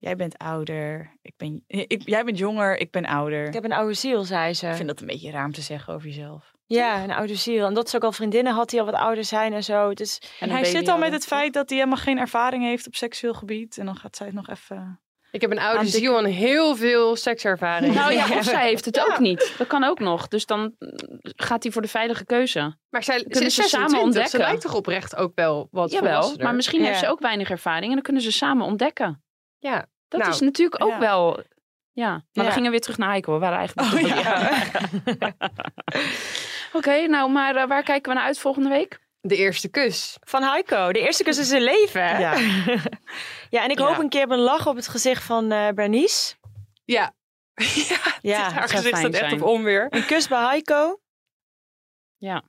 Jij 0.03 0.17
bent 0.17 0.39
ouder, 0.39 1.17
ik 1.23 1.33
ben, 1.37 1.65
ik, 1.95 2.03
jij 2.09 2.25
bent 2.25 2.39
jonger, 2.39 2.79
ik 2.79 2.91
ben 2.91 3.07
ouder. 3.07 3.47
Ik 3.47 3.53
heb 3.53 3.65
een 3.65 3.73
oude 3.73 3.95
ziel, 3.95 4.25
zei 4.25 4.55
ze. 4.55 4.67
Ik 4.67 4.75
vind 4.75 4.89
dat 4.89 5.01
een 5.01 5.07
beetje 5.07 5.31
raar 5.31 5.45
om 5.45 5.53
te 5.53 5.61
zeggen 5.61 5.95
over 5.95 6.09
jezelf. 6.09 6.53
Ja, 6.67 7.03
een 7.03 7.11
oude 7.11 7.35
ziel. 7.35 7.67
En 7.67 7.75
dat 7.75 7.91
ze 7.91 7.97
ook 7.97 8.05
al 8.05 8.13
vriendinnen 8.13 8.53
had 8.53 8.71
die 8.71 8.81
al 8.81 8.87
wat 8.87 8.95
ouder 8.95 9.25
zijn 9.25 9.53
en 9.53 9.65
zo. 9.65 9.95
Dus, 9.95 10.23
En 10.41 10.51
hij 10.51 10.65
zit 10.65 10.89
al 10.89 10.99
met 10.99 11.13
het 11.13 11.27
feit 11.27 11.53
dat 11.53 11.69
hij 11.69 11.79
helemaal 11.79 12.01
geen 12.01 12.19
ervaring 12.19 12.65
heeft 12.65 12.87
op 12.87 12.95
seksueel 12.95 13.35
gebied. 13.35 13.79
En 13.79 13.87
dan 13.87 13.97
gaat 13.97 14.17
zij 14.17 14.27
het 14.27 14.35
nog 14.35 14.49
even... 14.49 15.01
Ik 15.31 15.41
heb 15.41 15.51
een 15.51 15.59
oude 15.59 15.87
ziel 15.87 16.19
en 16.19 16.25
heel 16.25 16.77
veel 16.77 17.17
sekservaring. 17.17 17.95
Nou 17.95 18.13
ja, 18.13 18.25
of 18.39 18.45
zij 18.45 18.69
heeft 18.69 18.85
het 18.85 19.01
ook 19.01 19.19
niet. 19.19 19.55
Dat 19.59 19.67
kan 19.67 19.85
ook 19.85 19.99
nog. 19.99 20.29
Dus 20.29 20.47
dan 20.47 20.75
gaat 21.23 21.63
hij 21.63 21.73
voor 21.73 21.83
de 21.83 21.89
veilige 21.89 22.25
keuze. 22.25 22.77
Maar 22.91 23.03
zij, 23.03 23.25
kunnen 23.29 23.51
ze 23.51 23.63
ze 23.63 23.69
samen 23.69 23.91
26, 23.91 24.03
ontdekken. 24.03 24.31
Ze 24.31 24.39
lijkt 24.39 24.63
toch 24.63 24.75
oprecht 24.75 25.17
ook 25.17 25.33
wel 25.35 25.69
wat 25.71 25.93
Jawel, 25.93 26.11
volwassener? 26.11 26.45
maar 26.45 26.55
misschien 26.55 26.85
heeft 26.85 26.99
ze 26.99 27.09
ook 27.09 27.21
weinig 27.21 27.51
ervaring 27.51 27.87
en 27.87 27.93
dan 27.93 28.03
kunnen 28.03 28.23
ze 28.23 28.33
samen 28.33 28.67
ontdekken. 28.67 29.23
Ja, 29.59 29.87
Dat 30.13 30.21
nou, 30.21 30.33
is 30.33 30.41
natuurlijk 30.41 30.85
ook 30.85 30.91
ja. 30.91 30.99
wel. 30.99 31.43
Ja, 31.93 32.11
maar 32.11 32.23
Ja. 32.33 32.45
we 32.45 32.51
gingen 32.51 32.71
weer 32.71 32.81
terug 32.81 32.99
naar 32.99 33.09
Heiko. 33.09 33.33
We 33.33 33.39
waren 33.39 33.59
eigenlijk. 33.59 33.93
Oh, 33.93 34.01
ja. 34.17 34.51
Oké, 36.79 37.07
nou, 37.07 37.31
maar 37.31 37.57
eh, 37.57 37.67
waar 37.69 37.83
kijken 37.83 38.13
we 38.13 38.19
naar 38.19 38.27
uit 38.27 38.39
volgende 38.39 38.69
week? 38.69 39.01
De 39.21 39.37
eerste 39.37 39.69
kus. 39.69 40.17
Van 40.21 40.43
Heiko. 40.43 40.93
De 40.93 40.99
eerste 41.01 41.23
kus 41.23 41.39
in 41.39 41.45
zijn 41.45 41.63
leven. 41.63 42.03
Ja. 42.21 42.35
ja, 43.55 43.63
en 43.65 43.71
ik 43.71 43.79
Ja. 43.79 43.85
hoop 43.87 43.99
een 43.99 44.09
keer 44.09 44.31
een 44.31 44.39
lach 44.39 44.67
op 44.67 44.77
het 44.77 44.89
gezicht 44.89 45.23
van 45.23 45.53
eh 45.53 45.69
Bernice. 45.75 46.35
Ja. 46.85 47.15
ja, 48.23 48.51
haar 48.53 48.69
gezicht 48.69 48.99
staat 48.99 49.15
echt 49.15 49.33
op 49.33 49.43
onweer. 49.43 49.87
Een 49.91 50.07
kus 50.07 50.29
bij 50.29 50.45
Heiko. 50.45 51.01
Ja. 52.17 52.43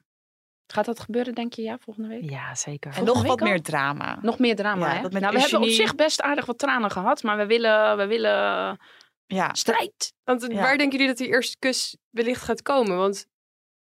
Gaat 0.67 0.85
dat 0.85 0.99
gebeuren, 0.99 1.35
denk 1.35 1.53
je, 1.53 1.61
ja, 1.61 1.77
volgende 1.79 2.09
week? 2.09 2.29
Ja, 2.29 2.55
zeker. 2.55 2.89
En 2.91 2.95
Volgende 2.97 3.19
nog 3.21 3.27
wat 3.31 3.41
al? 3.41 3.47
meer 3.47 3.61
drama. 3.61 4.17
Nog 4.21 4.39
meer 4.39 4.55
drama, 4.55 4.87
Ja, 4.87 4.93
hè? 5.01 5.01
nou, 5.19 5.33
we 5.33 5.39
hebben 5.39 5.61
op 5.61 5.67
zich 5.67 5.95
best 5.95 6.21
aardig 6.21 6.45
wat 6.45 6.57
tranen 6.57 6.91
gehad, 6.91 7.23
maar 7.23 7.37
we 7.37 7.45
willen, 7.45 7.97
we 7.97 8.05
willen 8.07 8.77
Ja. 9.25 9.53
strijd. 9.53 10.13
Want 10.23 10.41
Ja. 10.47 10.53
waar 10.61 10.77
denken 10.77 10.91
jullie 10.91 11.07
dat 11.07 11.17
die 11.17 11.27
eerste 11.27 11.55
kus 11.59 11.97
wellicht 12.09 12.41
gaat 12.41 12.61
komen? 12.61 12.97
Want 12.97 13.25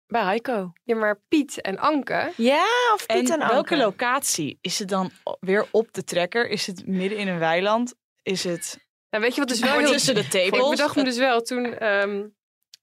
bij 0.07 0.21
Heiko. 0.23 0.71
Ja, 0.83 0.95
maar 0.95 1.21
Piet 1.27 1.61
en 1.61 1.77
Anke. 1.79 2.31
Ja, 2.37 2.65
of 2.93 3.05
Piet 3.05 3.29
en, 3.29 3.39
welke 3.39 3.53
Anke. 3.55 3.77
locatie? 3.77 4.57
Is 4.61 4.79
het 4.79 4.89
dan 4.89 5.11
weer 5.39 5.67
op 5.71 5.93
de 5.93 6.03
trekker? 6.03 6.47
Is 6.49 6.67
het 6.67 6.87
midden 6.87 7.17
in 7.17 7.27
een 7.27 7.39
weiland? 7.39 7.93
Is 8.23 8.43
het... 8.43 8.87
Nou, 9.09 9.23
weet 9.23 9.33
je 9.33 9.39
wat 9.39 9.49
dus 9.49 9.59
wel 9.69 9.77
heel... 9.77 9.91
tussen 9.91 10.15
de 10.15 10.23
tafels? 10.27 10.63
Ik 10.63 10.69
bedacht 10.69 10.95
me 10.95 11.03
dus 11.03 11.17
wel 11.17 11.41
toen, 11.41 11.77
ehm, 11.77 12.27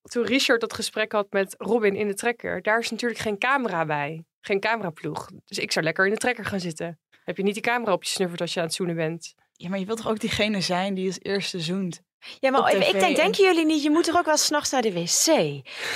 toen 0.09 0.25
Richard 0.25 0.61
dat 0.61 0.73
gesprek 0.73 1.13
had 1.13 1.27
met 1.31 1.55
Robin 1.59 1.95
in 1.95 2.07
de 2.07 2.15
trekker. 2.15 2.63
Daar 2.63 2.79
is 2.79 2.91
natuurlijk 2.91 3.21
geen 3.21 3.39
camera 3.39 3.85
bij. 3.85 4.25
Geen 4.41 4.61
cameraploeg. 4.61 5.29
Dus 5.45 5.59
ik 5.59 5.73
zou 5.73 5.85
lekker 5.85 6.05
in 6.07 6.13
de 6.13 6.19
trekker 6.19 6.45
gaan 6.45 6.61
zitten. 6.61 6.99
Heb 7.25 7.37
je 7.37 7.43
niet 7.43 7.55
die 7.55 7.63
camera 7.63 7.93
op 7.93 8.05
je 8.05 8.11
snuffert 8.11 8.41
als 8.41 8.55
je 8.55 8.61
aan 8.61 8.67
het 8.67 8.75
zoenen 8.75 8.97
bent? 8.97 9.35
Ja, 9.53 9.69
maar 9.69 9.79
je 9.79 9.87
wilt 9.87 9.99
toch 9.99 10.09
ook 10.09 10.21
diegene 10.21 10.61
zijn 10.61 10.95
die 10.95 11.07
als 11.07 11.21
eerste 11.21 11.61
zoent? 11.61 12.03
Ja, 12.41 12.51
maar 12.51 12.73
ik 12.75 12.81
denk, 12.81 13.05
en- 13.05 13.15
denken 13.15 13.45
jullie 13.45 13.65
niet, 13.65 13.83
je 13.83 13.91
moet 13.91 14.05
toch 14.05 14.17
ook 14.19 14.25
wel 14.27 14.37
s'nachts 14.37 14.71
naar 14.71 14.83
de 14.83 14.93
wc? 14.93 15.27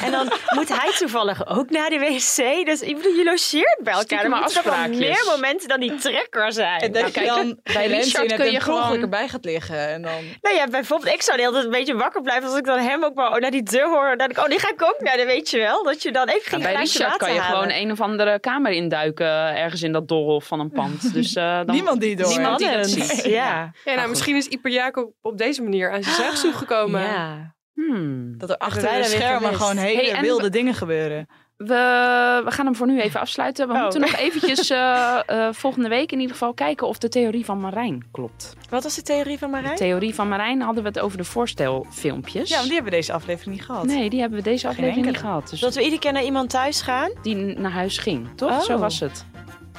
En 0.04 0.10
dan 0.10 0.32
moet 0.56 0.68
hij 0.80 0.92
toevallig 0.98 1.46
ook 1.46 1.70
naar 1.70 1.90
de 1.90 1.98
wc. 1.98 2.66
Dus 2.66 2.80
ik 2.80 2.96
bedoel, 2.96 3.12
je 3.12 3.24
logeert 3.24 3.78
bij 3.82 3.92
elkaar. 3.92 4.18
Er 4.18 4.24
toch 4.30 4.32
wel 4.34 4.42
afspraakjes. 4.42 4.98
meer 4.98 5.24
momenten 5.26 5.68
dan 5.68 5.80
die 5.80 5.94
trekker 5.94 6.52
zijn. 6.52 6.80
En 6.80 6.92
dat 6.92 7.02
Nou, 7.02 7.20
je 7.20 7.26
dan 7.26 7.58
bij 7.62 7.84
in 7.84 8.12
kun 8.12 8.28
het 8.40 8.50
je 8.52 8.60
gewoon- 8.60 9.00
erbij 9.00 9.28
gaat 9.28 9.44
liggen. 9.44 9.88
En 9.88 10.02
dan... 10.02 10.12
Nou 10.40 10.54
ja, 10.56 10.66
bijvoorbeeld, 10.66 11.14
ik 11.14 11.22
zou 11.22 11.36
de 11.36 11.42
hele 11.42 11.54
tijd 11.54 11.64
een 11.64 11.70
beetje 11.78 11.94
wakker 11.96 12.22
blijven 12.22 12.48
als 12.48 12.58
ik 12.58 12.64
dan 12.64 12.78
hem 12.78 13.04
ook 13.04 13.14
maar 13.14 13.40
naar 13.40 13.50
die 13.50 13.62
deur 13.62 13.88
hoor. 13.88 14.16
Dan 14.16 14.30
ik, 14.30 14.38
oh, 14.38 14.46
die 14.46 14.58
ga 14.58 14.68
ik 14.70 14.82
ook 14.82 14.96
naar, 15.00 15.16
de 15.16 15.24
weet 15.24 15.50
je 15.50 15.58
wel. 15.58 15.82
Dat 15.84 16.02
je 16.02 16.12
dan 16.12 16.28
even 16.28 16.50
geen 16.50 16.60
bij 16.62 16.74
glaasje 16.74 16.92
Richard 16.98 17.10
water 17.10 17.26
kan 17.26 17.34
je 17.34 17.40
halen. 17.40 17.62
gewoon 17.62 17.82
een 17.82 17.90
of 17.90 18.00
andere 18.00 18.40
kamer 18.40 18.72
induiken 18.72 19.56
ergens 19.56 19.82
in 19.82 19.92
dat 19.92 20.08
doolhof 20.08 20.44
van 20.44 20.60
een 20.60 20.70
pand. 20.70 21.12
Dus, 21.20 21.34
eh, 21.34 21.56
dan... 21.56 21.74
Niemand 21.74 22.00
die 22.00 22.16
door. 22.16 22.28
Niemand 22.28 22.58
die 22.58 22.70
dat 22.70 22.88
ziet. 22.90 23.24
Ja. 23.24 23.72
Ja, 23.84 23.94
nou, 23.94 24.08
misschien 24.08 24.36
is 24.36 24.46
Iper 24.46 24.70
Jacob 24.70 25.12
op 25.22 25.38
deze 25.38 25.62
manier 25.62 25.92
aan 25.92 26.02
zijn 26.02 26.16
zegzoek 26.20 26.54
gekomen. 26.54 27.00
Ja. 27.00 27.54
Hmm. 27.74 28.38
Dat 28.38 28.50
er 28.50 28.56
achter 28.56 28.82
de 28.82 29.04
schermen 29.04 29.54
gewoon 29.54 29.76
hele 29.76 30.10
Hey, 30.10 30.20
wilde 30.20 30.42
we- 30.42 30.50
dingen 30.50 30.74
gebeuren. 30.74 31.26
We, 31.56 32.40
we 32.44 32.50
gaan 32.50 32.66
hem 32.66 32.74
voor 32.76 32.86
nu 32.86 33.00
even 33.00 33.20
afsluiten. 33.20 33.68
We 33.68 33.74
Oh. 33.74 33.82
moeten 33.82 34.00
nog 34.00 34.16
eventjes 34.26 34.70
eh, 34.70 35.18
eh, 35.26 35.48
volgende 35.52 35.88
week 35.88 36.12
in 36.12 36.18
ieder 36.20 36.32
geval 36.32 36.54
kijken 36.54 36.86
of 36.86 36.98
de 36.98 37.08
theorie 37.08 37.44
van 37.44 37.60
Marijn 37.60 38.08
klopt. 38.12 38.54
Wat 38.70 38.82
was 38.82 38.94
de 38.94 39.02
theorie 39.02 39.38
van 39.38 39.50
De 39.50 39.56
Marijn? 39.56 39.76
theorie 39.76 40.14
van 40.14 40.28
Marijn 40.28 40.60
hadden 40.60 40.82
we 40.82 40.88
het 40.88 40.98
over 40.98 41.18
de 41.18 41.24
voorstelfilmpjes. 41.24 42.48
Ja, 42.48 42.54
want 42.54 42.66
die 42.66 42.74
hebben 42.74 42.92
we 42.92 42.98
deze 42.98 43.12
aflevering 43.12 43.54
niet 43.56 43.64
gehad. 43.64 43.84
Nee, 43.84 44.10
die 44.10 44.20
hebben 44.20 44.38
we 44.38 44.44
deze 44.44 44.68
aflevering 44.68 45.06
niet 45.06 45.18
gehad. 45.18 45.50
Dus 45.50 45.60
Dat 45.60 45.74
we 45.74 45.82
iedere 45.82 46.00
keer 46.00 46.12
naar 46.12 46.24
iemand 46.24 46.50
thuis 46.50 46.82
gaan? 46.82 47.10
die 47.22 47.34
naar 47.36 47.70
huis 47.72 47.98
ging, 47.98 48.28
toch? 48.36 48.50
Oh. 48.50 48.60
Zo 48.60 48.78
was 48.78 49.00
het. 49.00 49.24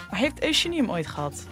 Maar 0.09 0.19
heeft 0.19 0.43
Eugenie 0.43 0.79
hem 0.81 0.91
ooit 0.91 1.07
gehad? 1.07 1.47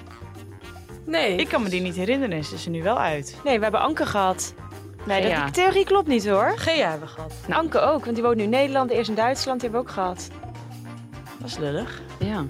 Nee. 1.05 1.35
Ik 1.35 1.47
kan 1.47 1.63
me 1.63 1.69
die 1.69 1.81
niet 1.81 1.95
herinneren. 1.95 2.37
Is 2.37 2.63
ze 2.63 2.69
nu 2.69 2.83
wel 2.83 2.99
uit? 2.99 3.37
Nee, 3.43 3.57
we 3.57 3.63
hebben 3.63 3.81
Anke 3.81 4.05
gehad. 4.05 4.53
Nee, 5.09 5.35
dat, 5.35 5.43
die 5.43 5.63
theorie 5.63 5.85
klopt 5.85 6.07
niet 6.07 6.27
hoor. 6.27 6.53
Gea 6.55 6.89
hebben 6.89 7.07
we 7.07 7.13
gehad. 7.13 7.33
Anke 7.49 7.79
ook, 7.79 8.03
want 8.03 8.15
die 8.15 8.23
woont 8.23 8.35
nu 8.35 8.43
in 8.43 8.49
Nederland, 8.49 8.89
eerst 8.91 9.09
in 9.09 9.15
Duitsland, 9.15 9.59
die 9.59 9.69
hebben 9.69 9.85
we 9.85 9.91
ook 9.91 9.99
gehad. 9.99 10.29
Dat 11.39 11.49
is 11.49 11.57
lullig. 11.57 12.01
Ja. 12.19 12.45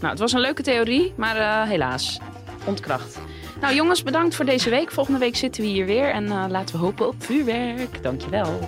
Nou, 0.00 0.10
het 0.10 0.18
was 0.18 0.32
een 0.32 0.40
leuke 0.40 0.62
theorie, 0.62 1.12
maar 1.16 1.36
eh, 1.36 1.68
helaas. 1.68 2.18
Ontkracht. 2.64 3.18
Nou 3.60 3.74
jongens, 3.74 4.02
bedankt 4.02 4.34
voor 4.34 4.44
deze 4.44 4.70
week. 4.70 4.90
Volgende 4.90 5.18
week 5.18 5.36
zitten 5.36 5.62
we 5.62 5.68
hier 5.68 5.86
weer 5.86 6.10
en 6.10 6.26
eh, 6.26 6.44
laten 6.48 6.74
we 6.74 6.80
hopen 6.80 7.08
op 7.08 7.14
vuurwerk. 7.18 8.02
Dankjewel. 8.02 8.58